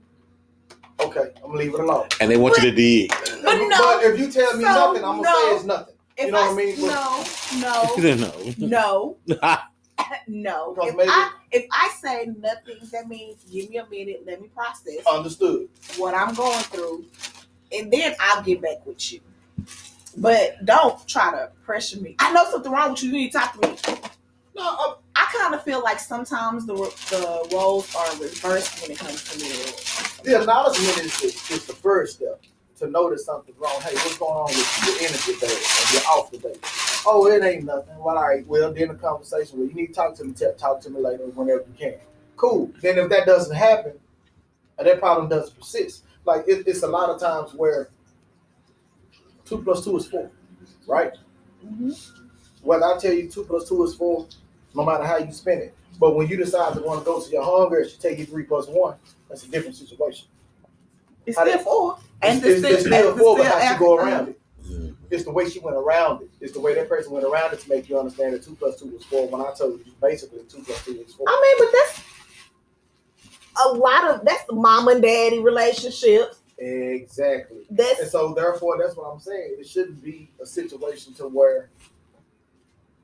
Okay, 1.06 1.30
I'm 1.36 1.42
gonna 1.50 1.58
leave 1.58 1.74
it 1.74 1.80
alone. 1.80 2.08
And 2.20 2.30
they 2.30 2.36
want 2.36 2.56
you 2.58 2.70
to 2.70 2.76
dig. 2.76 3.10
But 3.42 3.58
no, 3.68 4.00
if 4.02 4.18
you 4.18 4.30
tell 4.30 4.56
me 4.56 4.64
so, 4.64 4.70
nothing, 4.70 5.04
I'm 5.04 5.16
gonna 5.16 5.22
no. 5.22 5.48
say 5.50 5.54
it's 5.56 5.64
nothing. 5.64 5.94
If 6.16 6.26
You 6.26 6.32
know 6.32 6.38
I, 6.38 6.48
what 6.48 6.52
I 6.52 6.56
mean? 6.56 6.80
No, 6.86 7.24
no, 7.60 8.56
no. 8.56 9.16
no, 9.26 9.58
no. 10.28 10.72
Because 10.74 10.90
If 10.90 10.96
maybe- 10.96 11.10
I 11.10 11.30
if 11.52 11.66
I 11.72 11.90
say 12.00 12.26
nothing, 12.38 12.76
that 12.92 13.08
means 13.08 13.44
give 13.52 13.68
me 13.70 13.76
a 13.78 13.86
minute, 13.86 14.22
let 14.26 14.40
me 14.40 14.48
process 14.48 15.04
Understood. 15.10 15.68
what 15.96 16.14
I'm 16.14 16.34
going 16.34 16.58
through, 16.64 17.04
and 17.72 17.92
then 17.92 18.14
I'll 18.20 18.42
get 18.42 18.60
back 18.62 18.84
with 18.86 19.12
you. 19.12 19.20
But 20.16 20.64
don't 20.64 21.06
try 21.06 21.30
to 21.32 21.50
pressure 21.64 22.00
me. 22.00 22.16
I 22.18 22.32
know 22.32 22.50
something 22.50 22.72
wrong 22.72 22.90
with 22.92 23.02
you. 23.02 23.10
You 23.10 23.14
need 23.16 23.32
to 23.32 23.38
talk 23.38 23.60
to 23.60 23.68
me. 23.68 23.76
No, 24.56 24.76
uh, 24.78 24.94
I 25.16 25.26
kind 25.34 25.54
of 25.54 25.62
feel 25.62 25.82
like 25.82 25.98
sometimes 25.98 26.66
the 26.66 26.74
the 26.74 27.48
roles 27.52 27.94
are 27.94 28.10
reversed 28.20 28.82
when 28.82 28.90
it 28.90 28.98
comes 28.98 29.24
to 29.24 29.38
marriage. 29.40 30.22
the 30.22 30.40
acknowledgement 30.40 30.98
is 30.98 31.20
the, 31.20 31.54
is 31.54 31.66
the 31.66 31.72
first 31.72 32.16
step 32.16 32.42
to 32.78 32.86
notice 32.86 33.24
something's 33.24 33.58
wrong. 33.58 33.80
Hey, 33.80 33.94
what's 33.94 34.18
going 34.18 34.34
on 34.34 34.46
with? 34.48 34.86
Your 34.86 35.08
energy 35.08 35.32
today, 35.34 35.56
and 35.56 35.92
you're 35.94 36.02
off 36.02 36.30
today. 36.30 36.54
Oh, 37.06 37.26
it 37.28 37.42
ain't 37.42 37.64
nothing. 37.64 37.96
Well, 37.98 38.18
all 38.18 38.28
right. 38.28 38.46
Well, 38.46 38.74
then 38.74 38.88
the 38.88 38.94
conversation. 38.94 39.58
Well, 39.58 39.68
you 39.68 39.74
need 39.74 39.88
to 39.88 39.92
talk 39.94 40.14
to 40.16 40.24
me. 40.24 40.34
Talk 40.58 40.82
to 40.82 40.90
me 40.90 41.00
later, 41.00 41.24
whenever 41.24 41.60
you 41.60 41.74
can. 41.78 41.94
Cool. 42.36 42.70
Then 42.82 42.98
if 42.98 43.08
that 43.08 43.24
doesn't 43.24 43.56
happen, 43.56 43.94
and 44.76 44.86
that 44.86 44.98
problem 44.98 45.30
doesn't 45.30 45.58
persist, 45.58 46.04
like 46.26 46.44
it, 46.46 46.66
it's 46.66 46.82
a 46.82 46.88
lot 46.88 47.08
of 47.08 47.18
times 47.18 47.54
where 47.54 47.88
two 49.46 49.62
plus 49.62 49.82
two 49.82 49.96
is 49.96 50.06
four, 50.06 50.30
right? 50.86 51.12
Mm-hmm. 51.64 51.90
Whether 52.60 52.84
I 52.84 52.98
tell 52.98 53.12
you 53.14 53.30
two 53.30 53.44
plus 53.44 53.66
two 53.68 53.82
is 53.84 53.94
four, 53.94 54.26
no 54.76 54.84
matter 54.84 55.04
how 55.04 55.16
you 55.16 55.32
spin 55.32 55.58
it. 55.58 55.74
But 55.98 56.14
when 56.14 56.28
you 56.28 56.36
decide 56.36 56.74
to 56.74 56.80
want 56.82 57.00
to 57.00 57.04
go 57.04 57.20
to 57.20 57.30
your 57.30 57.42
hunger, 57.42 57.88
she 57.88 57.96
take 57.96 58.18
you 58.18 58.26
three 58.26 58.44
plus 58.44 58.66
one. 58.68 58.96
That's 59.28 59.44
a 59.44 59.48
different 59.48 59.74
situation. 59.76 60.28
It's 61.24 61.36
How 61.36 61.44
still 61.44 61.56
did- 61.56 61.64
four, 61.64 61.98
and 62.22 62.44
it's, 62.44 62.62
it's 62.62 62.80
still 62.82 63.10
and 63.10 63.18
four, 63.18 63.36
but 63.38 63.46
how 63.46 63.72
she 63.72 63.78
go 63.78 63.96
around 63.96 64.28
it. 64.28 64.40
Mm-hmm. 64.64 64.92
It's 65.10 65.24
the 65.24 65.30
way 65.32 65.48
she 65.48 65.58
went 65.60 65.76
around 65.76 66.22
it. 66.22 66.30
It's 66.40 66.52
the 66.52 66.60
way 66.60 66.74
that 66.74 66.88
person 66.88 67.12
went 67.12 67.24
around 67.24 67.52
it 67.54 67.60
to 67.60 67.68
make 67.68 67.88
you 67.88 67.98
understand 67.98 68.34
that 68.34 68.44
two 68.44 68.54
plus 68.56 68.78
two 68.78 68.86
was 68.90 69.04
four. 69.04 69.26
When 69.28 69.40
I 69.40 69.52
told 69.54 69.80
you 69.84 69.92
basically 70.02 70.40
two 70.48 70.62
plus 70.62 70.84
two 70.84 71.00
is 71.00 71.14
four. 71.14 71.26
I 71.28 71.56
mean, 71.58 71.66
but 71.66 71.78
that's 71.78 72.02
a 73.64 73.68
lot 73.78 74.10
of 74.10 74.24
that's 74.24 74.44
the 74.44 74.54
mom 74.54 74.88
and 74.88 75.00
daddy 75.02 75.38
relationships. 75.38 76.40
Exactly. 76.58 77.58
That's 77.70 78.00
And 78.00 78.10
so 78.10 78.34
therefore 78.34 78.76
that's 78.78 78.96
what 78.96 79.04
I'm 79.04 79.20
saying. 79.20 79.56
It 79.58 79.66
shouldn't 79.68 80.02
be 80.02 80.30
a 80.40 80.46
situation 80.46 81.14
to 81.14 81.28
where 81.28 81.70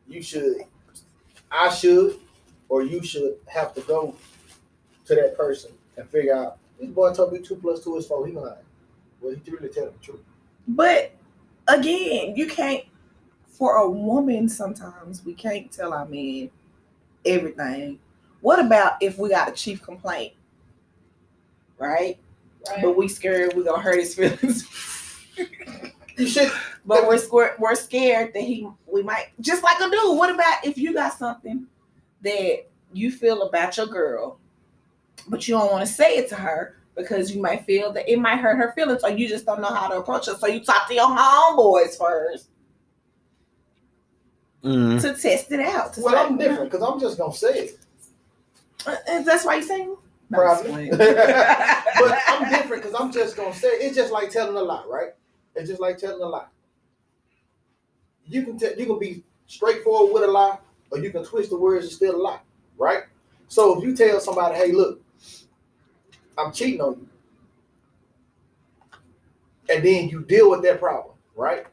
you 0.09 0.23
should 0.23 0.57
I 1.53 1.69
should 1.71 2.19
or 2.69 2.83
you 2.83 3.03
should 3.05 3.37
have 3.47 3.75
to 3.75 3.83
go 3.83 4.15
to 5.05 5.15
that 5.15 5.37
person 5.37 5.73
and 5.97 6.09
figure 6.09 6.35
out 6.35 6.59
this 6.81 6.89
boy 6.91 7.13
told 7.13 7.33
me 7.33 7.41
two 7.41 7.57
plus 7.57 7.85
two 7.85 7.97
is 7.97 8.07
four, 8.07 8.27
he 8.27 8.33
lying. 8.33 8.57
Well 9.21 9.35
he 9.45 9.51
really 9.51 9.69
tell 9.69 9.87
the 9.87 9.99
truth. 10.01 10.21
but 10.67 11.13
again, 11.69 12.35
you 12.35 12.47
can't 12.47 12.85
for 13.47 13.77
a 13.77 13.91
woman 13.91 14.49
sometimes 14.49 15.25
we 15.25 15.35
can't 15.35 15.71
tell 15.71 15.93
our 15.93 16.07
men 16.07 16.51
everything. 17.25 17.99
What 18.41 18.59
about 18.59 18.95
if 19.01 19.19
we 19.19 19.29
got 19.29 19.49
a 19.49 19.53
chief 19.53 19.83
complaint? 19.83 20.33
Right? 21.79 22.19
But 22.81 22.97
we 22.97 23.09
scared 23.09 23.55
we're 23.55 23.65
gonna 23.65 23.83
hurt 23.83 23.99
his 23.99 24.15
feelings. 24.17 24.69
You 26.17 26.27
should 26.27 26.51
But 26.85 27.07
we're 27.07 27.19
scared 27.19 27.53
we're 27.59 27.75
scared 27.77 28.35
that 28.35 28.43
he 28.43 28.69
we 28.87 29.03
might 29.03 29.29
just 29.41 29.63
like 29.63 29.79
a 29.81 29.85
dude. 29.91 30.19
What 30.19 30.31
about 30.35 30.65
if 30.65 30.77
you 30.77 30.93
got 30.93 31.13
something 31.13 31.67
that 32.23 32.67
you 32.93 33.11
feel 33.13 33.43
about 33.43 33.77
your 33.77 33.87
girl, 33.87 34.39
but 35.29 35.47
you 35.47 35.55
don't 35.55 35.71
want 35.71 35.87
to 35.87 35.93
say 35.93 36.17
it 36.17 36.29
to 36.31 36.35
her 36.35 36.77
because 36.97 37.35
you 37.35 37.41
might 37.41 37.65
feel 37.65 37.93
that 37.93 38.11
it 38.11 38.19
might 38.19 38.39
hurt 38.39 38.57
her 38.57 38.73
feelings, 38.73 39.03
or 39.05 39.11
you 39.11 39.29
just 39.29 39.47
don't 39.47 39.61
know 39.61 39.73
how 39.73 39.89
to 39.89 39.99
approach 39.99 40.27
her. 40.27 40.35
So 40.35 40.47
you 40.49 40.61
talk 40.61 40.89
to 40.89 40.95
your 40.95 41.07
homeboys 41.07 41.97
first 41.99 42.49
Mm. 44.65 45.01
to 45.01 45.09
test 45.21 45.51
it 45.51 45.59
out. 45.59 45.93
To 45.95 46.03
well 46.03 46.17
I'm 46.17 46.39
different 46.39 46.71
because 46.71 46.89
I'm 46.89 47.01
just 47.01 47.19
gonna 47.19 47.35
say 47.35 47.53
it. 47.59 47.79
Uh, 48.87 49.23
that's 49.23 49.45
why 49.45 49.57
you 49.57 49.63
saying? 49.63 49.97
No, 50.31 50.39
Probably. 50.39 50.73
I'm 50.73 50.87
just 50.87 50.99
playing. 50.99 51.17
but 51.99 52.19
I'm 52.29 52.49
different 52.49 52.83
because 52.83 52.95
I'm 52.99 53.11
just 53.13 53.37
gonna 53.37 53.55
say 53.55 53.69
it. 53.69 53.83
it's 53.83 53.97
just 53.97 54.13
like 54.13 54.31
telling 54.31 54.57
a 54.57 54.63
lie, 54.63 54.85
right? 54.89 55.11
It's 55.57 55.69
just 55.69 55.81
like 55.81 55.99
telling 55.99 56.23
a 56.23 56.27
lie. 56.27 56.47
You 58.27 58.45
can 58.45 58.59
tell 58.59 58.75
you 58.77 58.87
can 58.87 58.99
be 58.99 59.25
straightforward 59.47 60.13
with 60.15 60.23
a 60.25 60.33
lie, 60.33 60.59
or 60.91 60.99
you 60.99 61.11
can 61.11 61.25
twist 61.25 61.51
the 61.51 61.59
words 61.59 61.87
and 61.87 61.95
still 61.95 62.23
lie, 62.23 62.41
right? 62.79 63.05
So 63.49 63.79
if 63.79 63.85
you 63.85 63.95
tell 63.95 64.21
somebody, 64.21 64.55
hey, 64.57 64.73
look, 64.73 65.03
I'm 66.39 66.53
cheating 66.53 66.81
on 66.81 66.93
you, 66.93 67.09
and 69.69 69.85
then 69.85 70.09
you 70.09 70.23
deal 70.23 70.51
with 70.51 70.63
that 70.63 70.81
problem, 70.81 71.15
right? 71.37 71.67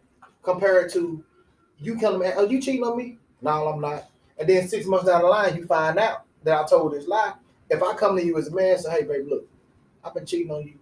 Compared 0.44 0.92
to 0.94 1.24
you 1.80 1.98
come 1.98 2.20
me, 2.20 2.28
oh, 2.36 2.46
you 2.46 2.62
cheating 2.62 2.84
on 2.84 2.98
me? 2.98 3.18
No, 3.42 3.68
I'm 3.68 3.80
not. 3.80 4.10
And 4.38 4.48
then 4.48 4.68
six 4.68 4.86
months 4.86 5.06
down 5.06 5.22
the 5.22 5.28
line, 5.28 5.56
you 5.56 5.66
find 5.66 5.98
out 5.98 6.26
that 6.44 6.58
I 6.58 6.68
told 6.68 6.94
this 6.94 7.08
lie. 7.08 7.34
If 7.70 7.84
I 7.84 7.94
come 7.94 8.18
to 8.18 8.26
you 8.26 8.38
as 8.38 8.48
a 8.48 8.56
man 8.56 8.74
and 8.74 8.82
say, 8.82 8.92
hey, 8.92 9.04
baby, 9.04 9.30
look, 9.30 9.48
I've 10.04 10.14
been 10.14 10.26
cheating 10.26 10.52
on 10.52 10.64
you. 10.66 10.74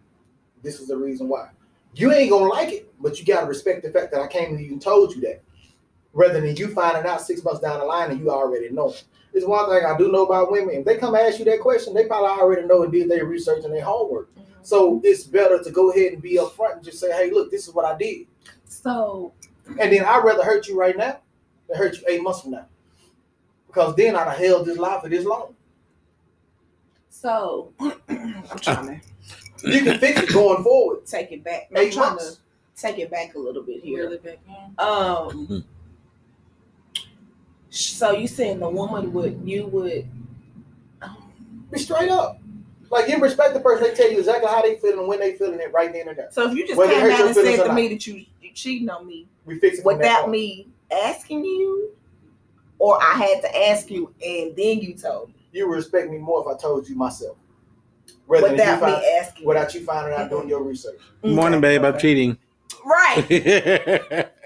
This 0.64 0.80
is 0.80 0.88
the 0.88 0.98
reason 0.98 1.28
why. 1.28 1.50
You 1.96 2.12
ain't 2.14 2.30
gonna 2.30 2.46
like 2.46 2.70
it, 2.70 2.94
but 3.02 3.20
you 3.20 3.26
gotta 3.26 3.48
respect 3.48 3.84
the 3.84 3.92
fact 3.92 4.12
that 4.12 4.22
I 4.22 4.28
came 4.28 4.58
to 4.58 4.64
you 4.64 4.74
and 4.74 4.82
told 4.82 5.16
you 5.16 5.22
that. 5.22 5.42
Rather 6.14 6.42
than 6.42 6.56
you 6.56 6.68
finding 6.74 7.06
out 7.06 7.22
six 7.22 7.44
months 7.44 7.60
down 7.62 7.80
the 7.80 7.86
line 7.86 8.12
and 8.12 8.20
you 8.20 8.32
already 8.32 8.70
know. 8.70 8.94
It's 9.34 9.46
one 9.46 9.70
thing 9.70 9.86
I 9.86 9.96
do 9.98 10.12
know 10.12 10.26
about 10.26 10.52
women. 10.52 10.76
If 10.76 10.86
they 10.86 10.98
come 10.98 11.16
ask 11.16 11.38
you 11.38 11.46
that 11.46 11.60
question, 11.62 11.94
they 11.94 12.06
probably 12.08 12.30
already 12.30 12.66
know 12.66 12.84
and 12.84 12.92
did 12.92 13.10
their 13.10 13.26
research 13.26 13.64
and 13.66 13.74
their 13.74 13.84
homework. 13.84 14.30
So 14.64 15.00
it's 15.04 15.24
better 15.26 15.62
to 15.64 15.72
go 15.72 15.92
ahead 15.92 16.14
and 16.14 16.22
be 16.22 16.38
upfront 16.38 16.78
and 16.78 16.84
just 16.84 17.00
say, 17.00 17.12
hey, 17.12 17.30
look, 17.32 17.52
this 17.52 17.68
is 17.68 17.74
what 17.74 17.86
I 17.86 17.96
did. 17.98 18.26
So 18.66 19.34
And 19.80 19.94
then 19.94 20.04
I'd 20.06 20.24
rather 20.24 20.44
hurt 20.44 20.68
you 20.68 20.80
right 20.80 20.98
now 20.98 21.20
than 21.68 21.78
hurt 21.78 21.98
you 22.00 22.04
eight 22.10 22.22
months 22.24 22.42
from 22.42 22.52
now. 22.52 22.66
Because 23.68 23.96
then 23.96 24.16
I'd 24.16 24.28
have 24.28 24.38
held 24.38 24.66
this 24.66 24.78
lie 24.78 25.00
for 25.02 25.10
this 25.10 25.26
long. 25.26 25.54
so 27.10 27.74
I'm 28.10 28.60
trying 28.60 29.02
to 29.60 29.72
You 29.72 29.82
can 29.84 30.00
fix 30.00 30.22
it 30.22 30.34
going 30.34 30.64
forward. 30.64 31.06
take 31.06 31.32
it 31.32 31.44
back. 31.44 31.70
I'm 31.76 31.92
trying 31.92 32.16
months. 32.16 32.40
to 32.76 32.82
take 32.82 32.98
it 33.00 33.12
back 33.12 33.36
a 33.36 33.40
little 33.40 33.64
bit 33.64 33.84
here. 33.84 34.06
Really 34.06 34.18
back 34.18 34.40
in. 34.48 34.74
Um. 34.86 35.64
So 37.78 38.12
you 38.12 38.28
saying 38.28 38.60
the 38.60 38.70
woman 38.70 39.14
would 39.14 39.42
you 39.44 39.68
would 39.68 40.08
um, 41.02 41.18
Be 41.72 41.80
straight 41.80 42.10
up. 42.10 42.40
Like 42.90 43.10
you 43.10 43.20
respect 43.20 43.54
the 43.54 43.60
person, 43.60 43.88
they 43.90 43.94
tell 43.94 44.10
you 44.10 44.20
exactly 44.20 44.50
how 44.50 44.62
they 44.62 44.78
feeling 44.78 45.00
and 45.00 45.08
when 45.08 45.20
they 45.20 45.34
feeling 45.34 45.60
it 45.60 45.74
right 45.74 45.92
then 45.92 46.08
and 46.08 46.18
there. 46.18 46.30
so 46.32 46.50
if 46.50 46.58
you 46.58 46.66
just 46.66 46.78
Whether 46.78 46.94
it 46.94 46.96
came 46.96 47.02
hurt 47.02 47.18
down 47.18 47.28
and 47.28 47.36
feelings 47.36 47.58
said 47.58 47.68
to 47.68 47.74
me 47.74 47.88
that 47.90 48.08
you 48.08 48.26
you 48.42 48.52
cheating 48.54 48.90
on 48.90 49.06
me 49.06 49.28
We 49.46 49.60
fix 49.60 49.80
it 49.80 49.84
that 49.84 49.98
without 49.98 50.30
me 50.30 50.68
asking 50.92 51.44
you, 51.44 51.92
or 52.80 52.98
I 53.02 53.14
had 53.14 53.42
to 53.42 53.68
ask 53.68 53.92
you 53.92 54.14
and 54.26 54.56
then 54.56 54.80
you 54.80 54.94
told 54.94 55.30
me 55.30 55.36
You 55.52 55.72
respect 55.72 56.10
me 56.10 56.18
more 56.18 56.42
if 56.42 56.48
I 56.48 56.60
told 56.60 56.88
you 56.88 56.96
myself. 56.96 57.38
Rather 58.28 58.48
than 58.48 58.58
you 58.58 58.62
without 58.62 58.82
me 58.82 58.92
find, 58.94 59.06
asking. 59.22 59.46
without 59.46 59.74
you 59.74 59.84
finding 59.84 60.14
out 60.14 60.30
doing 60.30 60.42
mm-hmm. 60.42 60.50
your 60.50 60.64
research. 60.64 61.00
Morning, 61.24 61.62
babe. 61.62 61.84
I'm 61.84 61.98
cheating. 61.98 62.38
Right. 62.86 64.30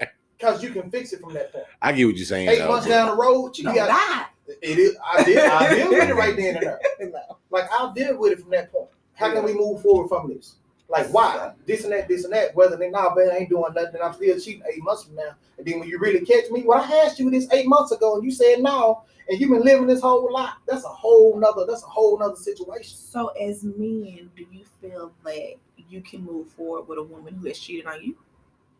I 0.42 0.50
Because 0.50 0.62
you 0.62 0.70
can 0.70 0.90
fix 0.90 1.12
it 1.12 1.20
from 1.20 1.34
that 1.34 1.52
point. 1.52 1.64
I 1.80 1.92
get 1.92 2.04
what 2.06 2.16
you're 2.16 2.24
saying. 2.26 2.48
Eight 2.48 2.58
though. 2.58 2.68
months 2.68 2.86
down 2.86 3.08
the 3.08 3.16
road, 3.16 3.56
you 3.58 3.64
No, 3.64 3.74
got 3.74 3.88
die. 3.88 4.26
it 4.60 4.78
is 4.78 4.96
I 5.14 5.22
did 5.24 5.38
I 5.38 5.74
deal 5.74 5.90
with 5.90 6.08
it 6.08 6.14
right 6.14 6.36
then 6.36 6.56
and 6.56 6.66
there. 6.66 6.80
No. 7.00 7.38
Like 7.50 7.64
I'll 7.72 7.92
deal 7.92 8.18
with 8.18 8.32
it 8.32 8.40
from 8.40 8.50
that 8.50 8.72
point. 8.72 8.88
How 9.14 9.32
can 9.32 9.44
we 9.44 9.52
move 9.54 9.82
forward 9.82 10.08
from 10.08 10.28
this? 10.28 10.56
Like 10.88 11.06
why? 11.12 11.52
This 11.66 11.84
and 11.84 11.92
that, 11.92 12.08
this 12.08 12.24
and 12.24 12.32
that. 12.34 12.54
Whether 12.54 12.76
they 12.76 12.90
nah, 12.90 13.14
man, 13.14 13.30
I 13.32 13.36
ain't 13.38 13.48
doing 13.50 13.64
nothing. 13.74 13.94
And 13.94 14.02
I'm 14.02 14.12
still 14.14 14.38
cheating 14.38 14.62
eight 14.70 14.82
months 14.82 15.04
from 15.04 15.14
now. 15.14 15.34
And 15.58 15.66
then 15.66 15.78
when 15.80 15.88
you 15.88 15.98
really 15.98 16.24
catch 16.24 16.50
me, 16.50 16.64
well, 16.66 16.82
I 16.82 17.04
asked 17.06 17.18
you 17.18 17.30
this 17.30 17.46
eight 17.52 17.66
months 17.66 17.92
ago, 17.92 18.16
and 18.16 18.24
you 18.24 18.30
said 18.30 18.60
no, 18.60 19.02
and 19.28 19.40
you've 19.40 19.50
been 19.50 19.62
living 19.64 19.86
this 19.86 20.00
whole 20.02 20.30
life. 20.32 20.52
That's 20.66 20.84
a 20.84 20.88
whole 20.88 21.38
nother. 21.38 21.64
That's 21.66 21.82
a 21.82 21.86
whole 21.86 22.18
nother 22.18 22.36
situation. 22.36 22.96
So 22.96 23.28
as 23.28 23.62
men, 23.64 24.30
do 24.36 24.44
you 24.50 24.64
feel 24.80 25.12
that 25.24 25.54
you 25.88 26.02
can 26.02 26.24
move 26.24 26.48
forward 26.48 26.88
with 26.88 26.98
a 26.98 27.02
woman 27.02 27.34
who 27.36 27.46
has 27.48 27.58
cheated 27.58 27.86
on 27.86 28.02
you? 28.02 28.16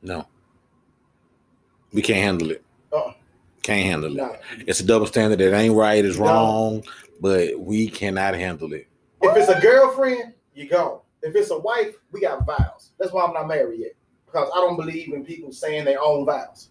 No, 0.02 0.26
we 1.92 2.02
can't 2.02 2.18
handle 2.20 2.50
it. 2.50 2.64
Uh-uh. 2.92 3.12
Can't 3.62 3.86
handle 3.86 4.12
it. 4.12 4.16
Nah. 4.16 4.36
It's 4.66 4.80
a 4.80 4.84
double 4.84 5.06
standard. 5.06 5.40
It 5.40 5.52
ain't 5.52 5.74
right. 5.74 6.04
It's 6.04 6.18
No. 6.18 6.24
wrong. 6.24 6.84
But 7.20 7.58
we 7.60 7.88
cannot 7.88 8.34
handle 8.34 8.72
it. 8.72 8.88
If 9.20 9.36
it's 9.36 9.48
a 9.48 9.60
girlfriend, 9.60 10.34
you 10.54 10.68
go. 10.68 11.02
If 11.22 11.36
it's 11.36 11.50
a 11.50 11.58
wife, 11.58 11.94
we 12.10 12.20
got 12.20 12.44
vows. 12.44 12.90
That's 12.98 13.12
why 13.12 13.24
I'm 13.24 13.32
not 13.32 13.46
married 13.46 13.78
yet. 13.80 13.92
Because 14.26 14.48
I 14.52 14.58
don't 14.58 14.76
believe 14.76 15.12
in 15.12 15.24
people 15.24 15.52
saying 15.52 15.84
their 15.84 16.02
own 16.02 16.26
vows. 16.26 16.70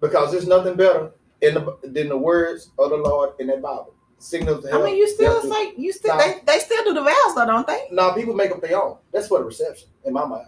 Because 0.00 0.30
there's 0.32 0.46
nothing 0.46 0.74
better 0.76 1.10
in 1.40 1.54
the, 1.54 1.78
than 1.82 2.08
the 2.08 2.16
words 2.16 2.70
of 2.78 2.90
the 2.90 2.96
Lord 2.96 3.30
in 3.40 3.46
that 3.48 3.62
Bible. 3.62 3.94
Signals 4.18 4.64
I 4.72 4.82
mean, 4.82 4.96
you 4.96 5.08
still 5.08 5.34
death 5.34 5.42
to- 5.42 5.48
say 5.50 5.72
you 5.76 5.92
still 5.92 6.14
Nah. 6.16 6.22
they, 6.22 6.40
they 6.46 6.58
still 6.60 6.82
do 6.84 6.94
the 6.94 7.02
vows 7.02 7.34
though, 7.34 7.46
don't 7.46 7.66
they? 7.66 7.88
No, 7.90 8.12
people 8.14 8.34
make 8.34 8.50
up 8.52 8.60
their 8.62 8.80
own. 8.82 8.98
That's 9.12 9.28
for 9.28 9.38
the 9.38 9.44
reception, 9.44 9.88
in 10.04 10.12
my 10.14 10.24
mind. 10.24 10.46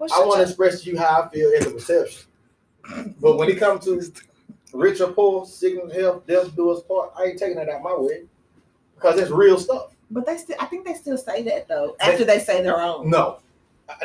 I 0.00 0.20
want 0.20 0.36
to 0.36 0.42
express 0.42 0.82
to 0.82 0.90
you 0.90 0.98
how 0.98 1.22
I 1.22 1.28
feel 1.28 1.50
at 1.56 1.62
the 1.62 1.70
reception. 1.70 2.24
But 3.20 3.36
when 3.36 3.48
it 3.48 3.58
comes 3.58 3.84
to 3.86 4.00
rich 4.72 5.00
or 5.00 5.12
poor, 5.12 5.46
sickness, 5.46 5.94
health, 5.94 6.26
death, 6.26 6.54
do 6.54 6.70
us 6.70 6.82
part, 6.82 7.12
I 7.18 7.24
ain't 7.24 7.38
taking 7.38 7.56
that 7.56 7.68
out 7.68 7.82
my 7.82 7.94
way. 7.96 8.24
Because 8.94 9.18
it's 9.18 9.30
real 9.30 9.58
stuff. 9.58 9.94
But 10.10 10.26
they 10.26 10.36
still, 10.36 10.56
I 10.60 10.66
think 10.66 10.86
they 10.86 10.94
still 10.94 11.16
say 11.16 11.42
that 11.44 11.66
though 11.68 11.96
after 12.00 12.24
they 12.24 12.38
say 12.38 12.62
their 12.62 12.80
own. 12.80 13.10
No. 13.10 13.38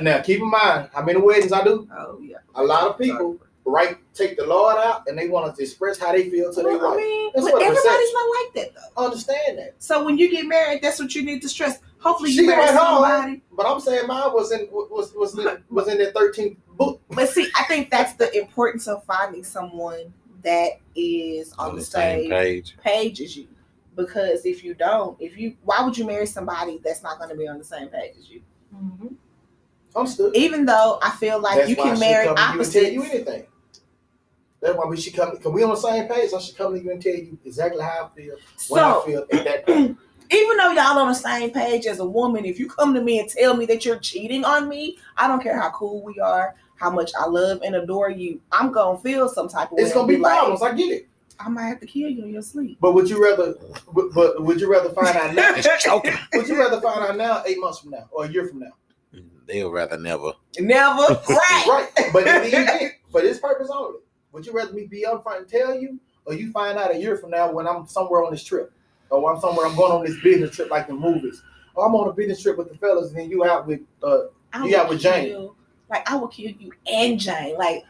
Now 0.02 0.22
keep 0.22 0.40
in 0.40 0.50
mind 0.50 0.90
how 0.94 1.04
many 1.04 1.20
weddings 1.20 1.52
I 1.52 1.64
do. 1.64 1.88
Oh 1.96 2.20
yeah. 2.22 2.38
A 2.56 2.64
lot 2.64 2.88
of 2.88 2.98
people 2.98 3.38
right 3.66 3.98
take 4.14 4.38
the 4.38 4.46
Lord 4.46 4.78
out 4.78 5.08
and 5.08 5.18
they 5.18 5.28
want 5.28 5.56
to 5.56 5.62
express 5.62 6.00
how 6.00 6.12
they 6.12 6.30
feel 6.30 6.52
to 6.54 6.62
their 6.64 6.78
Well, 6.78 6.88
I 6.88 6.90
wife. 6.90 6.98
mean, 6.98 7.32
That's 7.34 7.46
but 7.46 7.54
what 7.54 7.62
everybody's 7.62 8.14
not 8.14 8.30
like 8.30 8.54
that 8.56 8.76
though. 8.96 9.06
Understand 9.06 9.60
that. 9.60 9.76
So 9.80 10.04
when 10.04 10.18
you 10.18 10.30
get 10.32 10.46
married, 10.48 10.82
that's 10.82 11.00
what 11.00 11.14
you 11.14 11.24
need 11.24 11.42
to 11.44 11.50
stress. 11.50 11.80
Hopefully 12.00 12.32
She 12.32 12.42
you 12.42 12.48
marry 12.48 12.62
went 12.66 12.78
home. 12.78 13.04
somebody. 13.04 13.42
But 13.52 13.66
I'm 13.66 13.80
saying 13.80 14.08
mine 14.08 14.32
was 14.34 14.52
in 14.52 14.68
was 14.72 15.14
was 15.14 15.38
in, 15.38 15.64
was 15.70 15.88
in 15.88 15.98
that 15.98 16.14
13th 16.14 16.58
book. 16.78 17.02
But 17.10 17.30
see, 17.30 17.50
I 17.58 17.64
think 17.66 17.90
that's 17.90 18.14
the 18.14 18.36
importance 18.38 18.88
of 18.88 19.04
finding 19.04 19.44
someone 19.44 20.14
that 20.44 20.80
is 20.96 21.54
on, 21.60 21.76
the 21.76 21.82
same 21.84 22.30
page. 22.30 22.76
page 22.82 23.22
as 23.22 23.36
you. 23.36 23.48
Because 23.96 24.46
if 24.46 24.64
you 24.64 24.74
don't, 24.74 25.20
if 25.20 25.38
you, 25.38 25.58
why 25.64 25.84
would 25.84 25.98
you 25.98 26.06
marry 26.06 26.26
somebody 26.26 26.80
that's 26.82 27.04
not 27.04 27.18
going 27.18 27.30
to 27.32 27.36
be 27.36 27.48
on 27.50 27.58
the 27.58 27.66
same 27.66 27.90
page 27.90 28.14
as 28.18 28.30
you? 28.30 28.42
Mhm. 28.74 29.16
Understood. 29.94 30.34
Even 30.36 30.66
though 30.66 31.00
I 31.02 31.12
feel 31.12 31.42
like 31.42 31.58
That's 31.58 31.70
you 31.70 31.76
can 31.76 31.98
I 31.98 32.00
marry 32.00 32.26
come 32.28 32.36
to 32.38 32.64
you 32.64 32.72
tell 32.72 32.84
you 32.92 33.04
anything. 33.04 33.46
That's 34.62 34.78
why 34.78 34.86
we 34.86 34.96
should 34.98 35.16
come. 35.16 35.36
Cause 35.38 35.52
we 35.52 35.64
on 35.64 35.70
the 35.72 35.76
same 35.76 36.08
page. 36.08 36.32
I 36.34 36.40
should 36.40 36.56
come 36.56 36.76
to 36.76 36.82
you 36.82 36.92
and 36.92 37.02
tell 37.02 37.14
you 37.14 37.38
exactly 37.44 37.82
how 37.82 38.10
I 38.14 38.16
feel 38.16 38.36
when 38.70 38.84
I 38.84 39.02
feel 39.06 39.26
at 39.32 39.44
that 39.44 39.66
point. 39.66 39.98
even 40.32 40.58
though 40.58 40.72
y'all 40.72 40.98
on 41.00 41.08
the 41.08 41.14
same 41.14 41.52
page 41.52 41.86
as 41.86 42.00
a 42.00 42.06
woman, 42.06 42.46
if 42.46 42.60
you 42.60 42.70
come 42.70 42.94
to 42.94 43.02
me 43.02 43.20
and 43.20 43.30
tell 43.30 43.56
me 43.56 43.66
that 43.66 43.86
you're 43.86 44.00
cheating 44.00 44.46
on 44.46 44.70
me, 44.70 44.98
I 45.18 45.28
don't 45.28 45.42
care 45.42 45.60
how 45.60 45.72
cool 45.72 46.04
we 46.04 46.20
are, 46.20 46.56
how 46.76 46.90
much 46.90 47.12
I 47.20 47.26
love 47.26 47.62
and 47.64 47.76
adore 47.76 48.10
you, 48.10 48.40
I'm 48.52 48.72
gonna 48.72 49.00
feel 49.00 49.28
some 49.28 49.50
type 49.50 49.72
of 49.72 49.78
way. 49.78 49.84
It's 49.84 49.94
gonna 49.94 50.08
and 50.08 50.10
be 50.10 50.18
like, 50.18 50.38
problems. 50.38 50.62
I 50.62 50.74
get 50.74 50.92
it. 50.92 51.10
I 51.40 51.48
might 51.48 51.68
have 51.68 51.80
to 51.80 51.86
kill 51.86 52.10
you 52.10 52.26
in 52.26 52.34
your 52.34 52.42
sleep. 52.42 52.78
But 52.82 52.94
would 52.94 53.10
you 53.10 53.24
rather? 53.24 53.56
But, 53.94 54.14
but 54.14 54.44
would 54.44 54.60
you 54.60 54.70
rather 54.70 54.90
find 54.90 55.16
out 55.16 55.34
now? 55.34 55.54
Would 56.34 56.48
you 56.48 56.58
rather 56.58 56.82
find 56.82 57.02
out 57.02 57.16
now, 57.16 57.44
eight 57.46 57.58
months 57.60 57.80
from 57.80 57.92
now, 57.92 58.10
or 58.12 58.26
a 58.26 58.30
year 58.30 58.48
from 58.48 58.60
now? 58.60 58.72
They'll 59.48 59.72
rather 59.72 59.98
never. 59.98 60.34
Never. 60.60 61.02
Right. 61.30 61.66
Right. 61.68 62.10
But 62.14 62.28
in 62.28 62.42
the 62.44 62.48
event, 62.48 62.94
for 63.12 63.22
this 63.22 63.40
purpose 63.40 63.70
only, 63.74 64.00
would 64.32 64.46
you 64.46 64.52
rather 64.52 64.74
me 64.74 64.86
be 64.86 65.06
upfront 65.08 65.38
and 65.40 65.48
tell 65.48 65.74
you, 65.74 66.00
or 66.26 66.34
you 66.34 66.52
find 66.52 66.78
out 66.78 66.94
a 66.94 66.98
year 66.98 67.18
from 67.18 67.32
now 67.32 67.52
when 67.52 67.68
I'm 67.68 67.88
somewhere 67.88 68.24
on 68.24 68.32
this 68.32 68.44
trip, 68.44 68.72
or 69.10 69.22
when 69.22 69.36
I'm 69.36 69.42
somewhere 69.42 69.66
I'm 69.66 69.76
going 69.76 69.92
on 69.92 70.06
this 70.06 70.20
business 70.22 70.56
trip 70.56 70.70
like 70.70 70.88
the 70.88 70.94
movies, 70.94 71.42
or 71.76 71.86
I'm 71.88 71.96
on 71.96 72.10
a 72.10 72.14
business 72.14 72.42
trip 72.42 72.58
with 72.58 72.70
the 72.72 72.78
fellas, 72.78 73.10
and 73.10 73.18
then 73.20 73.30
you 73.30 73.44
out 73.46 73.68
with 73.68 73.82
uh 74.04 74.26
I 74.54 74.66
You 74.66 74.72
got 74.72 74.88
would 74.90 74.96
with 74.96 75.02
Jane. 75.04 75.26
kill- 75.30 75.56
Like 75.90 76.10
I 76.10 76.16
will 76.16 76.28
kill 76.28 76.52
you 76.52 76.72
and 76.92 77.20
Jane. 77.20 77.58
Like 77.58 77.84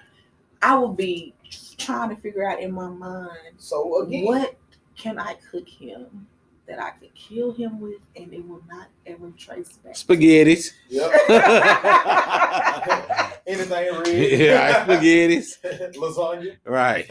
I 0.61 0.75
will 0.75 0.93
be 0.93 1.33
trying 1.77 2.09
to 2.09 2.15
figure 2.21 2.47
out 2.47 2.61
in 2.61 2.71
my 2.71 2.89
mind 2.89 3.31
so 3.57 4.01
again. 4.03 4.25
what 4.25 4.55
can 4.97 5.17
I 5.19 5.35
cook 5.51 5.67
him 5.67 6.27
that 6.67 6.79
I 6.79 6.91
could 6.91 7.13
kill 7.15 7.51
him 7.53 7.79
with 7.79 7.99
and 8.15 8.31
it 8.33 8.47
will 8.47 8.61
not 8.69 8.87
ever 9.07 9.31
trace 9.37 9.79
back. 9.83 9.95
Spaghettis. 9.95 10.71
Yep. 10.89 11.11
Anything 13.47 13.71
red. 13.71 14.07
yeah, 14.39 14.85
spaghettis. 14.85 15.57
Lasagna. 15.95 16.57
Right. 16.65 17.09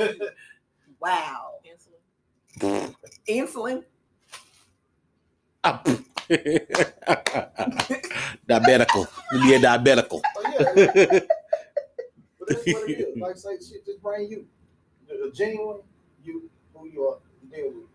Wow. 1.01 1.55
Insulin. 2.61 2.95
Insulin. 3.29 3.85
Diabetical. 8.49 9.09
You 9.33 9.43
be 9.43 9.55
a 9.55 9.61
diabetical. 9.61 10.21
Oh, 10.37 10.43
yeah. 10.43 11.21
But 12.39 12.49
that's 12.49 12.67
what 12.67 12.89
it 12.89 12.99
is. 13.01 13.17
Like 13.21 13.37
say 13.37 13.57
shit, 13.57 13.85
just 13.87 14.03
bring 14.03 14.31
you. 14.31 14.47
The, 15.09 15.15
the 15.27 15.31
genuine 15.35 15.81
you 16.23 16.51
who 16.75 16.89
you 16.89 17.03
are 17.09 17.19
you 17.43 17.49
deal 17.57 17.67
with. 17.69 17.89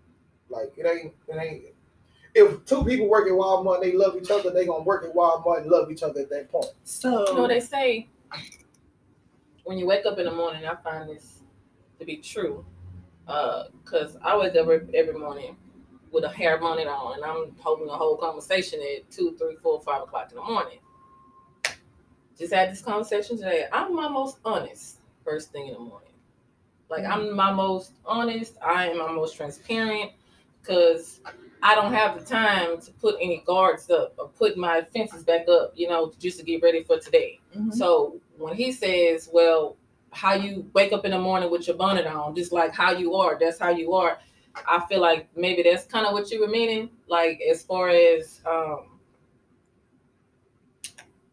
Like 0.50 0.74
it 0.78 0.86
ain't 0.86 1.14
it 1.28 1.38
ain't 1.38 1.64
if 2.36 2.66
two 2.66 2.84
people 2.84 3.08
work 3.08 3.28
at 3.28 3.34
Walmart 3.34 3.76
and 3.76 3.84
they 3.84 3.96
love 3.96 4.16
each 4.16 4.32
other, 4.32 4.50
they 4.50 4.66
gonna 4.66 4.84
work 4.84 5.06
at 5.06 5.14
Walmart 5.14 5.62
and 5.62 5.70
love 5.70 5.92
each 5.92 6.04
other 6.04 6.22
at 6.22 6.30
that 6.32 6.52
point. 6.52 6.72
So 6.84 7.28
You 7.30 7.36
know, 7.36 7.48
they 7.48 7.60
say 7.60 8.08
when 9.64 9.78
you 9.78 9.86
wake 9.86 10.06
up 10.06 10.18
in 10.18 10.26
the 10.26 10.32
morning, 10.32 10.66
I 10.66 10.76
find 10.76 11.10
this 11.10 11.42
to 12.00 12.06
be 12.06 12.18
true. 12.18 12.66
Uh, 13.28 13.66
Because 13.84 14.18
I 14.22 14.36
wake 14.38 14.52
up 14.52 14.68
every, 14.68 14.82
every 14.96 15.14
morning 15.18 15.56
with 16.14 16.24
a 16.24 16.30
hair 16.30 16.58
bonnet 16.60 16.88
on, 16.88 17.16
and 17.16 17.26
I'm 17.26 17.56
holding 17.60 17.90
a 17.90 17.98
whole 17.98 18.16
conversation 18.16 18.80
at 18.96 19.10
two, 19.12 19.36
three, 19.38 19.56
four, 19.62 19.82
five 19.82 20.04
o'clock 20.04 20.30
in 20.30 20.38
the 20.38 20.44
morning. 20.44 20.78
Just 22.38 22.54
had 22.54 22.72
this 22.72 22.82
conversation 22.82 23.38
today. 23.38 23.66
I'm 23.72 23.96
my 23.96 24.08
most 24.08 24.38
honest 24.46 25.00
first 25.26 25.52
thing 25.52 25.68
in 25.68 25.74
the 25.74 25.80
morning. 25.80 26.10
Like 26.90 27.06
I'm 27.06 27.36
my 27.36 27.52
most 27.52 27.94
honest. 28.06 28.56
I 28.62 28.90
am 28.90 29.00
my 29.00 29.12
most 29.12 29.36
transparent 29.36 30.12
because 30.62 31.20
I 31.62 31.76
don't 31.76 31.94
have 31.94 32.20
the 32.20 32.26
time 32.26 32.80
to 32.82 32.92
put 32.94 33.16
any 33.20 33.44
guards 33.46 33.90
up 33.90 34.14
or 34.18 34.28
put 34.28 34.58
my 34.58 34.82
fences 34.82 35.24
back 35.24 35.48
up. 35.48 35.74
You 35.76 35.90
know, 35.90 36.14
just 36.20 36.38
to 36.40 36.46
get 36.46 36.62
ready 36.62 36.84
for 36.84 37.00
today. 37.00 37.40
Mhm. 37.56 37.74
So 37.74 38.20
when 38.38 38.56
he 38.56 38.72
says, 38.72 39.30
"Well, 39.32 39.78
how 40.12 40.34
you 40.34 40.70
wake 40.74 40.94
up 40.94 41.06
in 41.06 41.12
the 41.12 41.20
morning 41.20 41.50
with 41.50 41.68
your 41.68 41.76
bonnet 41.78 42.06
on, 42.06 42.36
just 42.36 42.52
like 42.52 42.74
how 42.74 42.92
you 42.92 43.16
are, 43.16 43.38
that's 43.40 43.58
how 43.58 43.70
you 43.70 43.94
are," 43.94 44.20
I 44.56 44.86
feel 44.88 45.02
like 45.02 45.28
maybe 45.36 45.64
that's 45.64 45.86
kind 45.86 46.06
of 46.06 46.14
what 46.14 46.30
you 46.32 46.42
were 46.42 46.48
meaning. 46.48 46.90
Like 47.08 47.42
as 47.50 47.64
far 47.64 47.90
as 47.90 48.42
um, 48.46 49.00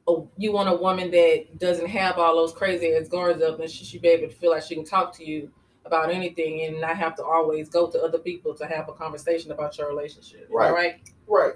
oh, 0.07 0.29
you 0.37 0.53
want 0.53 0.69
a 0.69 0.75
woman 0.75 1.11
that 1.11 1.59
doesn't 1.59 1.89
have 1.89 2.19
all 2.19 2.37
those 2.37 2.53
crazy 2.53 2.95
ass 2.95 3.09
guards 3.09 3.43
up, 3.43 3.61
and 3.61 3.71
she 3.71 3.85
should 3.85 4.03
be 4.03 4.09
able 4.09 4.29
to 4.29 4.35
feel 4.35 4.51
like 4.51 4.63
she 4.63 4.75
can 4.75 4.85
talk 4.85 5.15
to 5.17 5.25
you 5.25 5.51
about 5.85 6.11
anything 6.11 6.63
and 6.63 6.81
not 6.81 6.97
have 6.97 7.15
to 7.17 7.25
always 7.25 7.69
go 7.69 7.91
to 7.91 8.01
other 8.03 8.19
people 8.19 8.55
to 8.55 8.67
have 8.67 8.89
a 8.89 8.93
conversation 8.93 9.51
about 9.51 9.77
your 9.77 9.89
relationship. 9.89 10.47
Am 10.51 10.57
Right. 10.57 10.73
right? 10.73 11.13
Right. 11.27 11.55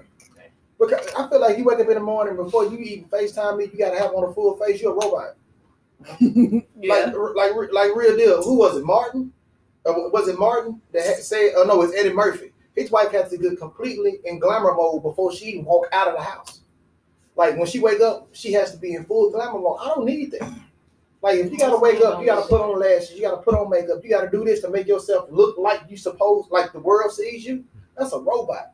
Because 0.79 1.07
I 1.17 1.29
feel 1.29 1.41
like 1.41 1.57
you 1.57 1.65
wake 1.65 1.79
up 1.79 1.89
in 1.89 1.95
the 1.95 2.01
morning 2.01 2.37
before 2.37 2.65
you 2.65 2.79
even 2.79 3.09
FaceTime 3.09 3.59
me, 3.59 3.65
you 3.73 3.79
gotta 3.79 3.99
have 3.99 4.13
on 4.13 4.29
a 4.29 4.35
full 4.35 4.57
face. 4.57 4.83
You're 4.83 4.93
a 4.93 4.95
robot. 4.95 5.37
Yeah. 6.81 7.13
Like, 7.15 7.55
like, 7.55 7.73
like 7.73 7.97
real 7.97 8.17
deal. 8.17 8.43
Who 8.43 8.59
was 8.59 8.77
it? 8.77 8.85
Martin? 8.85 9.33
Uh, 9.87 9.91
or 9.91 10.11
was 10.11 10.29
it 10.29 10.39
Martin 10.39 10.81
that 10.93 11.05
had 11.05 11.17
said? 11.17 11.53
Oh 11.57 11.65
no, 11.65 11.83
it's 11.83 11.97
Eddie 11.97 12.13
Murphy. 12.13 12.53
His 12.75 12.91
wife 12.91 13.13
has 13.13 13.31
to 13.31 13.39
get 13.39 13.59
completely 13.59 14.19
in 14.25 14.39
glamour 14.39 14.75
mode 14.75 15.03
before 15.03 15.33
she 15.33 15.47
even 15.47 15.65
walk 15.65 15.87
out 15.93 16.09
of 16.09 16.15
the 16.15 16.23
house. 16.23 16.61
Like 17.37 17.57
when 17.57 17.67
she 17.67 17.79
wake 17.79 18.01
up, 18.01 18.29
she 18.33 18.53
has 18.53 18.73
to 18.73 18.77
be 18.77 18.95
in 18.95 19.05
full 19.05 19.31
glamour 19.31 19.61
mode. 19.61 19.79
I 19.81 19.89
don't 19.89 20.05
need 20.05 20.33
that. 20.33 20.53
Like 21.23 21.39
if 21.39 21.51
you 21.51 21.59
gotta 21.59 21.79
wake 21.79 22.03
up, 22.03 22.21
you 22.21 22.27
gotta 22.27 22.47
put 22.47 22.61
on 22.61 22.79
lashes, 22.79 23.13
you 23.13 23.23
gotta 23.23 23.39
put 23.39 23.55
on 23.55 23.71
makeup, 23.71 24.01
you 24.03 24.11
gotta 24.11 24.31
do 24.31 24.45
this 24.45 24.61
to 24.61 24.69
make 24.69 24.87
yourself 24.87 25.29
look 25.31 25.57
like 25.57 25.81
you 25.89 25.97
supposed, 25.97 26.51
like 26.51 26.73
the 26.73 26.79
world 26.79 27.13
sees 27.13 27.45
you. 27.47 27.65
That's 27.97 28.13
a 28.13 28.19
robot. 28.19 28.73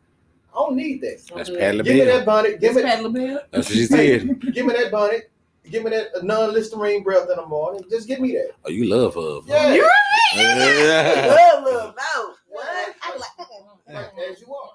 I 0.53 0.57
don't 0.57 0.75
need 0.75 1.01
that. 1.03 1.23
That's 1.35 1.49
Okay. 1.49 1.61
Pat 1.61 1.85
Give 1.85 1.95
me 1.95 2.05
that 2.05 2.27
bonnet. 2.27 2.61
Give 2.61 2.75
This 2.75 2.77
me, 2.77 2.91
Pat 2.91 3.03
LaBelle. 3.05 3.41
That's 3.53 3.69
what 3.69 3.77
she 3.77 3.87
said. 3.87 4.41
give 4.53 4.67
me 4.67 4.75
that 4.75 4.91
bonnet. 4.91 5.31
Give 5.69 5.85
me 5.85 5.91
that 5.91 6.25
non-listerine 6.25 7.03
breath 7.03 7.29
in 7.31 7.37
the 7.37 7.47
morning. 7.47 7.85
Just 7.91 8.09
give 8.09 8.19
me 8.21 8.33
that. 8.33 8.53
Oh, 8.65 8.71
you 8.71 8.87
love 8.87 9.15
her. 9.15 9.41
Yeah. 9.47 9.75
You're 9.75 9.91
Yeah. 10.37 11.27
Love, 11.55 11.65
love, 11.65 11.95
no. 11.97 12.35
What? 12.49 12.95
I'm 13.03 13.19
like. 13.19 13.49
Like 13.89 14.13
as 14.31 14.41
you 14.41 14.55
are. 14.55 14.71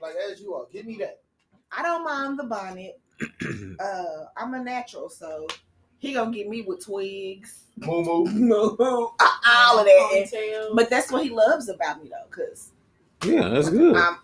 Like 0.00 0.14
as 0.30 0.40
you 0.40 0.54
are. 0.54 0.66
Give 0.72 0.86
me 0.86 0.96
that. 0.98 1.20
I 1.72 1.82
don't 1.82 2.04
mind 2.04 2.38
the 2.38 2.44
bonnet. 2.44 3.00
Uh, 3.80 4.24
I'm 4.36 4.54
a 4.54 4.62
natural, 4.62 5.08
so 5.10 5.46
he 5.98 6.14
gonna 6.14 6.30
get 6.30 6.48
me 6.48 6.62
with 6.62 6.84
twigs, 6.84 7.64
Moo 7.76 8.02
moo. 8.02 8.24
no, 8.32 8.76
all 8.78 9.78
of 9.78 9.84
that. 9.84 10.28
And- 10.32 10.76
But 10.76 10.88
that's 10.90 11.12
what 11.12 11.22
he 11.24 11.30
loves 11.30 11.68
about 11.68 12.02
me, 12.02 12.08
though, 12.10 12.26
because 12.30 12.72
Yeah, 13.24 13.48
that's 13.50 13.68
good. 13.68 13.96
I'm 13.96 14.18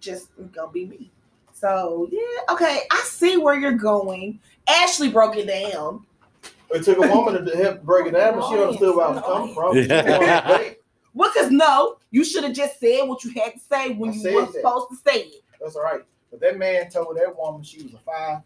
just 0.00 0.28
gonna 0.52 0.70
be 0.70 0.86
me. 0.86 1.10
So 1.56 2.06
yeah, 2.12 2.52
okay. 2.52 2.80
I 2.90 3.02
see 3.06 3.38
where 3.38 3.58
you're 3.58 3.72
going. 3.72 4.38
Ashley 4.68 5.08
broke 5.08 5.36
it 5.36 5.46
down. 5.46 6.04
It 6.70 6.84
took 6.84 6.98
a 6.98 7.08
woman 7.08 7.46
to 7.46 7.56
help 7.56 7.82
break 7.82 8.06
it 8.08 8.10
down, 8.10 8.38
but 8.38 8.50
she 8.50 8.58
understood 8.58 8.94
where 8.94 9.06
I 9.06 9.10
was 9.12 9.22
coming 9.22 9.54
from. 9.54 9.74
She 9.74 9.88
wanted 9.88 10.42
to 10.42 10.58
date. 10.58 10.80
Well, 11.14 11.32
cause 11.32 11.50
no, 11.50 11.96
you 12.10 12.24
should 12.24 12.44
have 12.44 12.52
just 12.52 12.78
said 12.78 13.04
what 13.04 13.24
you 13.24 13.30
had 13.30 13.54
to 13.54 13.58
say 13.58 13.94
when 13.94 14.10
I 14.10 14.14
you 14.16 14.34
were 14.34 14.46
supposed 14.52 14.90
to 14.90 14.96
say 14.96 15.20
it. 15.20 15.44
That's 15.58 15.76
all 15.76 15.82
right. 15.82 16.02
But 16.30 16.40
that 16.40 16.58
man 16.58 16.90
told 16.90 17.16
that 17.16 17.34
woman 17.34 17.62
she 17.62 17.82
was 17.84 17.94
a 17.94 17.98
five. 18.04 18.42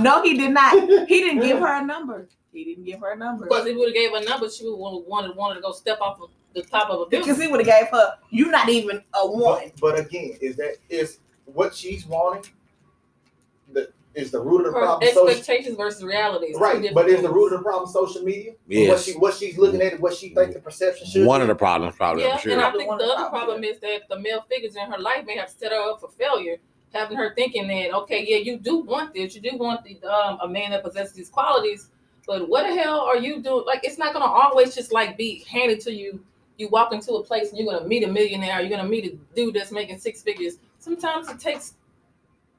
No, 0.00 0.20
he 0.20 0.36
did 0.36 0.50
not. 0.50 0.74
He 1.08 1.20
didn't 1.20 1.42
give 1.42 1.60
her 1.60 1.80
a 1.80 1.86
number. 1.86 2.28
He 2.52 2.64
didn't 2.64 2.84
give 2.84 2.98
her 3.00 3.12
a 3.12 3.16
number. 3.16 3.44
Because 3.44 3.66
if 3.66 3.72
he 3.72 3.78
would 3.78 3.88
have 3.90 3.94
gave 3.94 4.10
her 4.10 4.16
a 4.16 4.24
number, 4.24 4.50
she 4.50 4.64
would 4.68 4.72
have 4.72 5.04
wanted 5.06 5.36
wanted 5.36 5.56
to 5.56 5.60
go 5.60 5.70
step 5.70 6.00
off 6.00 6.20
of 6.20 6.30
the 6.54 6.62
top 6.62 6.90
of 6.90 7.00
a 7.00 7.06
because 7.06 7.40
he 7.40 7.46
would 7.48 7.60
have 7.60 7.80
gave 7.80 7.88
her, 7.90 8.14
you're 8.30 8.50
not 8.50 8.68
even 8.68 9.02
a 9.14 9.26
one. 9.26 9.70
But, 9.80 9.96
but 9.96 9.98
again, 9.98 10.36
is 10.40 10.56
that 10.56 10.76
is 10.88 11.18
what 11.46 11.74
she's 11.74 12.06
wanting? 12.06 12.52
The 13.72 13.90
is 14.14 14.30
the 14.30 14.40
root 14.40 14.60
of 14.66 14.72
the 14.72 14.78
Her 14.78 14.86
problem? 14.86 15.12
Social, 15.12 15.28
expectations 15.28 15.76
versus 15.76 16.04
reality. 16.04 16.54
right, 16.56 16.74
different 16.80 16.94
but 16.94 17.08
is 17.08 17.22
the 17.22 17.32
root 17.32 17.52
of 17.52 17.58
the 17.60 17.64
problem 17.64 17.90
social 17.90 18.22
media? 18.22 18.52
Yes. 18.68 18.88
What 18.88 19.00
she 19.00 19.12
what 19.18 19.34
she's 19.34 19.58
looking 19.58 19.82
at, 19.82 19.98
what 20.00 20.14
she 20.14 20.28
thinks 20.28 20.54
the 20.54 20.60
perception 20.60 21.06
should. 21.06 21.26
One 21.26 21.40
be? 21.40 21.42
of 21.42 21.48
the 21.48 21.54
problems, 21.56 21.96
probably, 21.96 22.22
Yeah, 22.24 22.34
I'm 22.34 22.38
sure. 22.40 22.52
and 22.52 22.62
I 22.62 22.70
think 22.70 22.88
one 22.88 22.98
the 22.98 23.04
the 23.04 23.10
other 23.10 23.28
problems, 23.28 23.44
problem 23.44 23.64
is 23.64 23.80
that 23.80 24.02
the 24.08 24.18
male 24.20 24.44
figures 24.48 24.76
in 24.76 24.90
her 24.90 24.98
life 24.98 25.26
may 25.26 25.36
have 25.36 25.50
set 25.50 25.72
her 25.72 25.90
up 25.90 26.00
for 26.00 26.10
failure, 26.10 26.58
having 26.92 27.16
her 27.16 27.34
thinking 27.34 27.66
that 27.68 27.92
okay, 27.92 28.24
yeah, 28.26 28.36
you 28.38 28.56
do 28.58 28.78
want 28.78 29.12
this, 29.14 29.34
you 29.34 29.40
do 29.40 29.56
want 29.56 29.82
the 29.84 30.00
um, 30.04 30.38
a 30.42 30.48
man 30.48 30.70
that 30.70 30.84
possesses 30.84 31.14
these 31.14 31.28
qualities, 31.30 31.90
but 32.26 32.48
what 32.48 32.68
the 32.68 32.74
hell 32.74 33.00
are 33.00 33.16
you 33.16 33.42
doing? 33.42 33.64
Like, 33.66 33.80
it's 33.82 33.98
not 33.98 34.12
gonna 34.12 34.26
always 34.26 34.74
just 34.74 34.92
like 34.92 35.18
be 35.18 35.44
handed 35.48 35.80
to 35.80 35.92
you. 35.92 36.24
You 36.56 36.68
walk 36.68 36.92
into 36.92 37.12
a 37.14 37.22
place 37.24 37.50
and 37.50 37.58
you're 37.58 37.72
gonna 37.72 37.86
meet 37.86 38.04
a 38.04 38.06
millionaire, 38.08 38.60
you're 38.60 38.70
gonna 38.70 38.88
meet 38.88 39.04
a 39.12 39.16
dude 39.34 39.54
that's 39.54 39.72
making 39.72 39.98
six 39.98 40.22
figures. 40.22 40.54
Sometimes 40.78 41.28
it 41.28 41.40
takes 41.40 41.74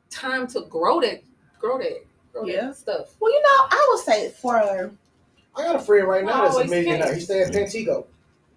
time 0.10 0.48
to 0.48 0.62
grow 0.70 1.00
that, 1.02 1.24
grow 1.60 1.78
that, 1.78 2.06
grow 2.34 2.46
Yeah. 2.46 2.68
that 2.68 2.78
stuff. 2.78 3.16
Well, 3.20 3.32
you 3.32 3.42
know, 3.42 3.68
I 3.72 3.88
would 3.94 4.04
say 4.04 4.30
for 4.32 4.58
I 4.58 5.64
got 5.64 5.76
a 5.76 5.80
friend 5.80 6.08
right 6.08 6.26
now 6.26 6.44
that's 6.44 6.58
a 6.58 6.66
millionaire. 6.66 7.08
can. 7.08 7.16
He 7.16 7.22
stay 7.22 7.44
in 7.44 7.50
Pantego. 7.50 8.06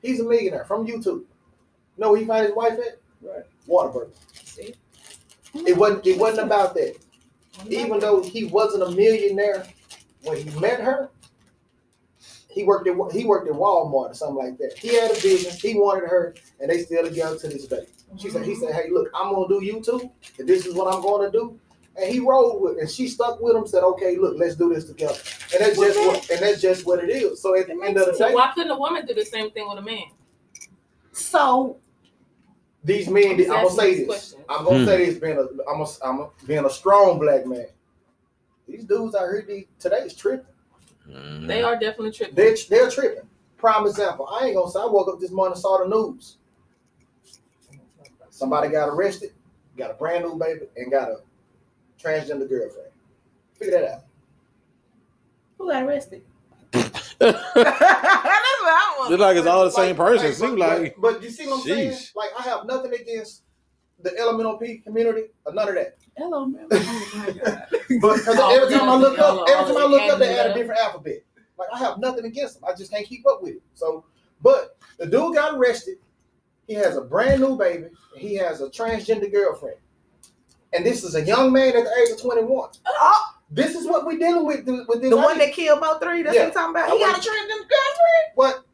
He's 0.02 0.20
a 0.20 0.24
millionaire 0.24 0.64
from 0.64 0.86
YouTube. 0.86 1.24
know 1.96 2.12
where 2.12 2.20
he 2.20 2.26
found 2.26 2.46
his 2.46 2.54
wife 2.54 2.74
at? 2.74 2.98
Right. 3.20 3.44
Whataburger. 3.68 4.10
See? 4.44 4.74
It 5.66 5.76
wasn't. 5.76 6.06
It 6.06 6.18
wasn't 6.18 6.46
about 6.46 6.74
that. 6.74 6.96
Even 7.68 7.98
though 7.98 8.22
he 8.22 8.44
wasn't 8.44 8.84
a 8.84 8.90
millionaire 8.92 9.66
when 10.22 10.36
he 10.36 10.58
met 10.60 10.80
her, 10.80 11.10
he 12.58 12.64
worked 12.64 12.88
at 12.88 12.96
he 13.12 13.24
worked 13.24 13.46
at 13.48 13.54
Walmart 13.54 14.10
or 14.10 14.14
something 14.14 14.36
like 14.36 14.58
that. 14.58 14.76
He 14.76 14.88
had 14.96 15.12
a 15.12 15.14
business. 15.14 15.60
He 15.60 15.74
wanted 15.74 16.08
her, 16.08 16.34
and 16.58 16.68
they 16.68 16.82
still 16.82 17.04
together 17.04 17.38
to 17.38 17.46
this 17.48 17.66
day. 17.68 17.86
She 18.16 18.30
said, 18.30 18.44
"He 18.44 18.56
said, 18.56 18.74
hey, 18.74 18.90
look, 18.90 19.08
I'm 19.14 19.32
gonna 19.32 19.46
do 19.46 19.60
YouTube, 19.60 20.10
and 20.40 20.48
this 20.48 20.66
is 20.66 20.74
what 20.74 20.92
I'm 20.92 21.00
gonna 21.00 21.30
do." 21.30 21.56
And 21.96 22.10
he 22.12 22.18
rolled 22.18 22.60
with, 22.60 22.78
and 22.78 22.90
she 22.90 23.06
stuck 23.06 23.40
with 23.40 23.54
him. 23.54 23.64
Said, 23.64 23.84
"Okay, 23.84 24.16
look, 24.16 24.34
let's 24.38 24.56
do 24.56 24.74
this 24.74 24.86
together." 24.86 25.18
And 25.54 25.60
that's 25.64 25.78
just 25.78 25.98
what, 26.00 26.30
and 26.30 26.40
that's 26.42 26.60
just 26.60 26.84
what 26.84 26.98
it 27.04 27.10
is. 27.10 27.40
So 27.40 27.56
at 27.56 27.68
the 27.68 27.74
end 27.80 27.96
of 27.96 28.06
the 28.06 28.12
day, 28.18 28.34
why 28.34 28.50
couldn't 28.56 28.72
a 28.72 28.78
woman 28.78 29.06
do 29.06 29.14
the 29.14 29.24
same 29.24 29.52
thing 29.52 29.68
with 29.68 29.78
a 29.78 29.82
man? 29.82 30.02
so 31.12 31.76
these 32.82 33.08
men, 33.08 33.32
I'm 33.34 33.40
I'm 33.40 33.48
gonna 33.64 33.70
say 33.70 33.90
this 33.90 33.98
this. 33.98 34.06
question. 34.06 34.44
I'm 34.48 34.64
gonna 34.64 34.78
Hmm. 34.80 34.84
say 34.84 35.06
this, 35.06 35.18
being 35.20 35.36
a, 35.38 35.70
I'm 35.70 35.80
a, 35.80 35.86
I'm 36.04 36.20
a, 36.22 36.30
being 36.46 36.64
a 36.64 36.70
strong 36.70 37.20
black 37.20 37.46
man. 37.46 37.66
These 38.66 38.84
dudes 38.84 39.14
out 39.14 39.28
here 39.30 39.44
these, 39.46 39.66
today 39.78 39.98
is 40.00 40.14
tripping. 40.14 40.46
Mm. 41.10 41.46
They 41.46 41.62
are 41.62 41.74
definitely 41.74 42.12
tripping. 42.12 42.34
They're 42.34 42.56
they're 42.68 42.90
tripping. 42.90 43.28
Prime 43.56 43.86
example. 43.86 44.28
I 44.30 44.46
ain't 44.46 44.56
gonna 44.56 44.70
say. 44.70 44.80
I 44.80 44.86
woke 44.86 45.08
up 45.08 45.20
this 45.20 45.30
morning 45.30 45.52
and 45.52 45.60
saw 45.60 45.78
the 45.78 45.88
news. 45.88 46.36
Somebody 48.30 48.68
got 48.68 48.88
arrested, 48.88 49.32
got 49.76 49.90
a 49.90 49.94
brand 49.94 50.24
new 50.24 50.38
baby, 50.38 50.66
and 50.76 50.92
got 50.92 51.08
a 51.08 51.16
transgender 52.00 52.48
girlfriend. 52.48 52.90
Figure 53.58 53.80
that 53.80 53.90
out. 53.90 54.04
who 55.56 55.70
got 55.70 55.82
arrested? 55.82 56.22
That's 56.72 56.92
what 57.18 57.36
I 57.36 58.96
want. 58.98 59.10
Look 59.10 59.20
like 59.20 59.36
it's 59.36 59.46
all 59.46 59.64
the 59.64 59.70
same 59.70 59.96
person. 59.96 60.32
Seem 60.32 60.50
Seems 60.50 60.58
like 60.58 60.94
but, 60.96 61.14
but 61.14 61.22
you 61.22 61.30
see 61.30 61.46
what 61.46 61.60
I'm 61.60 61.62
saying? 61.62 61.98
Like 62.14 62.30
I 62.38 62.42
have 62.42 62.66
nothing 62.66 62.94
against 62.94 63.42
the 64.00 64.16
elemental 64.18 64.56
P 64.58 64.78
community 64.78 65.24
or 65.44 65.52
none 65.52 65.68
of 65.68 65.74
that. 65.74 65.96
Hello, 66.16 66.46
man. 66.46 66.66
Oh 66.70 67.10
my 67.14 67.30
God. 67.32 67.66
But 68.00 68.20
'cause 68.24 68.38
All 68.38 68.52
every 68.52 68.74
time 68.74 68.88
I 68.88 68.96
look 68.96 69.18
up, 69.18 69.48
every 69.48 69.72
time 69.74 69.82
I 69.82 69.86
look 69.86 70.02
up, 70.12 70.18
they 70.18 70.38
add 70.38 70.50
a 70.50 70.54
different 70.54 70.80
alphabet. 70.80 71.22
Like 71.58 71.68
I 71.72 71.78
have 71.78 71.98
nothing 71.98 72.24
against 72.24 72.54
them. 72.60 72.64
I 72.68 72.74
just 72.76 72.90
can't 72.92 73.06
keep 73.06 73.26
up 73.26 73.42
with 73.42 73.54
it. 73.56 73.62
So, 73.74 74.04
but 74.42 74.76
the 74.98 75.06
dude 75.06 75.34
got 75.34 75.54
arrested. 75.56 75.98
He 76.66 76.74
has 76.74 76.96
a 76.96 77.00
brand 77.00 77.40
new 77.40 77.56
baby. 77.56 77.86
He 78.14 78.34
has 78.36 78.60
a 78.60 78.68
transgender 78.68 79.30
girlfriend, 79.32 79.78
and 80.72 80.84
this 80.84 81.02
is 81.02 81.14
a 81.14 81.22
young 81.22 81.52
man 81.52 81.76
at 81.76 81.84
the 81.84 81.90
age 82.02 82.10
of 82.10 82.20
21. 82.20 82.70
Oh, 82.86 83.24
This 83.50 83.74
is 83.74 83.86
what 83.86 84.04
we're 84.04 84.18
dealing 84.18 84.44
with 84.44 84.66
with 84.86 85.00
this. 85.00 85.10
the 85.10 85.16
one 85.16 85.40
age. 85.40 85.46
that 85.46 85.54
killed 85.54 85.80
both 85.80 86.00
three. 86.02 86.22
That's 86.22 86.36
Yeah. 86.36 86.48
what 86.48 86.56
I'm 86.58 86.74
talking 86.74 86.76
about. 86.76 86.90
I 86.90 86.92
He 86.94 86.98
got 87.00 87.16
a 87.16 87.20
transgender 87.20 87.48
girlfriend. 87.48 88.26
what? 88.34 88.64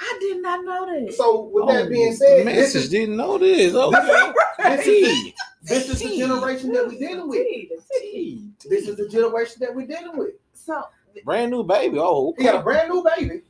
I 0.00 0.16
did 0.20 0.42
not 0.42 0.64
know 0.64 0.86
that. 0.86 1.14
So 1.14 1.42
with 1.42 1.64
Oh, 1.64 1.72
that 1.72 1.88
being 1.88 2.14
said, 2.14 2.38
this 2.38 2.44
message 2.44 2.82
is 2.84 2.90
didn't 2.90 3.16
know 3.16 3.38
this. 3.38 3.74
Okay. 3.74 4.32
this 4.76 4.86
is, 4.86 5.06
Hey. 5.24 5.34
this 5.62 5.88
is 5.90 6.00
the 6.00 6.16
generation 6.16 6.72
that 6.72 6.86
we're 6.86 6.98
dealing 6.98 7.28
with. 7.28 7.46
Hey. 7.92 8.38
This 8.68 8.88
is 8.88 8.96
the 8.96 9.08
generation 9.08 9.56
that 9.60 9.74
we're 9.74 9.86
dealing 9.86 10.16
with. 10.18 10.34
So 10.54 10.82
Brand 11.24 11.50
new 11.52 11.62
baby. 11.62 11.96
Oh, 11.98 12.34
He 12.36 12.44
got 12.44 12.56
a 12.56 12.62
brand 12.62 12.88
new 12.90 13.04
baby 13.16 13.42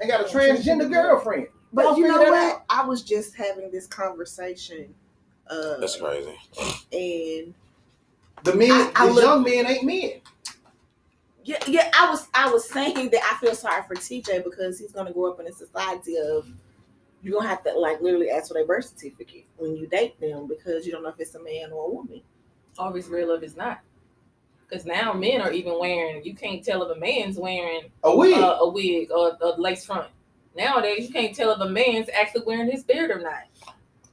and 0.00 0.10
got 0.10 0.20
a 0.20 0.24
transgender 0.24 0.90
girlfriend. 0.90 1.46
But 1.72 1.84
Y'all 1.84 1.98
you 1.98 2.06
know 2.08 2.20
what? 2.22 2.34
out? 2.34 2.64
I 2.70 2.84
was 2.84 3.02
just 3.02 3.34
having 3.34 3.70
this 3.72 3.86
conversation, 3.86 4.94
uh, 5.48 5.78
that's 5.78 5.96
crazy. 5.96 6.36
and 6.92 7.54
The 8.44 8.54
men, 8.54 8.70
I- 8.70 8.92
I 8.94 9.06
the 9.06 9.12
look- 9.14 9.24
young 9.24 9.42
men 9.42 9.66
ain't 9.66 9.84
men. 9.84 10.10
Yeah, 11.44 11.58
yeah, 11.66 11.90
I 11.98 12.08
was, 12.10 12.28
I 12.34 12.50
was 12.50 12.68
saying 12.68 13.10
that 13.10 13.20
I 13.30 13.38
feel 13.44 13.54
sorry 13.54 13.82
for 13.86 13.94
TJ 13.94 14.44
because 14.44 14.78
he's 14.78 14.92
gonna 14.92 15.12
grow 15.12 15.32
up 15.32 15.40
in 15.40 15.46
a 15.46 15.52
society 15.52 16.16
of 16.16 16.46
you're 17.22 17.38
gonna 17.38 17.48
have 17.48 17.62
to 17.64 17.72
like 17.78 18.00
literally 18.00 18.30
ask 18.30 18.48
for 18.48 18.54
their 18.54 18.66
birth 18.66 18.86
certificate 18.86 19.46
when 19.56 19.76
you 19.76 19.86
date 19.86 20.18
them 20.20 20.48
because 20.48 20.84
you 20.84 20.92
don't 20.92 21.02
know 21.02 21.08
if 21.08 21.20
it's 21.20 21.34
a 21.34 21.42
man 21.42 21.72
or 21.72 21.86
a 21.88 21.90
woman. 21.90 22.20
Or 22.78 22.96
if 22.96 23.08
real 23.10 23.28
love 23.28 23.42
is 23.44 23.56
not. 23.56 23.80
Because 24.68 24.86
now 24.86 25.12
men 25.12 25.40
are 25.42 25.52
even 25.52 25.78
wearing. 25.78 26.24
You 26.24 26.34
can't 26.34 26.64
tell 26.64 26.82
if 26.82 26.96
a 26.96 26.98
man's 26.98 27.36
wearing 27.36 27.90
A 28.02 28.16
wig. 28.16 28.36
uh, 28.38 28.58
a 28.60 28.68
wig 28.68 29.10
or 29.12 29.36
a 29.40 29.60
lace 29.60 29.84
front. 29.84 30.08
Nowadays, 30.56 31.06
you 31.06 31.12
can't 31.12 31.34
tell 31.34 31.50
if 31.52 31.60
a 31.60 31.68
man's 31.68 32.08
actually 32.08 32.44
wearing 32.46 32.70
his 32.70 32.82
beard 32.82 33.10
or 33.10 33.20
not. 33.20 33.44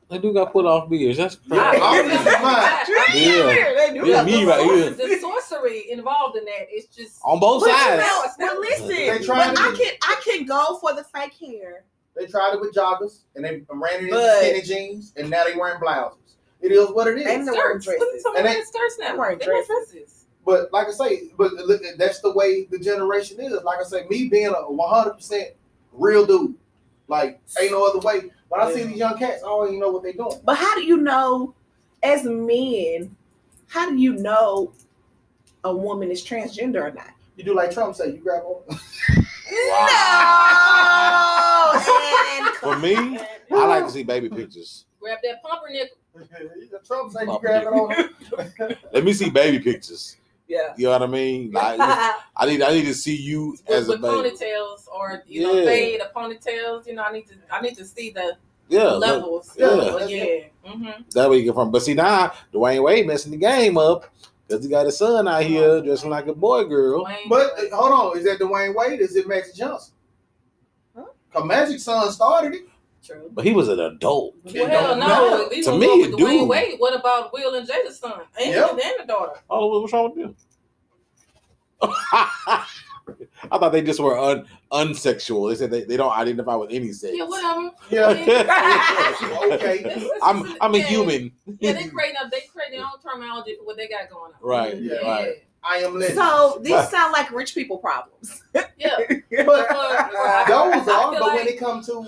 They 0.09 0.17
do 0.17 0.33
got 0.33 0.51
put 0.51 0.65
off 0.65 0.89
beers. 0.89 1.17
That's 1.17 1.35
crazy. 1.35 1.61
all 1.81 1.93
this 2.03 2.19
is 2.19 2.25
mine. 2.25 2.33
I- 2.35 3.11
Yeah. 3.13 3.73
They 3.87 3.93
do 3.99 4.07
Yeah, 4.07 4.13
got 4.15 4.25
me 4.25 4.41
the 4.41 4.45
right 4.47 4.59
rules. 4.67 4.97
here. 4.97 5.07
The 5.07 5.17
sorcery 5.19 5.91
involved 5.91 6.35
in 6.37 6.45
that 6.45 6.67
is 6.73 6.87
just 6.87 7.19
On 7.23 7.39
both 7.39 7.61
But 7.63 7.69
you 7.69 7.75
sides. 7.77 8.01
know, 8.01 8.21
It's 8.25 8.37
well, 8.39 8.59
listen, 8.59 8.87
They 8.87 9.09
but 9.09 9.23
tried 9.23 9.55
to 9.55 9.61
I 9.61 9.75
can 9.77 9.93
I 10.01 10.21
can 10.25 10.45
go 10.45 10.77
for 10.81 10.93
the 10.93 11.03
fake 11.03 11.33
hair. 11.39 11.83
They 12.15 12.25
tried 12.25 12.55
it 12.55 12.59
with 12.61 12.73
joggers 12.73 13.19
and 13.35 13.45
they 13.45 13.63
ran 13.69 13.99
it 13.99 14.03
in 14.05 14.09
But- 14.09 14.39
skinny 14.39 14.61
jeans 14.63 15.13
and 15.15 15.29
now 15.29 15.43
they 15.45 15.55
wearing 15.55 15.79
blouses. 15.79 16.17
It 16.61 16.71
is 16.71 16.89
what 16.89 17.07
it 17.07 17.17
is. 17.19 17.25
And 17.27 17.47
they're 17.47 17.53
wearing 17.53 17.79
skirts. 17.79 17.99
Dresses. 17.99 18.25
And 18.35 18.45
they- 18.47 18.59
the 18.59 18.65
skirts 18.65 18.97
now. 18.99 19.07
they're 19.09 19.17
wearing 19.17 19.37
They 19.39 19.47
wear 19.47 19.63
dresses. 19.63 19.91
dresses. 19.93 20.25
But 20.45 20.73
like 20.73 20.87
I 20.87 20.91
say, 20.91 21.29
but 21.37 21.53
look, 21.53 21.81
that's 21.97 22.19
the 22.21 22.31
way 22.31 22.63
the 22.65 22.79
generation 22.79 23.39
is. 23.39 23.53
Like 23.63 23.79
I 23.79 23.83
say, 23.83 24.07
me 24.09 24.27
being 24.27 24.47
a 24.47 24.53
one 24.71 24.89
hundred 24.89 25.13
percent 25.13 25.49
real 25.93 26.25
dude, 26.25 26.55
like 27.07 27.39
ain't 27.61 27.71
no 27.71 27.85
other 27.85 27.99
way. 27.99 28.31
When 28.49 28.61
I 28.61 28.73
see 28.73 28.83
these 28.83 28.97
young 28.97 29.17
cats, 29.17 29.43
I 29.43 29.47
don't 29.47 29.67
even 29.67 29.79
know 29.79 29.91
what 29.91 30.03
they're 30.03 30.13
doing. 30.13 30.39
But 30.43 30.57
how 30.57 30.75
do 30.75 30.83
you 30.83 30.97
know, 30.97 31.53
as 32.01 32.23
men, 32.25 33.15
how 33.67 33.89
do 33.89 33.95
you 33.95 34.13
know 34.13 34.73
a 35.63 35.75
woman 35.75 36.09
is 36.11 36.25
transgender 36.25 36.81
or 36.81 36.91
not? 36.91 37.11
You 37.37 37.43
do 37.43 37.55
like 37.55 37.71
Trump 37.71 37.95
say, 37.95 38.07
you 38.07 38.17
grab 38.17 38.43
on. 38.43 38.63
No. 38.67 38.75
For 42.59 42.77
me, 42.77 43.19
I 43.51 43.65
like 43.65 43.85
to 43.85 43.91
see 43.91 44.03
baby 44.03 44.29
pictures. 44.29 44.85
Grab 44.99 45.19
that 45.23 45.41
pumpernickel. 45.41 45.95
Trump 46.85 47.13
say 47.13 47.25
you 47.25 47.39
grab 47.39 47.63
it 47.63 47.67
on. 47.67 48.09
Let 48.93 49.05
me 49.05 49.13
see 49.13 49.29
baby 49.29 49.59
pictures. 49.59 50.17
Yeah. 50.49 50.73
You 50.77 50.85
know 50.85 50.91
what 50.93 51.03
I 51.03 51.07
mean? 51.07 51.51
Like 51.53 51.79
I 51.79 52.45
need 52.47 52.61
I 52.63 52.73
need 52.73 52.85
to 52.85 52.93
see 52.93 53.15
you 53.15 53.51
With, 53.51 53.69
as 53.69 53.87
a 53.87 53.91
with 53.91 54.01
baby. 54.01 54.29
ponytails 54.29 54.87
or 54.91 55.23
you 55.27 55.43
know 55.43 55.53
Yeah. 55.53 55.65
fade 55.65 56.01
or 56.01 56.09
ponytails. 56.21 56.87
You 56.87 56.95
know, 56.95 57.03
I 57.03 57.11
need 57.13 57.27
to 57.27 57.35
I 57.51 57.61
need 57.61 57.77
to 57.77 57.85
see 57.85 58.09
the 58.09 58.35
Yeah, 58.67 58.93
levels. 58.93 59.53
yeah. 59.57 59.67
But 59.67 60.09
yeah. 60.09 60.25
Mm-hmm. 60.67 61.01
that 61.11 61.29
way 61.29 61.37
you 61.37 61.43
get 61.43 61.53
from. 61.53 61.71
But 61.71 61.83
see 61.83 61.93
now, 61.93 62.33
Dwyane 62.53 62.83
Wade 62.83 63.05
messing 63.07 63.31
the 63.31 63.37
game 63.37 63.77
up 63.77 64.11
because 64.47 64.63
he 64.63 64.69
got 64.69 64.85
his 64.87 64.97
son 64.97 65.27
out 65.27 65.43
here 65.43 65.81
dressing 65.81 66.09
like 66.09 66.25
a 66.27 66.33
boy 66.33 66.63
girl. 66.63 67.07
But 67.27 67.51
uh, 67.59 67.75
hold 67.75 67.91
on, 68.13 68.17
is 68.17 68.23
that 68.25 68.39
Dwyane 68.39 68.73
Wade? 68.75 68.99
Is 69.01 69.15
it 69.15 69.27
Magic 69.27 69.53
Johnson? 69.55 69.93
Huh? 70.95 71.05
Cause 71.31 71.45
Magic 71.45 71.79
Son 71.79 72.11
started 72.11 72.53
it. 72.55 72.68
True. 73.05 73.29
But 73.33 73.45
he 73.45 73.53
was 73.53 73.69
an 73.69 73.79
adult. 73.79 74.35
Well, 74.43 74.67
hell 74.67 74.95
no. 74.95 75.07
matter. 75.47 75.61
To 75.63 75.77
me, 75.77 75.85
go 75.87 75.97
with 75.97 76.09
it 76.09 76.13
Dwayne 76.15 76.39
do. 76.39 76.45
Wade. 76.45 76.75
What 76.79 76.99
about 76.99 77.31
Will 77.33 77.55
and 77.55 77.67
Jada's 77.67 77.99
son 77.99 78.21
and, 78.39 78.51
Yep. 78.51 78.71
and 78.71 78.79
the 78.99 79.05
daughter? 79.07 79.39
Oh, 79.49 79.79
what's 79.79 79.93
wrong 79.93 80.11
with 80.15 80.23
them? 80.23 80.35
I 83.51 83.57
thought 83.57 83.71
they 83.71 83.81
just 83.81 83.99
were 83.99 84.17
un 84.17 84.45
unsexual. 84.71 85.49
They 85.49 85.55
said 85.55 85.71
they, 85.71 85.83
they 85.83 85.97
don't 85.97 86.11
identify 86.11 86.55
with 86.55 86.71
any 86.71 86.91
sex. 86.91 87.13
Yeah, 87.15 87.23
whatever. 87.25 87.71
Yeah. 87.89 88.09
okay. 89.53 90.09
I'm 90.21 90.55
I'm 90.61 90.75
a 90.75 90.79
human. 90.79 91.31
Yeah, 91.59 91.73
they 91.73 91.87
creating 91.87 92.17
up. 92.23 92.31
They 92.31 92.41
create 92.53 92.71
their 92.71 92.81
own 92.81 92.99
terminology 93.01 93.55
for 93.57 93.65
what 93.65 93.77
they 93.77 93.87
got 93.87 94.09
going 94.09 94.33
on. 94.33 94.39
Right. 94.41 94.77
Yeah. 94.77 94.97
Right. 94.97 95.35
I 95.63 95.77
am 95.77 95.95
legend. 95.95 96.17
So 96.17 96.59
these 96.61 96.89
sound 96.89 97.11
like 97.13 97.31
rich 97.31 97.53
people 97.55 97.77
problems. 97.77 98.43
Yeah. 98.53 98.97
but 99.45 99.71
uh, 99.71 99.75
I- 99.75 100.45
those 100.47 100.87
are. 100.87 101.11
feel 101.11 101.19
But 101.19 101.33
when 101.33 101.47
it 101.47 101.59
comes 101.59 101.87
to 101.87 102.05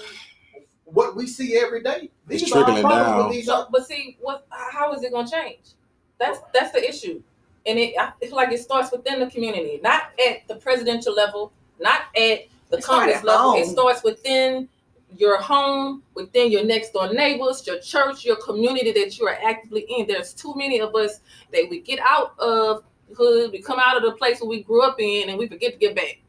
what 0.94 1.16
we 1.16 1.28
see 1.28 1.58
every 1.58 1.82
day, 1.84 2.10
It's 2.30 2.44
these 2.44 2.52
are 2.52 2.64
trickling 2.64 2.84
problems 2.84 3.08
down. 3.08 3.26
with 3.26 3.36
these 3.36 3.46
So, 3.46 3.68
but 3.72 3.88
see, 3.88 4.18
what? 4.20 4.46
How 4.50 4.94
is 4.94 5.04
it 5.04 5.12
gonna 5.12 5.30
change? 5.30 5.74
That's 6.20 6.40
that's 6.54 6.72
the 6.72 6.88
issue, 6.88 7.22
and 7.66 7.80
it 7.80 7.96
I 8.00 8.12
feel 8.20 8.36
like 8.36 8.52
it 8.52 8.60
starts 8.60 8.92
within 8.92 9.20
the 9.20 9.28
community, 9.28 9.80
not 9.84 10.04
at 10.28 10.48
the 10.48 10.56
presidential 10.56 11.14
level, 11.14 11.52
not 11.80 12.02
at 12.16 12.48
the 12.70 12.78
It 12.78 12.84
start 12.84 13.00
Congress 13.00 13.18
at 13.18 13.26
level. 13.26 13.54
It 13.56 13.66
starts 13.68 14.04
within 14.04 14.70
your 15.18 15.42
home, 15.42 16.04
within 16.14 16.52
your 16.52 16.64
next 16.64 16.92
door 16.94 17.14
neighbors, 17.14 17.66
your 17.68 17.80
church, 17.80 18.24
your 18.24 18.38
community 18.38 18.92
that 18.94 19.18
you 19.18 19.28
are 19.28 19.38
actively 19.44 19.82
in. 19.90 20.08
There's 20.08 20.34
too 20.34 20.54
many 20.56 20.80
of 20.80 20.96
us 20.96 21.20
that 21.52 21.68
we 21.70 21.82
get 21.82 22.00
out 22.00 22.38
of 22.40 22.84
the 23.10 23.16
hood, 23.16 23.52
we 23.52 23.62
come 23.62 23.80
out 23.80 23.98
of 23.98 24.04
the 24.04 24.14
place 24.14 24.40
where 24.40 24.50
we 24.50 24.64
grew 24.64 24.84
up 24.84 25.00
in, 25.00 25.30
and 25.30 25.38
we 25.38 25.48
forget 25.48 25.74
to 25.74 25.80
get 25.80 25.96
back. 25.96 26.20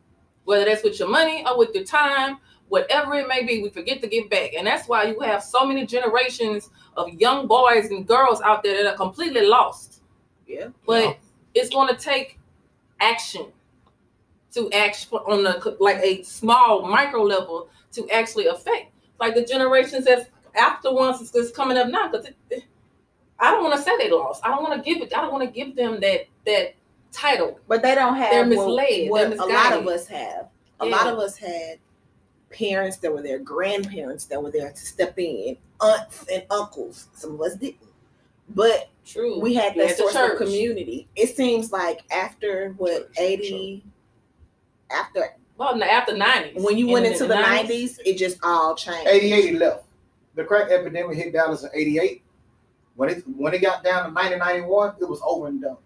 Whether 0.44 0.64
that's 0.64 0.82
with 0.82 0.98
your 0.98 1.08
money 1.08 1.44
or 1.46 1.56
with 1.56 1.72
your 1.74 1.84
time, 1.84 2.38
whatever 2.72 3.14
it 3.16 3.28
may 3.28 3.44
be, 3.44 3.62
we 3.62 3.68
forget 3.68 4.00
to 4.00 4.08
give 4.08 4.30
back. 4.30 4.54
And 4.56 4.66
that's 4.66 4.88
why 4.88 5.04
you 5.04 5.20
have 5.20 5.42
so 5.44 5.66
many 5.66 5.84
generations 5.84 6.70
of 6.96 7.12
young 7.20 7.46
boys 7.46 7.90
and 7.90 8.06
girls 8.06 8.40
out 8.40 8.62
there 8.62 8.82
that 8.82 8.94
are 8.94 8.96
completely 8.96 9.44
lost. 9.46 10.00
Yeah. 10.46 10.68
But 10.86 11.02
Yeah. 11.04 11.12
it's 11.52 11.68
going 11.68 11.94
to 11.94 12.00
take 12.00 12.38
action 12.98 13.44
to 14.54 14.70
act 14.72 15.06
on 15.12 15.46
a, 15.46 15.60
like 15.80 15.98
a 16.02 16.22
small 16.22 16.86
micro 16.86 17.22
level 17.22 17.68
to 17.92 18.08
actually 18.08 18.46
affect 18.46 18.86
like 19.20 19.34
the 19.34 19.44
generations 19.44 20.06
that's 20.06 20.30
after 20.54 20.90
ones 20.94 21.16
that's- 21.18 21.30
that's 21.30 21.50
coming 21.54 21.76
up 21.76 21.88
now. 21.88 22.08
Because 22.08 22.26
I 23.38 23.50
don't 23.50 23.62
want 23.64 23.76
to 23.76 23.82
say 23.82 23.94
they 23.98 24.10
lost. 24.10 24.40
I 24.46 24.48
don't 24.48 24.62
want 24.62 24.82
to 24.82 24.90
give 24.90 25.02
it. 25.02 25.14
I 25.14 25.20
don't 25.20 25.32
want 25.32 25.44
to 25.44 25.50
give 25.60 25.76
them 25.76 26.00
that 26.00 26.20
that 26.46 26.74
title. 27.12 27.60
But 27.68 27.82
they 27.82 27.94
don't 27.94 28.16
have 28.16 28.30
They're 28.30 28.56
what- 28.56 28.66
misled. 28.66 29.10
What, 29.10 29.28
They're 29.30 29.40
a 29.40 29.52
lot 29.60 29.72
of 29.74 29.86
us 29.86 30.06
have. 30.06 30.48
A 30.80 30.86
Yeah. 30.86 30.96
lot 30.96 31.06
of 31.12 31.18
us 31.18 31.36
had 31.36 31.78
parents 32.52 32.98
that 32.98 33.12
were 33.12 33.22
there, 33.22 33.38
grandparents 33.38 34.26
that 34.26 34.42
were 34.42 34.50
there 34.50 34.70
to 34.70 34.86
step 34.86 35.18
in, 35.18 35.56
aunts 35.80 36.24
and 36.32 36.44
uncles. 36.50 37.08
Some 37.14 37.34
of 37.34 37.40
us 37.40 37.54
didn't. 37.54 37.76
But 38.54 38.90
True. 39.04 39.40
we 39.40 39.54
had 39.54 39.74
that 39.76 39.88
had 39.88 39.96
source 39.96 40.14
of 40.14 40.36
community. 40.36 41.08
It 41.16 41.34
seems 41.36 41.72
like 41.72 42.00
after 42.12 42.74
what 42.76 43.12
Church, 43.14 43.18
80 43.18 43.84
after 44.90 45.36
Well, 45.56 45.82
after 45.82 46.16
nineties. 46.16 46.62
when 46.62 46.76
you 46.76 46.88
went 46.88 47.06
into 47.06 47.26
the 47.26 47.34
90s, 47.34 47.98
it 48.04 48.18
just 48.18 48.38
all 48.42 48.74
changed. 48.74 49.08
88 49.08 49.54
left. 49.58 49.84
The 50.34 50.44
crack 50.44 50.70
epidemic 50.70 51.16
hit 51.16 51.32
Dallas 51.32 51.62
in 51.62 51.70
88. 51.74 52.22
When 52.96 53.08
it 53.08 53.24
when 53.36 53.54
it 53.54 53.62
got 53.62 53.82
down 53.82 54.06
to 54.06 54.10
90, 54.12 54.36
91, 54.36 54.94
it 55.00 55.08
was 55.08 55.20
over 55.24 55.46
and 55.46 55.62
done. 55.62 55.76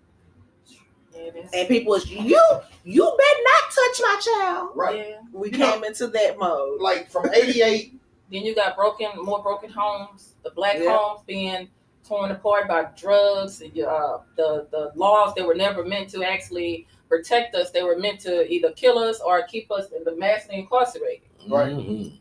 And 1.54 1.68
people 1.68 1.90
was 1.90 2.10
you 2.10 2.40
you 2.84 3.02
better 3.04 3.42
not 3.44 3.70
touch 3.70 4.00
my 4.00 4.20
child. 4.20 4.70
Right. 4.74 5.08
Yeah. 5.10 5.20
We 5.32 5.50
You 5.52 5.58
know- 5.58 5.72
came 5.72 5.84
into 5.84 6.06
that 6.08 6.38
mode. 6.38 6.80
Like 6.80 7.10
from 7.10 7.32
88, 7.32 7.94
Then 8.30 8.42
you 8.42 8.54
got 8.54 8.74
broken, 8.76 9.08
more 9.22 9.42
broken 9.42 9.70
homes. 9.70 10.34
The 10.42 10.50
black 10.50 10.76
Yeah. 10.78 10.96
homes 10.96 11.22
being 11.26 11.68
torn 12.06 12.30
apart 12.30 12.66
by 12.68 12.84
drugs. 12.96 13.60
and, 13.60 13.76
Uh, 13.78 14.18
the 14.36 14.66
the 14.70 14.92
laws 14.94 15.34
that 15.36 15.46
were 15.46 15.54
never 15.54 15.84
meant 15.84 16.08
to 16.10 16.22
actually 16.24 16.86
protect 17.08 17.54
us. 17.54 17.70
They 17.70 17.82
were 17.84 17.96
meant 17.98 18.20
to 18.20 18.50
either 18.52 18.72
kill 18.72 18.98
us 18.98 19.20
or 19.20 19.42
keep 19.44 19.70
us 19.70 19.90
in 19.92 20.02
the 20.04 20.14
massively 20.16 20.58
incarcerated. 20.58 21.28
Right. 21.48 21.72
Mhm. 21.72 22.18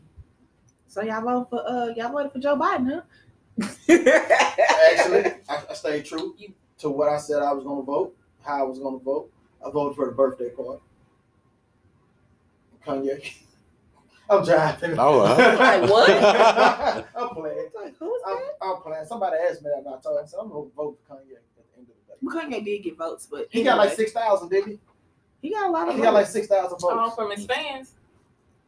So 0.86 1.02
y'all 1.02 1.20
voted 1.22 1.48
for 1.50 1.68
uh 1.68 1.86
y'all 1.96 2.12
voted 2.12 2.32
for 2.32 2.38
Joe 2.38 2.56
Biden, 2.56 2.86
huh? 2.94 3.02
actually, 3.88 5.24
I, 5.48 5.62
I 5.70 5.74
stayed 5.74 6.04
true 6.04 6.36
to 6.78 6.90
what 6.90 7.08
I 7.08 7.18
said 7.18 7.42
I 7.42 7.52
was 7.52 7.64
going 7.64 7.80
to 7.80 7.86
vote, 7.86 8.15
how 8.46 8.60
I 8.60 8.62
was 8.62 8.78
going 8.78 8.98
to 8.98 9.04
vote. 9.04 9.30
I 9.66 9.70
voted 9.70 9.96
for 9.96 10.06
the 10.06 10.12
birthday 10.12 10.50
card. 10.50 10.78
Kanye. 12.86 13.32
I'm 14.30 14.44
driving. 14.44 14.96
Oh, 14.98 15.18
wow. 15.18 15.36
Like, 15.56 15.90
what? 15.90 16.10
I'm 17.16 17.28
playing. 17.30 17.68
Like, 17.80 17.94
who's 17.98 18.20
I'm, 18.26 18.34
that? 18.36 18.50
I'm 18.60 18.76
playing. 18.82 19.04
Somebody 19.06 19.36
asked 19.48 19.62
me 19.62 19.70
that, 19.70 19.84
and 19.86 19.94
I 19.94 19.98
told 20.00 20.18
him, 20.20 20.26
so 20.26 20.40
I'm 20.40 20.48
going 20.50 20.68
to 20.68 20.74
vote 20.74 20.98
for 21.06 21.14
Kanye 21.14 21.36
at 21.36 21.42
the 21.56 21.78
end 21.78 21.86
of 21.88 21.94
the 21.94 22.12
day. 22.12 22.18
Well, 22.22 22.34
Kanye 22.60 22.64
did 22.64 22.82
get 22.82 22.96
votes, 22.98 23.28
but 23.30 23.46
He 23.50 23.62
got 23.62 23.78
like 23.78 23.92
6,000, 23.92 24.48
didn't 24.48 24.70
he? 24.72 24.78
he 25.42 25.50
got 25.54 25.68
a 25.68 25.70
lot 25.70 25.88
of 25.88 25.94
He 25.94 26.00
got 26.02 26.14
like 26.14 26.24
votes. 26.24 26.32
6,000 26.32 26.78
All 26.82 27.04
votes. 27.04 27.14
from 27.14 27.30
his 27.30 27.46
fans. 27.46 27.92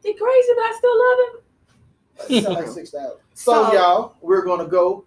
He 0.03 0.13
crazy, 0.13 0.47
but 0.55 0.61
I 0.63 0.75
still 0.77 0.97
love 0.97 1.17
him. 1.19 1.41
He 2.29 2.41
got 2.41 2.53
like 2.53 2.67
6,000. 2.67 3.11
So, 3.33 3.51
So- 3.65 3.73
y'all, 3.73 4.15
we're 4.21 4.45
going 4.45 4.59
to 4.61 4.67
go 4.67 5.03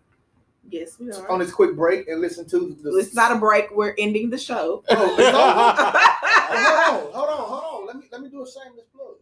Yes, 0.73 0.99
we 0.99 1.11
are. 1.13 1.31
on 1.31 1.39
this 1.39 1.53
quick 1.53 1.77
break 1.77 2.09
and 2.09 2.23
listen 2.23 2.49
to 2.49 2.75
the. 2.83 2.97
It's 2.97 3.15
not 3.15 3.31
a 3.31 3.39
break. 3.39 3.71
We're 3.71 3.95
ending 3.99 4.31
the 4.31 4.39
show. 4.39 4.83
Oh, 4.89 5.17
it's 5.19 5.29
over? 5.29 5.99
hold 7.13 7.29
on, 7.29 7.29
hold 7.29 7.29
on, 7.29 7.49
hold 7.49 7.81
on. 7.83 7.87
Let 7.87 7.97
me 7.97 8.05
let 8.11 8.23
me 8.23 8.31
do 8.31 8.43
a 8.43 8.47
shameless 8.47 8.87
plug. 8.95 9.17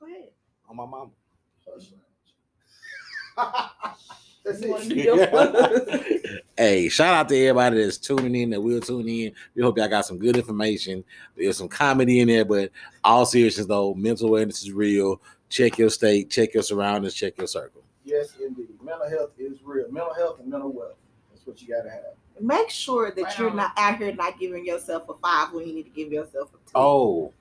Go 0.00 0.06
ahead. 0.06 0.30
On 0.68 0.76
my 0.76 0.84
mom. 0.84 1.12
That's 4.44 4.60
it. 4.62 4.88
do 4.88 4.94
your 4.96 5.26
plug? 5.28 6.00
Hey, 6.56 6.88
shout 6.88 7.14
out 7.14 7.28
to 7.28 7.36
everybody 7.36 7.84
that's 7.84 7.98
tuning 7.98 8.34
in, 8.34 8.50
that 8.50 8.60
will 8.60 8.80
tune 8.80 9.08
in. 9.08 9.32
We 9.54 9.62
hope 9.62 9.78
y'all 9.78 9.86
got 9.86 10.06
some 10.06 10.18
good 10.18 10.36
information. 10.36 11.04
There's 11.36 11.56
some 11.56 11.68
comedy 11.68 12.18
in 12.18 12.26
there, 12.26 12.44
but 12.44 12.72
all 13.04 13.26
seriousness 13.26 13.66
though, 13.66 13.94
mental 13.94 14.28
awareness 14.28 14.62
is 14.62 14.72
real. 14.72 15.20
Check 15.50 15.78
your 15.78 15.90
state, 15.90 16.30
check 16.30 16.52
your 16.54 16.64
surroundings, 16.64 17.14
check 17.14 17.38
your 17.38 17.46
circle. 17.46 17.82
Yes, 18.04 18.34
indeed. 18.44 18.67
Mental 18.88 19.08
health 19.08 19.30
is 19.38 19.58
real. 19.64 19.90
Mental 19.90 20.14
health 20.14 20.40
and 20.40 20.48
mental 20.48 20.72
wealth. 20.72 20.96
That's 21.30 21.46
what 21.46 21.60
you 21.62 21.68
gotta 21.68 21.90
have. 21.90 22.02
Make 22.40 22.70
sure 22.70 23.10
that 23.10 23.22
Right 23.22 23.38
you're 23.38 23.52
not 23.52 23.72
out 23.76 23.98
here 23.98 24.14
not 24.14 24.38
giving 24.38 24.64
yourself 24.64 25.08
a 25.08 25.14
five 25.14 25.52
when 25.52 25.66
you 25.66 25.74
need 25.74 25.84
to 25.84 25.90
give 25.90 26.12
yourself 26.12 26.48
a 26.50 26.56
two. 26.58 26.72
Oh, 26.74 27.32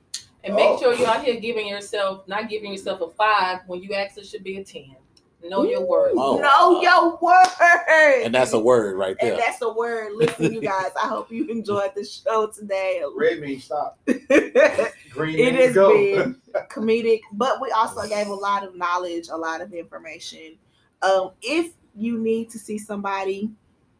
And 0.43 0.55
make 0.55 0.65
Oh. 0.69 0.79
sure 0.79 0.93
you're 0.93 1.07
out 1.07 1.23
here 1.23 1.39
giving 1.39 1.67
yourself, 1.67 2.27
not 2.27 2.49
giving 2.49 2.71
yourself 2.71 3.01
a 3.01 3.09
five 3.11 3.59
when 3.67 3.81
you 3.81 3.93
actually 3.93 4.23
should 4.25 4.43
be 4.43 4.57
a 4.57 4.63
ten. 4.63 4.95
Know 5.43 5.63
your 5.63 5.85
worth. 5.85 6.13
Oh. 6.17 6.37
Know 6.39 6.81
your 6.81 7.17
word. 7.21 8.23
And 8.25 8.33
that's 8.33 8.51
a 8.53 8.59
word 8.59 8.97
right 8.97 9.15
And 9.21 9.31
there. 9.31 9.37
that's 9.37 9.61
a 9.61 9.69
word. 9.71 10.13
Listen, 10.15 10.51
you 10.51 10.59
guys. 10.61 10.89
I 11.01 11.07
hope 11.07 11.31
you 11.31 11.45
enjoyed 11.47 11.91
the 11.95 12.03
show 12.03 12.47
today. 12.47 13.01
Red 13.15 13.39
means 13.39 13.63
stop. 13.65 13.97
Green 14.05 15.39
It 15.39 15.53
means 15.53 15.57
has 15.57 15.73
go. 15.75 15.93
been 15.93 16.41
comedic, 16.69 17.21
but 17.33 17.61
we 17.61 17.69
also 17.71 18.05
gave 18.09 18.27
a 18.27 18.33
lot 18.33 18.63
of 18.63 18.75
knowledge, 18.75 19.27
a 19.31 19.37
lot 19.37 19.61
of 19.61 19.73
information. 19.73 20.57
Um, 21.01 21.31
if 21.41 21.73
you 21.95 22.19
need 22.19 22.49
to 22.51 22.59
see 22.59 22.77
somebody, 22.77 23.51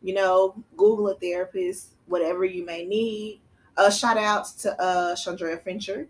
you 0.02 0.14
know, 0.14 0.56
Google 0.76 1.10
a 1.10 1.16
therapist, 1.16 1.89
whatever 2.08 2.45
you 2.45 2.66
may 2.66 2.86
need. 2.86 3.41
Uh, 3.76 3.89
shout 3.89 4.18
outs 4.18 4.54
to 4.54 4.82
uh, 4.82 5.16
Chandra 5.16 5.58
Fincher. 5.58 6.08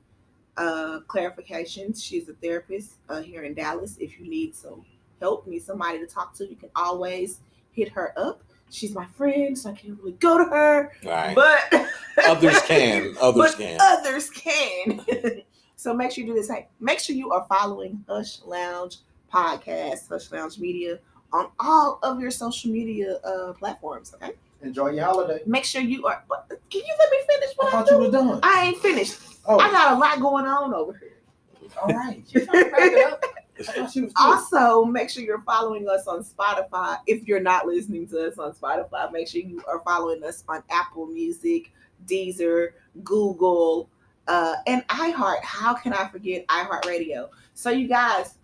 Uh, 0.56 1.02
clarifications. 1.08 2.04
She's 2.04 2.28
a 2.30 2.34
therapist 2.34 2.94
uh, 3.10 3.22
here 3.22 3.44
in 3.44 3.54
Dallas. 3.54 3.96
If 4.00 4.20
you 4.20 4.28
need 4.28 4.56
some 4.56 4.84
help, 5.22 5.46
need 5.46 5.62
somebody 5.64 6.00
to 6.00 6.08
talk 6.08 6.34
to, 6.36 6.50
you 6.50 6.56
can 6.56 6.70
always 6.76 7.42
hit 7.74 7.90
her 7.90 8.12
up. 8.18 8.42
She's 8.72 8.94
my 8.96 9.06
friend, 9.06 9.56
so 9.58 9.70
I 9.70 9.74
can't 9.74 9.98
really 10.00 10.14
go 10.14 10.38
to 10.40 10.46
her, 10.46 10.92
Right. 11.06 11.36
but 11.36 11.88
Others 12.26 12.60
can. 12.64 13.16
Others 13.22 13.56
but 13.56 13.58
can. 13.58 13.78
others 13.80 14.30
can. 14.32 15.02
so 15.76 15.94
make 15.94 16.12
sure 16.12 16.24
you 16.26 16.32
do 16.32 16.40
this. 16.40 16.50
Hey, 16.50 16.68
make 16.80 17.00
sure 17.00 17.16
you 17.16 17.32
are 17.32 17.46
following 17.48 18.04
Hush 18.10 18.42
Lounge 18.44 18.98
Podcast, 19.34 20.10
Hush 20.10 20.32
Lounge 20.32 20.60
Media 20.60 21.00
on 21.34 21.50
all 21.60 22.00
of 22.04 22.20
your 22.20 22.32
social 22.32 22.72
media 22.72 23.16
uh, 23.18 23.54
platforms. 23.54 24.14
Okay. 24.16 24.34
Enjoy 24.62 24.90
your 24.90 25.06
holiday. 25.06 25.42
Make 25.46 25.66
sure 25.66 25.82
you 25.82 26.06
are. 26.08 26.24
what- 26.28 26.48
Can 26.50 26.82
you 26.82 26.94
let 26.98 27.12
me 27.12 27.18
finish 27.28 27.56
what 27.58 27.68
I'm 27.68 27.72
thought 27.86 27.92
you 27.92 28.12
doing? 28.12 28.28
was 28.28 28.40
done. 28.40 28.40
I 28.44 28.64
ain't 28.68 28.78
finished. 28.78 29.20
Oh, 29.46 29.60
I 29.60 29.70
got 29.70 29.94
a 29.96 30.00
lot 30.00 30.20
going 30.20 30.46
on 30.46 30.74
over 30.74 30.94
here. 30.94 31.70
all 31.82 31.90
right. 31.90 32.24
She's 32.32 32.46
trying 32.46 32.64
to 32.66 32.70
wrap 32.72 32.80
it 32.92 33.12
up. 33.14 33.24
I 33.60 33.64
thought 33.64 33.92
she 33.92 34.02
was 34.02 34.14
good. 34.14 34.22
Also, 34.24 34.86
make 34.86 35.10
sure 35.10 35.24
you're 35.24 35.42
following 35.42 35.88
us 35.90 36.06
on 36.08 36.24
Spotify. 36.24 36.98
If 37.08 37.28
you're 37.28 37.40
not 37.40 37.66
listening 37.68 38.08
to 38.10 38.28
us 38.28 38.38
on 38.40 38.54
Spotify, 38.54 39.12
make 39.12 39.28
sure 39.28 39.42
you 39.42 39.62
are 39.68 39.80
following 39.82 40.24
us 40.24 40.44
on 40.48 40.64
Apple 40.70 41.06
Music, 41.08 41.72
Deezer, 42.06 42.70
Google, 43.04 43.90
uh, 44.28 44.56
and 44.68 44.88
iHeart. 44.90 45.42
How 45.44 45.74
can 45.74 45.94
I 45.94 46.08
forget 46.10 46.46
iHeartRadio? 46.48 47.30
So, 47.54 47.70
you 47.72 47.88
guys, 47.88 48.37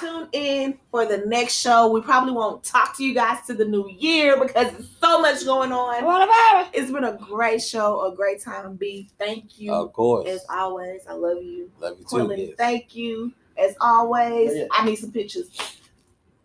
tune 0.00 0.28
in 0.32 0.78
for 0.90 1.06
the 1.06 1.18
next 1.26 1.54
show. 1.54 1.90
We 1.90 2.00
probably 2.00 2.32
won't 2.32 2.62
talk 2.62 2.96
to 2.96 3.04
you 3.04 3.14
guys 3.14 3.46
to 3.46 3.54
the 3.54 3.64
new 3.64 3.88
year 3.88 4.38
because 4.40 4.72
there's 4.72 4.90
so 5.00 5.20
much 5.20 5.44
going 5.44 5.72
on. 5.72 6.68
It's 6.72 6.90
been 6.90 7.04
a 7.04 7.16
great 7.16 7.62
show, 7.62 8.10
a 8.10 8.14
great 8.14 8.40
time. 8.42 8.76
B, 8.76 9.08
thank 9.18 9.58
you. 9.58 9.72
Of 9.72 9.92
course. 9.92 10.28
As 10.28 10.44
always, 10.48 11.02
I 11.08 11.14
love 11.14 11.42
you. 11.42 11.70
Love 11.80 11.98
you 11.98 12.04
too. 12.04 12.08
Cortland, 12.08 12.40
yes. 12.42 12.50
thank 12.56 12.94
you. 12.94 13.32
As 13.56 13.74
always, 13.80 14.52
Yeah. 14.54 14.66
I 14.72 14.84
need 14.84 14.96
some 14.96 15.12
pictures. 15.12 15.48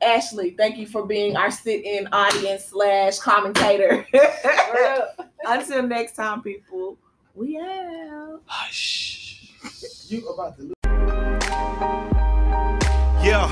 Ashley, 0.01 0.51
thank 0.51 0.77
you 0.77 0.87
for 0.87 1.05
being 1.05 1.35
our 1.35 1.51
sit-in 1.51 2.07
audience 2.11 2.65
slash 2.65 3.19
commentator. 3.19 4.05
Until 5.45 5.83
next 5.83 6.15
time, 6.15 6.41
people, 6.41 6.97
we 7.35 7.57
out. 7.57 8.41
Hush. 8.45 9.53
You 10.07 10.27
about 10.29 10.55
to 10.57 10.63
lose. 10.63 10.73
Yeah. 13.21 13.49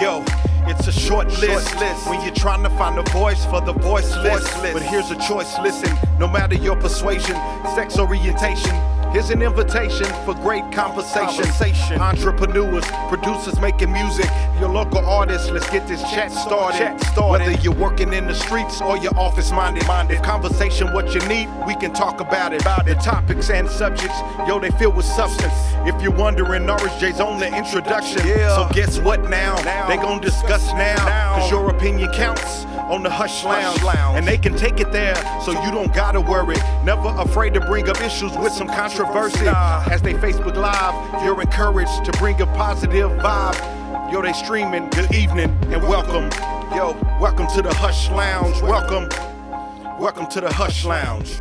Yo, 0.00 0.24
it's 0.66 0.86
a 0.88 0.92
short 0.92 1.28
list, 1.28 1.78
list 1.78 2.06
when 2.08 2.20
you're 2.22 2.34
trying 2.34 2.62
to 2.64 2.70
find 2.70 2.98
a 2.98 3.10
voice 3.12 3.44
for 3.46 3.60
the 3.60 3.72
voiceless. 3.72 4.52
But 4.60 4.82
here's 4.82 5.10
a 5.10 5.18
choice 5.26 5.56
listen, 5.60 5.96
no 6.18 6.26
matter 6.26 6.56
your 6.56 6.76
persuasion, 6.76 7.36
sex 7.74 7.98
orientation. 7.98 8.74
Here's 9.16 9.30
an 9.30 9.40
invitation 9.40 10.04
for 10.26 10.34
great 10.34 10.70
conversation. 10.72 11.98
Entrepreneurs, 11.98 12.84
producers 13.08 13.58
making 13.60 13.90
music, 13.90 14.26
your 14.60 14.68
local 14.68 14.98
artists, 15.06 15.48
let's 15.48 15.70
get 15.70 15.88
this 15.88 16.02
chat 16.02 16.30
started. 16.30 17.02
Whether 17.16 17.52
you're 17.62 17.74
working 17.74 18.12
in 18.12 18.26
the 18.26 18.34
streets 18.34 18.82
or 18.82 18.98
you're 18.98 19.18
office 19.18 19.50
minded, 19.52 19.84
if 20.10 20.22
conversation 20.22 20.92
what 20.92 21.14
you 21.14 21.26
need, 21.28 21.48
we 21.66 21.74
can 21.76 21.94
talk 21.94 22.20
about 22.20 22.52
it. 22.52 22.60
About 22.60 22.84
The 22.84 22.94
topics 22.96 23.48
and 23.48 23.66
subjects, 23.70 24.18
yo, 24.46 24.60
they 24.60 24.70
filled 24.72 24.96
with 24.96 25.06
substance. 25.06 25.54
If 25.86 26.02
you're 26.02 26.12
wondering, 26.12 26.66
Norris 26.66 26.94
J's 27.00 27.18
on 27.18 27.40
the 27.40 27.46
introduction. 27.56 28.18
So 28.18 28.68
guess 28.72 28.98
what 28.98 29.30
now? 29.30 29.56
They 29.88 29.96
gon' 29.96 30.20
discuss 30.20 30.66
now, 30.74 31.36
cause 31.36 31.50
your 31.50 31.70
opinion 31.70 32.12
counts 32.12 32.66
on 32.90 33.02
the 33.02 33.08
Hush 33.08 33.44
Lounge. 33.44 33.82
And 34.14 34.28
they 34.28 34.36
can 34.36 34.54
take 34.54 34.78
it 34.78 34.92
there, 34.92 35.16
so 35.42 35.52
you 35.64 35.70
don't 35.70 35.94
gotta 35.94 36.20
worry. 36.20 36.56
Never 36.84 37.08
afraid 37.16 37.54
to 37.54 37.60
bring 37.60 37.88
up 37.88 37.98
issues 38.02 38.36
with 38.36 38.52
some 38.52 38.68
controversy. 38.68 39.05
As 39.14 40.02
they 40.02 40.14
Facebook 40.14 40.56
Live, 40.56 41.24
you're 41.24 41.40
encouraged 41.40 42.04
to 42.04 42.12
bring 42.18 42.40
a 42.40 42.46
positive 42.46 43.10
vibe. 43.12 44.12
Yo, 44.12 44.20
they 44.20 44.32
streaming, 44.32 44.88
good 44.90 45.14
evening 45.14 45.50
and 45.72 45.82
welcome. 45.82 46.30
Yo, 46.76 46.92
welcome 47.20 47.46
to 47.54 47.62
the 47.62 47.72
Hush 47.74 48.10
Lounge. 48.10 48.60
Welcome. 48.62 49.08
Welcome 49.98 50.26
to 50.28 50.40
the 50.40 50.52
Hush 50.52 50.84
Lounge. 50.84 51.40